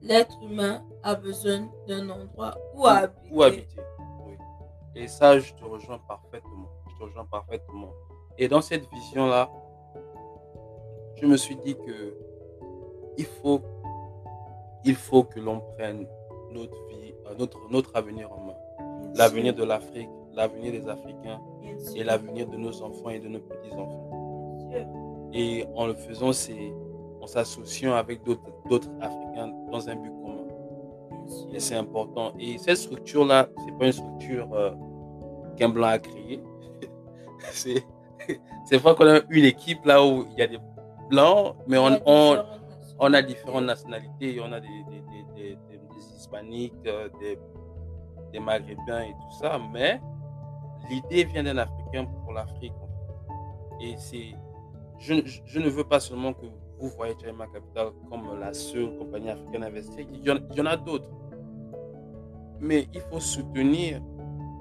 l'être 0.01 0.37
humain 0.43 0.85
a 1.03 1.15
besoin 1.15 1.69
d'un 1.87 2.09
endroit 2.11 2.57
où 2.75 2.87
habiter. 2.87 3.29
Où 3.31 3.43
habiter. 3.43 3.81
Oui. 4.27 4.35
Et 4.95 5.07
ça, 5.07 5.39
je 5.39 5.53
te 5.55 5.65
rejoins 5.65 5.99
parfaitement. 6.09 6.69
Je 6.91 6.99
te 6.99 7.03
rejoins 7.05 7.25
parfaitement. 7.27 7.93
Et 8.39 8.49
dans 8.49 8.61
cette 8.61 8.89
vision-là, 8.91 9.51
je 11.17 11.27
me 11.27 11.37
suis 11.37 11.57
dit 11.57 11.77
que 11.77 12.17
il 13.19 13.27
faut, 13.27 13.61
il 14.85 14.97
faut 14.97 15.23
que 15.23 15.39
l'on 15.39 15.61
prenne 15.77 16.07
notre 16.51 16.87
vie, 16.89 17.15
euh, 17.27 17.35
notre, 17.39 17.59
notre 17.71 17.95
avenir 17.95 18.33
en 18.33 18.41
main. 18.41 18.57
L'avenir 19.15 19.55
de 19.55 19.63
l'Afrique, 19.63 20.09
l'avenir 20.35 20.73
des 20.73 20.89
Africains 20.89 21.41
et 21.95 22.05
l'avenir 22.05 22.49
de 22.49 22.57
nos 22.57 22.83
enfants 22.83 23.11
et 23.11 23.21
de 23.21 23.29
nos 23.29 23.41
petits-enfants. 23.41 24.09
Et 25.33 25.65
en 25.75 25.87
le 25.87 25.95
faisant, 25.95 26.33
c'est 26.33 26.73
en 27.21 27.27
s'associant 27.27 27.95
avec 27.95 28.23
d'autres 28.25 28.91
Africains 29.01 29.53
dans 29.71 29.89
un 29.89 29.97
but 29.97 30.11
commun. 30.11 30.45
Et 31.53 31.61
c'est 31.61 31.77
important. 31.77 32.33
Et 32.39 32.59
cette 32.59 32.77
structure-là, 32.77 33.49
c'est 33.65 33.79
pas 33.79 33.87
une 33.87 33.93
structure 33.93 34.53
euh, 34.53 34.73
qu'un 35.57 35.69
blanc 35.69 35.89
a 35.89 35.99
créée. 35.99 36.43
c'est 37.53 38.77
vrai 38.77 38.95
qu'on 38.95 39.07
a 39.07 39.21
une 39.31 39.45
équipe 39.45 39.85
là 39.85 40.05
où 40.05 40.27
il 40.33 40.39
y 40.39 40.43
a 40.43 40.47
des 40.47 40.59
blancs, 41.09 41.57
mais 41.67 41.79
on, 41.79 42.01
on, 42.07 42.45
on 42.99 43.15
a 43.15 43.23
différentes 43.23 43.65
nationalités. 43.65 44.41
On 44.43 44.53
a 44.53 44.61
des, 44.61 44.69
des, 45.37 45.57
des 45.57 45.59
hispaniques, 46.17 46.75
euh, 46.87 47.09
des, 47.21 47.39
des 48.33 48.41
maghrébins 48.41 49.03
et 49.03 49.13
tout 49.13 49.39
ça, 49.41 49.61
mais 49.73 50.01
l'idée 50.89 51.25
vient 51.25 51.43
d'un 51.43 51.59
Africain 51.59 52.05
pour 52.05 52.33
l'Afrique. 52.33 52.73
Et 53.81 53.95
c'est, 53.97 54.35
je, 54.99 55.59
ne 55.59 55.69
veux 55.69 55.85
pas 55.85 56.01
seulement 56.01 56.33
que 56.33 56.47
vous 56.79 56.89
voyez 56.91 57.15
China 57.21 57.47
Capital 57.53 57.89
comme 58.09 58.39
la 58.39 58.53
seule 58.53 58.97
compagnie 58.99 59.31
africaine 59.31 59.65
investie. 59.65 60.07
Il 60.13 60.25
y 60.25 60.31
en, 60.31 60.39
il 60.51 60.57
y 60.57 60.61
en 60.61 60.67
a 60.67 60.77
d'autres. 60.77 61.11
Mais 62.61 62.89
il 62.93 63.01
faut 63.01 63.21
soutenir 63.21 64.01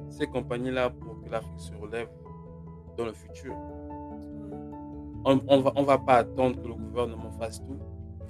ces 0.10 0.28
compagnies-là 0.28 0.90
pour 0.90 1.22
que 1.22 1.30
l'Afrique 1.30 1.60
se 1.60 1.74
relève 1.76 2.10
dans 2.98 3.06
le 3.06 3.14
futur. 3.14 3.56
On 5.24 5.36
ne 5.36 5.62
va, 5.62 5.72
on 5.76 5.84
va 5.84 6.00
pas 6.00 6.16
attendre 6.16 6.60
que 6.62 6.68
le 6.68 6.74
gouvernement 6.74 7.32
fasse 7.34 7.62
tout. 7.64 7.78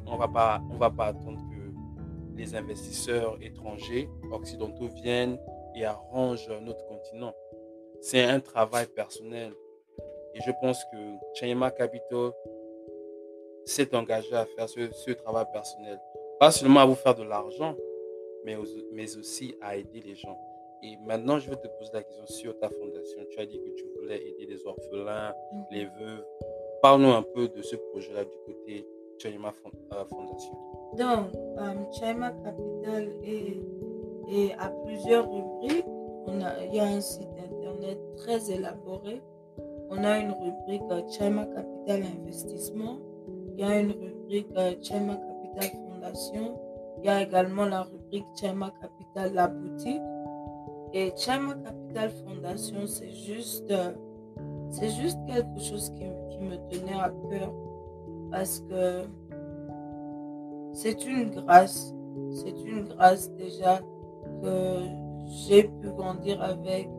On 0.06 0.18
va 0.18 0.28
pas, 0.28 0.62
on 0.70 0.76
va 0.76 0.90
pas 0.90 1.06
attendre 1.08 1.40
que 1.50 2.38
les 2.38 2.54
investisseurs 2.56 3.38
étrangers 3.42 4.10
occidentaux 4.32 4.90
viennent 4.90 5.38
et 5.76 5.86
arrangent 5.86 6.52
notre 6.62 6.86
continent. 6.88 7.34
C'est 8.02 8.24
un 8.24 8.40
travail 8.40 8.88
personnel. 8.88 9.54
Et 10.34 10.42
je 10.46 10.52
pense 10.62 10.84
que 10.86 10.98
Chayema 11.36 11.72
Capital 11.72 12.32
s'est 13.66 13.94
engagé 13.96 14.34
à 14.34 14.46
faire 14.46 14.68
ce, 14.68 14.92
ce, 14.92 15.12
travail 15.12 15.46
personnel. 15.54 16.00
Pas 16.40 16.52
seulement 16.52 16.80
à 16.80 16.86
vous 16.86 16.96
faire 16.96 17.16
de 17.16 17.24
l'argent, 17.24 17.76
mais, 18.44 18.58
mais 18.92 19.16
aussi 19.18 19.56
à 19.62 19.78
aider 19.78 20.02
les 20.02 20.16
gens. 20.16 20.38
Et 20.84 20.98
maintenant, 21.06 21.38
je 21.38 21.50
vais 21.50 21.58
te 21.58 21.68
poser 21.68 21.92
la 21.94 22.02
question 22.04 22.26
sur 22.26 22.58
ta 22.58 22.70
fondation. 22.70 23.20
Tu 23.30 23.40
as 23.40 23.46
dit 23.46 23.60
que 23.60 23.70
tu 23.70 23.86
voulais 24.00 24.18
aider 24.18 24.48
les 24.48 24.66
orphelins, 24.66 25.34
mm. 25.52 25.64
les 25.70 25.86
veuves. 25.86 26.26
Parle-nous 26.82 27.12
un 27.12 27.22
peu 27.22 27.48
de 27.50 27.62
ce 27.62 27.76
projet-là 27.76 28.26
du 28.26 28.38
côté 28.46 28.88
Chaima 29.20 29.54
euh, 29.94 30.06
Fondation. 30.06 30.54
Donc, 30.98 31.32
um, 31.58 31.86
Capital 32.44 33.10
est, 33.24 33.58
est, 34.34 34.54
à 34.58 34.70
plusieurs 34.84 35.32
rubriques. 35.32 35.86
On 36.26 36.42
a, 36.42 36.66
il 36.66 36.76
y 36.76 36.80
a 36.80 36.86
un 36.86 37.02
site 37.02 37.30
internet 37.38 37.61
très 38.18 38.52
élaboré. 38.52 39.22
On 39.90 40.04
a 40.04 40.20
une 40.20 40.32
rubrique 40.32 40.84
uh, 40.90 41.12
Chaima 41.12 41.46
Capital 41.46 42.04
Investissement. 42.20 42.98
Il 43.54 43.60
y 43.60 43.64
a 43.64 43.80
une 43.80 43.92
rubrique 43.92 44.50
uh, 44.52 44.82
Chaima 44.82 45.16
Capital 45.16 45.80
Fondation. 45.90 46.60
Il 47.00 47.06
y 47.06 47.10
a 47.10 47.22
également 47.22 47.66
la 47.66 47.84
rubrique 47.84 48.26
Chaima 48.40 48.72
Capital 48.82 49.34
La 49.34 49.48
Boutique. 49.48 50.02
Et 50.94 51.14
Chama 51.16 51.56
Capital 51.56 52.10
Fondation, 52.10 52.86
c'est 52.86 53.12
juste, 53.12 53.72
euh, 53.72 53.94
c'est 54.70 54.90
juste 54.90 55.18
quelque 55.26 55.60
chose 55.60 55.90
qui, 55.92 56.04
qui, 56.30 56.38
me 56.40 56.58
tenait 56.70 57.00
à 57.00 57.12
cœur 57.30 57.54
parce 58.30 58.60
que 58.60 59.04
c'est 60.74 61.06
une 61.06 61.30
grâce, 61.30 61.94
c'est 62.34 62.60
une 62.66 62.84
grâce 62.90 63.32
déjà 63.36 63.80
que 64.42 64.80
j'ai 65.28 65.64
pu 65.64 65.92
grandir 65.92 66.42
avec 66.42 66.90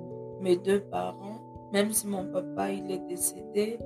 mes 0.43 0.57
deux 0.57 0.80
parents, 0.80 1.40
même 1.72 1.93
si 1.93 2.07
mon 2.07 2.24
papa 2.26 2.70
il 2.70 2.90
est 2.90 3.07
décédé 3.09 3.78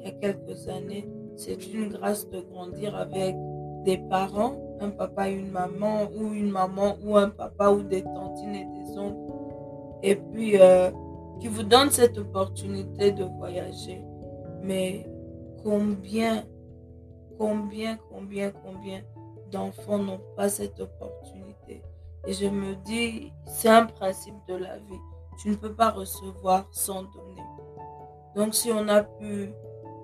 il 0.00 0.06
y 0.06 0.08
a 0.08 0.12
quelques 0.12 0.68
années. 0.68 1.08
C'est 1.36 1.72
une 1.72 1.88
grâce 1.88 2.28
de 2.30 2.40
grandir 2.40 2.94
avec 2.94 3.34
des 3.84 3.98
parents, 3.98 4.54
un 4.80 4.90
papa 4.90 5.30
et 5.30 5.34
une 5.34 5.50
maman, 5.50 6.08
ou 6.16 6.32
une 6.32 6.50
maman 6.50 6.96
ou 7.04 7.16
un 7.16 7.30
papa, 7.30 7.70
ou 7.70 7.82
des 7.82 8.02
tantines 8.02 8.54
et 8.54 8.66
des 8.66 8.98
oncles 8.98 9.34
et 10.04 10.16
puis 10.16 10.60
euh, 10.60 10.90
qui 11.40 11.48
vous 11.48 11.62
donne 11.62 11.90
cette 11.90 12.18
opportunité 12.18 13.10
de 13.10 13.24
voyager. 13.24 14.02
Mais 14.62 15.08
combien, 15.62 16.44
combien, 17.38 17.98
combien, 18.12 18.50
combien 18.50 19.00
d'enfants 19.50 19.98
n'ont 19.98 20.20
pas 20.36 20.50
cette 20.50 20.78
opportunité? 20.78 21.82
Et 22.26 22.34
je 22.34 22.46
me 22.46 22.74
dis, 22.84 23.32
c'est 23.46 23.70
un 23.70 23.86
principe 23.86 24.34
de 24.46 24.54
la 24.54 24.76
vie. 24.76 25.00
Tu 25.38 25.50
ne 25.50 25.56
peux 25.56 25.72
pas 25.74 25.90
recevoir 25.90 26.66
sans 26.70 27.02
donner. 27.02 27.42
Donc 28.34 28.54
si 28.54 28.70
on 28.72 28.88
a 28.88 29.02
pu 29.02 29.52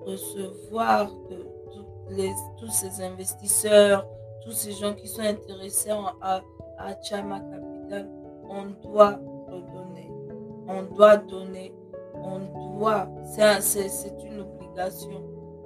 recevoir 0.05 1.11
de, 1.29 1.47
les, 2.09 2.31
tous 2.59 2.71
ces 2.71 3.01
investisseurs, 3.01 4.05
tous 4.43 4.51
ces 4.51 4.71
gens 4.71 4.93
qui 4.93 5.07
sont 5.07 5.21
intéressés 5.21 5.91
à, 6.21 6.41
à 6.77 7.01
Chama 7.01 7.39
Capital, 7.39 8.09
on 8.49 8.65
doit 8.89 9.19
on 10.67 10.83
doit 10.83 11.17
donner, 11.17 11.73
on 12.15 12.77
doit, 12.77 13.07
c'est 13.59 14.13
une 14.25 14.39
obligation. 14.41 15.21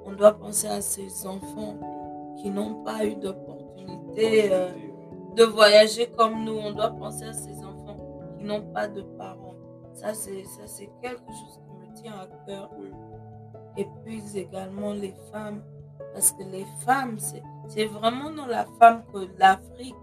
On 0.05 0.13
doit 0.13 0.33
penser 0.33 0.67
à 0.67 0.81
ces 0.81 1.25
enfants 1.27 1.77
qui 2.37 2.49
n'ont 2.49 2.83
pas 2.83 3.05
eu 3.05 3.15
d'opportunité 3.15 4.51
euh, 4.51 4.69
de 5.35 5.43
voyager 5.43 6.07
comme 6.17 6.43
nous. 6.43 6.57
On 6.57 6.71
doit 6.71 6.91
penser 6.91 7.25
à 7.25 7.33
ces 7.33 7.57
enfants 7.59 7.97
qui 8.37 8.45
n'ont 8.45 8.61
pas 8.73 8.87
de 8.87 9.01
parents. 9.01 9.44
Ça, 9.95 10.13
c'est 10.13 10.89
quelque 11.01 11.31
chose 11.31 11.59
qui 11.65 11.89
me 11.89 11.93
tient 11.95 12.13
à 12.13 12.27
cœur. 12.45 12.69
Et 13.77 13.87
puis 14.03 14.21
également 14.35 14.93
les 14.93 15.15
femmes, 15.31 15.61
parce 16.13 16.31
que 16.31 16.43
les 16.43 16.65
femmes, 16.85 17.17
c'est 17.67 17.85
vraiment 17.85 18.29
dans 18.31 18.45
la 18.45 18.65
femme 18.79 19.03
que 19.11 19.27
l'Afrique, 19.37 19.95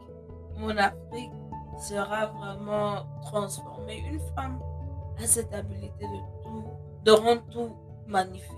mon 0.59 0.76
Afrique, 0.76 1.32
sera 1.78 2.26
vraiment 2.26 3.07
transformée. 3.22 4.03
Une 4.11 4.20
femme 4.34 4.59
cette 5.26 5.53
habilité 5.55 6.05
de 6.05 6.43
tout, 6.43 6.64
de 7.05 7.11
rendre 7.11 7.43
tout 7.51 7.70
magnifique. 8.07 8.49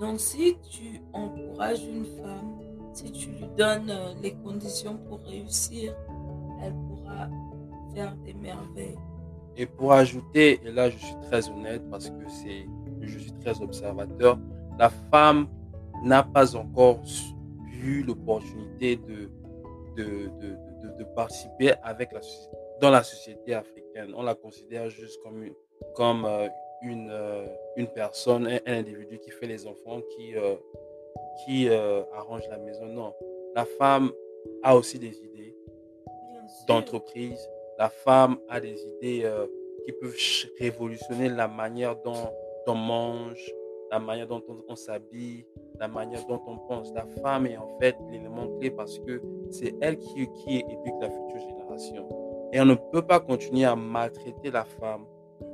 Donc 0.00 0.18
si 0.18 0.56
tu 0.70 1.02
encourages 1.12 1.84
une 1.84 2.06
femme, 2.06 2.58
si 2.92 3.12
tu 3.12 3.30
lui 3.30 3.46
donnes 3.56 3.90
euh, 3.90 4.14
les 4.22 4.34
conditions 4.34 4.96
pour 5.08 5.20
réussir, 5.20 5.94
elle 6.62 6.72
pourra 6.72 7.28
faire 7.94 8.14
des 8.24 8.32
merveilles. 8.32 8.98
Et 9.56 9.66
pour 9.66 9.92
ajouter, 9.92 10.60
et 10.64 10.70
là 10.70 10.90
je 10.90 10.96
suis 10.96 11.14
très 11.22 11.48
honnête 11.48 11.82
parce 11.90 12.08
que 12.08 12.28
c'est, 12.28 12.66
je 13.02 13.18
suis 13.18 13.32
très 13.40 13.60
observateur, 13.60 14.38
la 14.78 14.90
femme 15.10 15.48
n'a 16.02 16.22
pas 16.22 16.56
encore 16.56 17.00
eu 17.84 18.02
l'opportunité 18.02 18.96
de 18.96 19.30
de, 19.96 20.30
de, 20.40 20.56
de, 20.82 20.98
de, 20.98 21.04
participer 21.14 21.72
avec 21.82 22.12
la, 22.12 22.20
dans 22.80 22.90
la 22.90 23.02
société 23.02 23.54
africaine. 23.54 24.12
On 24.16 24.22
la 24.22 24.34
considère 24.34 24.88
juste 24.88 25.20
comme 25.22 25.42
une, 25.42 25.54
comme, 25.94 26.24
euh, 26.24 26.48
une, 26.82 27.10
euh, 27.10 27.46
une 27.76 27.88
personne, 27.88 28.46
un, 28.46 28.60
individu 28.66 29.18
qui 29.18 29.30
fait 29.30 29.46
les 29.46 29.66
enfants, 29.66 30.00
qui, 30.16 30.36
euh, 30.36 30.56
qui 31.44 31.68
arrange 31.68 32.46
la 32.48 32.58
maison. 32.58 32.86
Non, 32.86 33.14
la 33.54 33.64
femme 33.64 34.12
a 34.62 34.76
aussi 34.76 34.98
des 34.98 35.16
idées 35.18 35.54
d'entreprise. 36.66 37.48
La 37.80 37.88
femme 37.88 38.36
a 38.50 38.60
des 38.60 38.78
idées 38.78 39.26
qui 39.86 39.92
peuvent 39.92 40.14
révolutionner 40.58 41.30
la 41.30 41.48
manière 41.48 41.96
dont 41.96 42.28
on 42.66 42.74
mange, 42.74 43.42
la 43.90 43.98
manière 43.98 44.26
dont 44.26 44.42
on, 44.50 44.58
on 44.68 44.76
s'habille, 44.76 45.46
la 45.78 45.88
manière 45.88 46.26
dont 46.26 46.42
on 46.46 46.58
pense. 46.58 46.92
La 46.92 47.06
femme 47.22 47.46
est 47.46 47.56
en 47.56 47.78
fait 47.80 47.96
l'élément 48.10 48.48
clé 48.58 48.70
parce 48.70 48.98
que 48.98 49.22
c'est 49.48 49.74
elle 49.80 49.96
qui, 49.96 50.28
qui 50.30 50.58
éduque 50.58 51.00
la 51.00 51.08
future 51.08 51.40
génération. 51.40 52.06
Et 52.52 52.60
on 52.60 52.66
ne 52.66 52.74
peut 52.74 53.00
pas 53.00 53.18
continuer 53.18 53.64
à 53.64 53.74
maltraiter 53.74 54.50
la 54.50 54.64
femme 54.64 55.06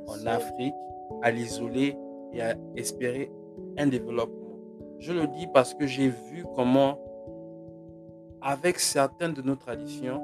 en 0.07 0.25
Afrique, 0.25 0.75
à 1.21 1.31
l'isoler 1.31 1.95
et 2.33 2.41
à 2.41 2.57
espérer 2.75 3.31
un 3.77 3.87
développement. 3.87 4.59
Je 4.99 5.13
le 5.13 5.27
dis 5.27 5.47
parce 5.53 5.73
que 5.73 5.87
j'ai 5.87 6.09
vu 6.09 6.43
comment, 6.57 6.99
avec 8.41 8.79
certaines 8.79 9.33
de 9.33 9.41
nos 9.41 9.55
traditions, 9.55 10.21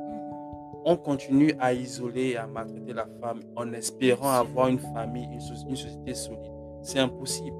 on 0.85 0.97
continue 0.97 1.53
à 1.59 1.73
isoler 1.73 2.31
et 2.31 2.37
à 2.37 2.47
maltraiter 2.47 2.93
la 2.93 3.07
femme 3.21 3.41
en 3.55 3.71
espérant 3.73 4.31
avoir 4.31 4.67
une 4.67 4.79
famille, 4.79 5.27
une, 5.31 5.39
société 5.39 6.13
solide. 6.13 6.51
C'est 6.81 6.99
impossible. 6.99 7.55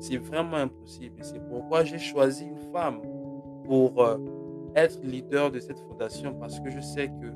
C'est 0.00 0.18
vraiment 0.18 0.56
impossible. 0.56 1.16
C'est 1.22 1.40
pourquoi 1.48 1.84
j'ai 1.84 1.98
choisi 1.98 2.44
une 2.44 2.72
femme 2.72 3.00
pour 3.64 4.02
euh, 4.02 4.18
être 4.74 5.00
leader 5.02 5.50
de 5.50 5.60
cette 5.60 5.78
fondation 5.80 6.34
parce 6.34 6.60
que 6.60 6.70
je 6.70 6.80
sais 6.80 7.08
que 7.08 7.32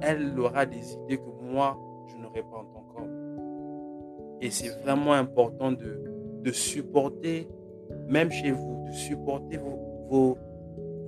elle 0.00 0.38
aura 0.38 0.64
des 0.66 0.94
idées 0.94 1.18
que 1.18 1.30
moi, 1.42 1.76
je 2.06 2.16
n'aurai 2.16 2.42
pas 2.42 2.58
en 2.58 2.64
tant 2.64 2.84
qu'homme. 2.94 4.38
Et 4.40 4.50
c'est 4.50 4.68
vraiment 4.82 5.12
important 5.12 5.72
de, 5.72 6.04
supporter, 6.52 7.46
même 8.08 8.30
chez 8.30 8.52
vous, 8.52 8.84
de 8.86 8.92
supporter 8.92 9.58
vos, 10.08 10.38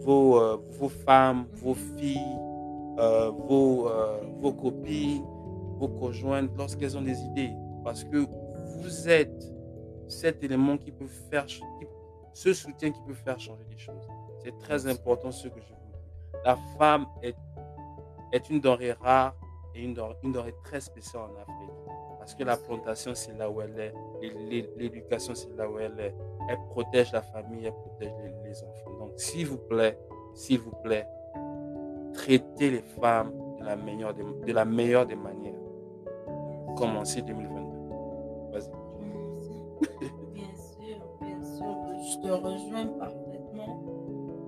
euh, 0.07 0.57
vos 0.68 0.88
femmes, 0.88 1.46
vos 1.53 1.72
filles, 1.72 2.36
euh, 3.01 3.30
vos, 3.30 3.88
euh, 3.88 4.20
vos 4.40 4.53
copines, 4.53 5.24
vos 5.78 5.88
conjointes 5.88 6.51
lorsqu'elles 6.57 6.96
ont 6.96 7.03
des 7.03 7.18
idées. 7.20 7.53
Parce 7.82 8.05
que 8.05 8.26
vous 8.78 9.09
êtes 9.09 9.53
cet 10.09 10.42
élément 10.44 10.76
qui 10.76 10.92
peut 10.92 11.07
faire, 11.30 11.46
ce 12.34 12.53
soutien 12.53 12.90
qui 12.90 13.01
peut 13.07 13.14
faire 13.14 13.38
changer 13.40 13.64
les 13.70 13.78
choses. 13.78 14.07
C'est 14.42 14.57
très 14.59 14.86
important 14.86 15.30
ce 15.30 15.48
que 15.48 15.61
je 15.61 15.68
vous 15.68 15.74
dis. 15.74 16.38
La 16.44 16.57
femme 16.78 17.07
est 17.22 17.34
est 18.32 18.48
une 18.51 18.61
denrée 18.61 18.92
rare 18.92 19.34
et 19.74 19.82
une 19.82 19.94
denrée, 19.94 20.16
une 20.22 20.32
denrée 20.32 20.55
très 20.64 20.80
spéciale 20.80 21.22
en 21.22 21.40
Afrique. 21.40 21.70
Parce 22.18 22.34
que 22.34 22.44
la 22.44 22.57
plantation, 22.57 23.14
c'est 23.14 23.36
là 23.36 23.51
où 23.51 23.61
elle 23.61 23.78
est. 23.78 23.94
L'éducation, 24.76 25.34
c'est 25.34 25.55
là 25.57 25.68
où 25.68 25.78
elle 25.78 25.98
est. 25.98 26.14
Elle 26.48 26.59
protège 26.68 27.12
la 27.12 27.22
famille, 27.22 27.66
elle 27.66 27.72
protège 27.72 28.12
les, 28.22 28.48
les 28.48 28.62
enfants. 28.62 28.98
Donc, 28.98 29.12
s'il 29.16 29.46
vous 29.46 29.59
plaît, 29.59 29.98
s'il 30.34 30.61
vous 30.61 30.74
plaît, 30.82 31.07
traitez 32.20 32.70
les 32.70 32.82
femmes 33.00 33.32
de 33.58 33.64
la 33.64 33.76
meilleure 33.76 34.14
des, 34.14 34.24
de 34.46 34.52
la 34.52 34.64
meilleure 34.64 35.06
des 35.06 35.16
manières. 35.16 35.54
Commencez 36.76 37.22
2022. 37.22 37.60
Vas-y. 38.52 38.70
Bien 40.34 40.54
sûr, 40.54 40.98
bien 41.20 41.42
sûr, 41.42 41.76
je 41.98 42.18
te 42.22 42.32
rejoins 42.32 42.86
parfaitement. 42.98 43.82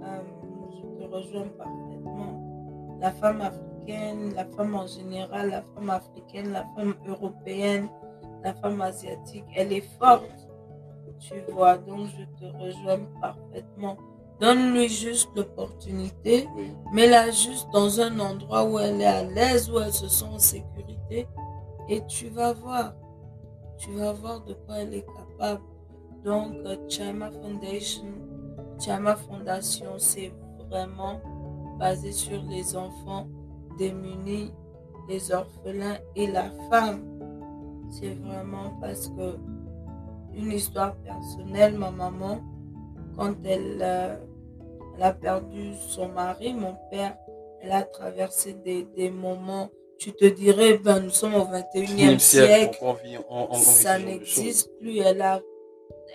Euh, 0.05 0.23
je 0.71 0.99
te 0.99 1.15
rejoins 1.15 1.49
parfaitement. 1.59 2.99
La 3.01 3.11
femme 3.11 3.41
africaine, 3.41 4.35
la 4.35 4.45
femme 4.45 4.75
en 4.75 4.87
général, 4.87 5.51
la 5.51 5.63
femme 5.63 5.91
africaine, 5.91 6.53
la 6.53 6.65
femme 6.77 6.95
européenne, 7.07 7.89
la 8.45 8.55
femme 8.55 8.81
asiatique, 8.81 9.45
elle 9.57 9.73
est 9.73 9.89
forte. 9.99 10.49
Tu 11.21 11.35
vois, 11.53 11.79
donc 11.79 12.09
je 12.09 12.25
te 12.39 12.57
rejoins 12.57 13.01
parfaitement. 13.21 13.97
Donne-lui 14.43 14.89
juste 14.89 15.31
l'opportunité, 15.37 16.49
Oui. 16.57 16.73
mets-la 16.93 17.31
juste 17.31 17.69
dans 17.73 18.01
un 18.01 18.19
endroit 18.19 18.65
où 18.65 18.77
elle 18.77 19.01
est 19.01 19.07
à 19.07 19.23
l'aise, 19.23 19.71
où 19.71 19.79
elle 19.79 19.93
se 19.93 20.09
sent 20.09 20.25
en 20.25 20.39
sécurité, 20.41 21.29
et 21.89 22.05
tu 22.07 22.29
vas 22.29 22.53
voir 22.53 22.93
tu 23.79 23.91
vas 23.93 24.13
voir 24.13 24.41
de 24.45 24.55
quoi 24.55 24.79
elle 24.79 24.95
est 24.95 25.07
capable. 25.07 25.63
Donc, 26.25 26.53
euh, 26.67 26.77
Chama 26.89 27.31
Foundation, 27.33 28.05
Chama 28.79 29.17
Fondation, 29.17 29.95
c'est 29.99 30.33
vraiment 30.71 31.21
basé 31.81 32.13
sur 32.13 32.41
les 32.43 32.77
enfants 32.77 33.27
démunis, 33.79 34.53
les 35.09 35.33
orphelins 35.33 35.99
et 36.15 36.29
la 36.29 36.51
femme. 36.71 37.03
C'est 37.91 38.15
vraiment 38.15 38.79
parce 38.81 39.09
que 39.09 39.37
une 40.35 40.53
histoire 40.53 40.95
personnelle, 40.97 41.77
ma 41.77 41.91
maman, 41.91 42.41
quand 43.17 43.35
elle, 43.45 43.79
euh, 43.81 44.17
elle 44.97 45.03
a 45.03 45.13
perdu 45.13 45.75
son 45.89 46.09
mari, 46.09 46.53
mon 46.55 46.75
père, 46.91 47.17
elle 47.61 47.73
a 47.73 47.83
traversé 47.83 48.53
des, 48.55 48.85
des 48.85 49.11
moments, 49.11 49.71
tu 49.99 50.13
te 50.13 50.25
dirais, 50.25 50.79
ben, 50.79 51.01
nous 51.01 51.11
sommes 51.11 51.35
au 51.35 51.45
21e 51.45 52.19
siècle 52.19 52.79
on, 52.83 52.91
on 52.91 52.93
vit- 52.95 53.19
on- 53.19 53.23
on- 53.31 53.49
on 53.51 53.55
vit 53.55 53.61
ce 53.63 53.83
ça 53.83 53.99
n'existe 53.99 54.71
plus. 54.79 54.99
Elle 54.99 55.23
a, 55.23 55.41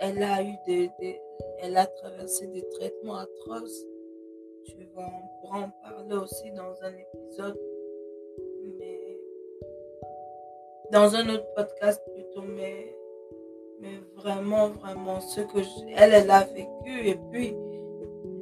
elle 0.02 0.22
a 0.22 0.44
eu 0.44 0.54
des, 0.68 0.90
des- 1.00 1.20
elle 1.60 1.78
a 1.78 1.86
traversé 1.86 2.48
des 2.48 2.68
traitements 2.70 3.16
atroces. 3.16 3.86
Tu 4.66 4.74
on 4.96 5.42
pourra 5.42 5.60
en 5.62 5.70
parler 5.82 6.16
aussi 6.18 6.52
dans 6.52 6.74
un 6.84 6.94
épisode, 6.94 7.58
mais 8.78 9.00
dans 10.92 11.16
un 11.16 11.30
autre 11.30 11.48
podcast 11.56 12.02
plutôt, 12.14 12.42
mais, 12.42 12.94
mais 13.80 14.00
vraiment, 14.16 14.70
vraiment, 14.70 15.22
ce 15.22 15.42
que 15.42 15.62
je- 15.64 15.94
elle, 15.96 16.14
elle 16.14 16.30
a 16.32 16.44
vécu 16.44 17.08
et 17.08 17.16
puis, 17.32 17.56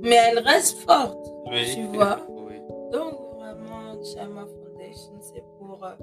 mais 0.06 0.16
elle 0.32 0.40
reste 0.40 0.78
forte, 0.80 1.26
Oui. 1.48 1.66
tu 1.74 1.84
vois. 1.98 2.20
Oui. 2.30 2.56
Donc, 2.92 3.14
vraiment, 3.38 4.02
Chama 4.04 4.46
Foundation, 4.46 5.14
c'est 5.20 5.44
pour 5.60 5.84
euh, 5.84 5.96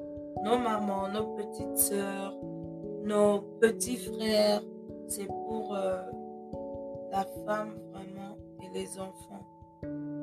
nos 0.44 0.58
mamans, 0.58 1.08
nos 1.08 1.34
petites 1.36 1.76
sœurs, 1.78 2.34
nos 3.04 3.40
petits 3.60 3.96
frères. 3.96 4.62
C'est 5.08 5.26
pour 5.26 5.74
euh, 5.74 6.00
la 7.10 7.24
femme, 7.46 7.74
vraiment, 7.92 8.36
et 8.62 8.78
les 8.78 8.98
enfants. 8.98 9.44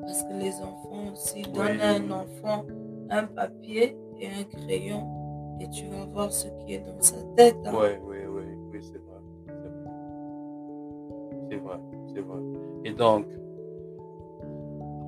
Parce 0.02 0.22
que 0.24 0.32
les 0.34 0.54
enfants 0.62 1.12
aussi, 1.12 1.42
donne 1.42 1.80
à 1.80 1.90
un 1.94 2.10
enfant 2.10 2.64
un 3.10 3.24
papier 3.24 3.96
et 4.18 4.26
un 4.28 4.44
crayon 4.44 5.06
et 5.60 5.68
tu 5.68 5.86
vas 5.86 6.06
voir 6.06 6.32
ce 6.32 6.48
qui 6.64 6.74
est 6.74 6.78
dans 6.80 7.00
sa 7.00 7.16
tête. 7.36 7.56
hein. 7.66 7.72
Oui, 7.74 7.88
oui, 8.04 8.16
oui, 8.26 8.42
oui. 8.72 8.80
C'est 8.82 8.98
vrai. 8.98 9.20
C'est 11.50 11.56
vrai, 11.56 11.76
c'est 12.14 12.20
vrai. 12.20 12.40
Et 12.84 12.92
donc, 12.92 13.26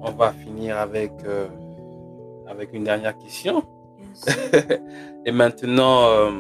on 0.03 0.11
va 0.13 0.33
finir 0.33 0.79
avec, 0.79 1.13
euh, 1.25 1.49
avec 2.47 2.73
une 2.73 2.85
dernière 2.85 3.17
question. 3.19 3.63
Et 5.25 5.33
maintenant, 5.33 6.05
euh, 6.09 6.31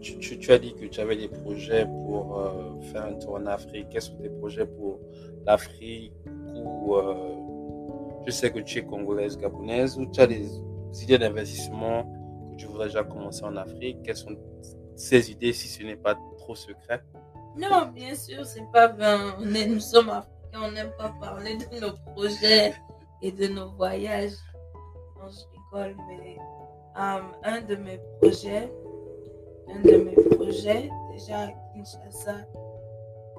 tu, 0.00 0.18
tu- 0.18 0.38
tu 0.38 0.52
as 0.52 0.58
dit 0.58 0.74
que 0.74 0.86
tu 0.86 1.00
avais 1.00 1.16
des 1.16 1.28
projets 1.28 1.86
pour 1.86 2.38
euh, 2.38 2.80
faire 2.92 3.04
un 3.04 3.14
tour 3.14 3.34
en 3.34 3.46
Afrique. 3.46 3.88
Quels 3.90 4.02
sont 4.02 4.16
tes 4.16 4.30
projets 4.30 4.66
pour 4.66 4.98
l'Afrique 5.46 6.12
ou 6.54 6.96
je 8.26 8.30
sais 8.30 8.50
que 8.50 8.58
tu 8.60 8.78
es 8.78 8.84
congolaise, 8.84 9.36
gabonaise, 9.38 9.96
ou 9.98 10.06
tu 10.06 10.20
as 10.20 10.26
des 10.26 10.48
idées 11.02 11.18
d'investissement 11.18 12.04
que 12.50 12.56
tu 12.56 12.66
voudrais 12.66 12.86
déjà 12.86 13.04
commencer 13.04 13.44
en 13.44 13.56
Afrique? 13.56 13.98
Quelles 14.04 14.16
sont 14.16 14.36
ces 14.96 15.30
idées 15.30 15.52
si 15.52 15.68
ce 15.68 15.82
n'est 15.82 15.96
pas 15.96 16.16
trop 16.38 16.54
secret? 16.54 17.02
Non, 17.56 17.86
bien 17.94 18.14
sûr, 18.14 18.44
c'est 18.44 18.64
pas 18.72 18.88
est- 18.88 19.66
nous 19.66 19.80
sommes 19.80 20.10
africains, 20.10 20.32
on 20.62 20.70
n'aime 20.72 20.92
pas 20.98 21.12
parler 21.20 21.56
de 21.56 21.80
nos 21.80 21.92
projets 22.12 22.74
et 23.22 23.32
de 23.32 23.46
nos 23.48 23.70
voyages. 23.70 24.36
Non, 25.16 25.28
je 25.28 25.44
rigole, 25.52 25.96
mais 26.08 26.36
euh, 26.98 27.20
un 27.44 27.60
de 27.62 27.76
mes 27.76 28.00
projets, 28.20 28.72
un 29.68 29.80
de 29.80 29.96
mes 29.96 30.36
projets, 30.36 30.90
déjà 31.12 31.40
à 31.40 31.48
Kinshasa, 31.72 32.36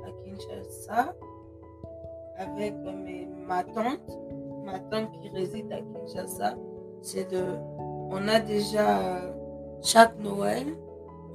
à 0.05 0.11
Kinshasa, 0.23 1.15
avec 2.37 2.73
ma 3.47 3.63
tante, 3.63 4.17
ma 4.65 4.79
tante 4.79 5.11
qui 5.21 5.29
réside 5.29 5.71
à 5.71 5.79
Kinshasa, 5.79 6.55
c'est 7.01 7.29
de, 7.31 7.43
on 8.09 8.27
a 8.27 8.39
déjà 8.39 9.33
chaque 9.81 10.17
Noël, 10.19 10.65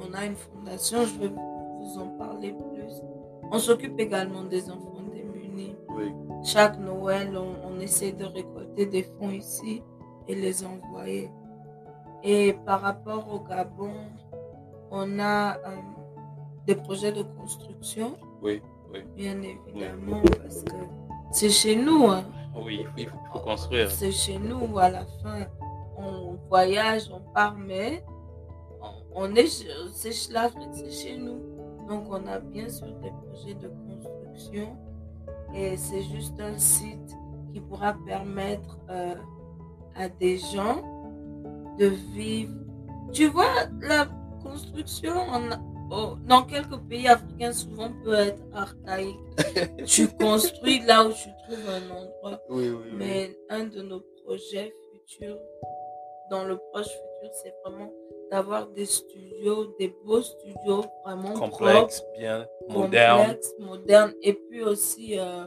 on 0.00 0.12
a 0.14 0.24
une 0.26 0.36
fondation, 0.36 1.04
je 1.04 1.18
vais 1.20 1.28
vous 1.28 1.98
en 1.98 2.08
parler 2.18 2.52
plus. 2.52 2.92
On 3.50 3.58
s'occupe 3.58 3.98
également 4.00 4.44
des 4.44 4.70
enfants. 4.70 4.91
Chaque 6.44 6.78
Noël, 6.78 7.36
on, 7.36 7.54
on 7.68 7.80
essaie 7.80 8.12
de 8.12 8.24
récolter 8.24 8.86
des 8.86 9.02
fonds 9.04 9.30
ici 9.30 9.82
et 10.28 10.34
les 10.34 10.64
envoyer. 10.64 11.30
Et 12.24 12.54
par 12.66 12.80
rapport 12.80 13.32
au 13.32 13.40
Gabon, 13.40 13.92
on 14.90 15.18
a 15.18 15.56
euh, 15.56 15.76
des 16.66 16.74
projets 16.76 17.12
de 17.12 17.22
construction, 17.22 18.16
Oui, 18.42 18.62
oui, 18.92 19.00
bien 19.16 19.40
évidemment, 19.42 20.22
parce 20.40 20.62
que 20.62 20.72
c'est 21.30 21.48
chez 21.50 21.76
nous. 21.76 22.06
hein. 22.08 22.24
oui, 22.64 22.84
il 22.96 23.08
faut, 23.08 23.38
construire. 23.40 23.90
C'est 23.90 24.12
chez 24.12 24.38
nous, 24.38 24.78
à 24.78 24.90
la 24.90 25.04
fin, 25.22 25.46
on 25.96 26.36
voyage, 26.48 27.10
on 27.12 27.20
part, 27.32 27.56
mais 27.56 28.04
on, 29.14 29.34
est, 29.34 29.46
c'est 29.92 30.12
chez 30.90 31.16
nous. 31.16 31.40
Donc, 31.88 32.04
on 32.08 32.26
a 32.26 32.38
bien 32.38 32.68
sûr 32.68 32.86
des 33.02 33.10
projets 33.10 33.54
de 33.54 33.68
construction 33.68 34.76
et 35.54 35.76
c'est 35.76 36.02
juste 36.02 36.40
un 36.40 36.58
site 36.58 37.16
qui 37.52 37.60
pourra 37.60 37.94
permettre 38.06 38.78
euh, 38.90 39.14
à 39.94 40.08
des 40.08 40.38
gens 40.38 40.82
de 41.78 41.86
vivre. 41.86 42.54
Tu 43.12 43.26
vois, 43.26 43.66
la 43.80 44.06
construction 44.42 45.12
en- 45.12 45.88
oh, 45.90 46.16
dans 46.26 46.42
quelques 46.44 46.78
pays 46.88 47.08
africains 47.08 47.52
souvent 47.52 47.90
peut 48.02 48.14
être 48.14 48.42
archaïque. 48.54 49.18
tu 49.86 50.08
construis 50.08 50.80
là 50.80 51.04
où 51.06 51.12
tu 51.12 51.28
trouves 51.44 51.68
un 51.68 51.90
endroit. 51.90 52.40
Oui, 52.48 52.68
oui, 52.70 52.76
oui. 52.84 52.90
Mais 52.96 53.36
un 53.50 53.64
de 53.64 53.82
nos 53.82 54.00
projets 54.24 54.72
futurs, 54.92 55.38
dans 56.30 56.44
le 56.44 56.56
proche 56.72 56.86
futur, 56.88 57.30
c'est 57.42 57.54
vraiment 57.64 57.90
d'avoir 58.32 58.66
des 58.68 58.86
studios, 58.86 59.66
des 59.78 59.94
beaux 60.06 60.22
studios 60.22 60.84
vraiment 61.04 61.34
Complexe, 61.34 62.02
bien, 62.18 62.46
propres, 62.66 62.78
moderne. 62.80 63.18
complexes, 63.20 63.54
modernes, 63.58 64.14
et 64.22 64.32
puis 64.32 64.62
aussi 64.64 65.18
euh, 65.18 65.44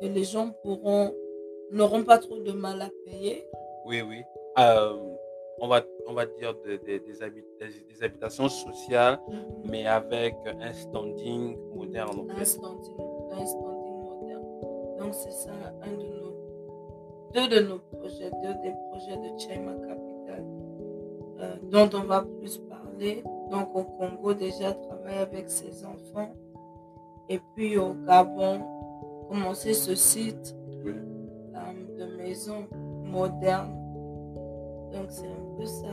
que 0.00 0.06
les 0.06 0.24
gens 0.24 0.48
pourront 0.62 1.12
n'auront 1.70 2.02
pas 2.02 2.16
trop 2.18 2.38
de 2.38 2.52
mal 2.52 2.80
à 2.80 2.88
payer. 3.04 3.46
Oui, 3.84 4.00
oui. 4.00 4.22
Euh, 4.58 4.96
on, 5.60 5.68
va, 5.68 5.82
on 6.06 6.14
va 6.14 6.24
dire 6.24 6.54
de- 6.64 6.76
de- 6.78 6.98
des, 7.06 7.22
habit- 7.22 7.44
des- 7.60 8.02
habitations 8.02 8.48
sociales, 8.48 9.18
mais 9.64 9.86
avec 9.86 10.34
un 10.46 10.72
standing 10.72 11.58
moderne. 11.74 12.20
en 12.20 12.40
un 12.40 12.44
standing, 12.44 12.96
un 13.32 13.46
standing 13.46 13.96
moderne. 14.08 14.46
Donc 14.98 15.12
c'est 15.14 15.30
ça 15.32 15.50
un 15.82 15.92
de 15.92 16.06
nos 16.20 16.34
deux 17.34 17.48
de 17.48 17.60
nos 17.68 17.78
projets, 17.92 18.30
deux 18.42 18.54
des 18.62 18.74
projets 18.90 19.16
de 19.16 19.30
euh, 19.36 19.94
dont 21.70 21.90
on 21.94 22.04
va 22.04 22.22
plus 22.40 22.58
parler. 22.58 23.22
Donc 23.50 23.74
au 23.74 23.84
Congo 23.84 24.34
déjà 24.34 24.72
travailler 24.72 25.18
avec 25.18 25.48
ses 25.50 25.84
enfants 25.84 26.34
et 27.28 27.40
puis 27.54 27.76
au 27.78 27.94
Gabon 28.06 28.60
commencer 29.28 29.74
ce 29.74 29.94
site 29.94 30.56
Oui. 30.84 30.92
euh, 30.92 31.98
de 31.98 32.16
maison 32.16 32.66
moderne. 33.04 33.72
Donc 34.92 35.06
c'est 35.08 35.26
un 35.26 35.56
peu 35.58 35.64
ça. 35.66 35.88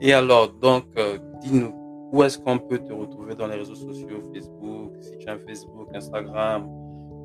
Et 0.00 0.12
alors, 0.12 0.48
donc, 0.52 0.84
euh, 0.98 1.18
dis-nous, 1.40 1.72
où 2.12 2.22
est-ce 2.22 2.38
qu'on 2.38 2.58
peut 2.58 2.78
te 2.78 2.92
retrouver 2.92 3.34
dans 3.34 3.46
les 3.46 3.54
réseaux 3.56 3.74
sociaux, 3.74 4.20
Facebook, 4.32 4.92
si 5.00 5.16
tu 5.18 5.28
as 5.28 5.32
un 5.34 5.38
Facebook, 5.38 5.88
Instagram, 5.94 6.68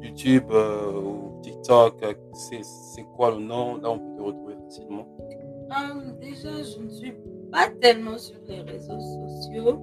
YouTube 0.01 0.43
euh, 0.51 1.01
ou 1.01 1.41
TikTok, 1.41 1.95
euh, 2.03 2.13
c'est 2.33 2.63
c'est 2.63 3.03
quoi 3.15 3.31
le 3.31 3.39
nom? 3.39 3.77
Là, 3.77 3.89
on 3.91 3.99
peut 3.99 4.15
te 4.17 4.21
retrouver 4.21 4.55
facilement. 4.65 5.07
Euh, 5.19 6.11
déjà, 6.21 6.49
je 6.63 6.79
ne 6.81 6.89
suis 6.89 7.13
pas 7.51 7.69
tellement 7.81 8.17
sur 8.17 8.37
les 8.47 8.61
réseaux 8.61 8.99
sociaux, 8.99 9.79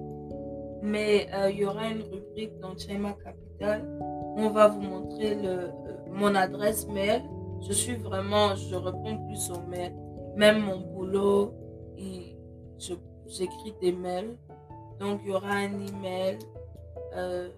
mais 0.81 1.27
euh, 1.33 1.49
il 1.49 1.59
y 1.59 1.65
aura 1.65 1.87
une 1.87 2.03
rubrique 2.03 2.57
dans 2.59 2.77
Chema 2.77 3.15
Capital. 3.23 3.87
On 4.37 4.49
va 4.49 4.67
vous 4.67 4.81
montrer 4.81 5.35
le, 5.35 5.49
euh, 5.49 5.71
mon 6.11 6.33
adresse 6.35 6.87
mail. 6.87 7.23
Je 7.67 7.73
suis 7.73 7.95
vraiment, 7.95 8.55
je 8.55 8.75
réponds 8.75 9.25
plus 9.27 9.51
aux 9.51 9.61
mails. 9.67 9.95
Même 10.35 10.59
mon 10.59 10.79
boulot, 10.79 11.53
j'écris 13.27 13.73
des 13.81 13.91
mails. 13.91 14.37
Donc, 14.99 15.21
il 15.23 15.31
y 15.31 15.33
aura 15.33 15.51
un 15.51 15.73
email. 15.87 16.37
Euh, 17.15 17.49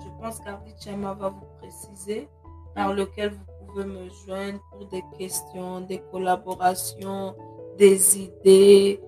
je 0.00 0.22
pense 0.22 0.38
qu'Ardi 0.40 0.72
Chema 0.78 1.14
va 1.14 1.30
vous 1.30 1.46
préciser 1.58 2.28
par 2.74 2.92
lequel 2.92 3.30
vous 3.30 3.66
pouvez 3.66 3.84
me 3.84 4.08
joindre 4.26 4.60
pour 4.70 4.86
des 4.88 5.02
questions, 5.18 5.80
des 5.80 6.02
collaborations, 6.12 7.34
des 7.78 8.18
idées, 8.18 9.00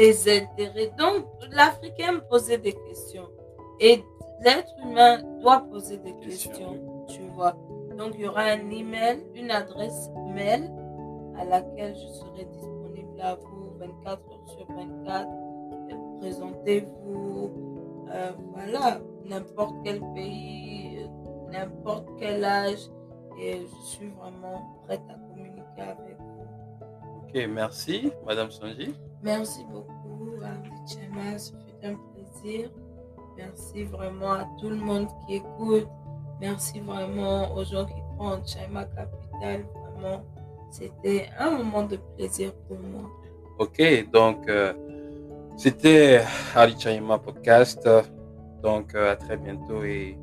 des 0.00 0.40
intérêts. 0.40 0.90
Donc, 0.98 1.26
l'Africain 1.52 2.20
poser 2.30 2.56
des 2.56 2.72
questions. 2.72 3.28
Et 3.80 4.02
l'être 4.42 4.74
humain 4.82 5.22
doit 5.42 5.60
poser 5.70 5.98
des 5.98 6.14
questions, 6.24 7.04
tu 7.06 7.20
vois. 7.34 7.54
Donc, 7.98 8.12
il 8.14 8.22
y 8.22 8.28
aura 8.28 8.44
un 8.44 8.70
email, 8.70 9.22
une 9.34 9.50
adresse 9.50 10.08
mail 10.34 10.72
à 11.38 11.44
laquelle 11.44 11.94
je 11.94 12.06
serai 12.06 12.44
disponible 12.46 13.20
à 13.20 13.34
vous 13.34 13.72
24 13.78 14.08
heures 14.08 14.48
sur 14.48 14.66
24. 14.74 15.28
Présentez-vous, 16.20 17.50
euh, 18.10 18.32
voilà, 18.54 19.00
n'importe 19.26 19.74
quel 19.84 20.00
pays, 20.14 21.06
n'importe 21.50 22.08
quel 22.18 22.42
âge. 22.42 22.88
Et 23.38 23.66
je 23.66 23.86
suis 23.86 24.08
vraiment 24.18 24.62
prête 24.86 25.02
à 25.10 25.14
communiquer 25.28 25.82
avec 25.82 26.16
vous. 26.18 27.26
Ok, 27.26 27.48
merci, 27.48 28.10
Madame 28.26 28.50
Sanji. 28.50 28.94
Merci 29.22 29.64
beaucoup, 29.70 30.40
Chema. 30.86 31.38
Ce 31.38 31.52
fut 31.52 31.86
un 31.86 31.94
plaisir. 32.12 32.70
Merci 33.36 33.84
vraiment 33.84 34.32
à 34.32 34.48
tout 34.58 34.68
le 34.68 34.76
monde 34.76 35.08
qui 35.26 35.36
écoute. 35.36 35.88
Merci 36.40 36.80
vraiment 36.80 37.54
aux 37.54 37.64
gens 37.64 37.84
qui 37.84 38.00
croient 38.16 38.38
en 38.38 38.44
Chema 38.44 38.84
Capital. 38.84 39.64
Vraiment, 39.74 40.22
c'était 40.70 41.28
un 41.38 41.50
moment 41.50 41.82
de 41.82 41.96
plaisir 42.16 42.52
pour 42.68 42.78
moi. 42.78 43.10
Ok, 43.58 44.10
donc 44.10 44.48
euh, 44.48 44.72
c'était 45.56 46.22
Ali 46.54 46.74
Chaima 46.78 47.18
Podcast. 47.18 47.86
Donc 48.62 48.94
euh, 48.94 49.12
à 49.12 49.16
très 49.16 49.36
bientôt 49.36 49.82
et 49.84 50.18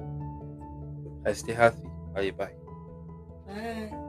restez 1.23 1.55
happy. 1.55 1.83
Bye 2.15 2.31
bye. 2.31 2.55
Bye. 3.47 4.06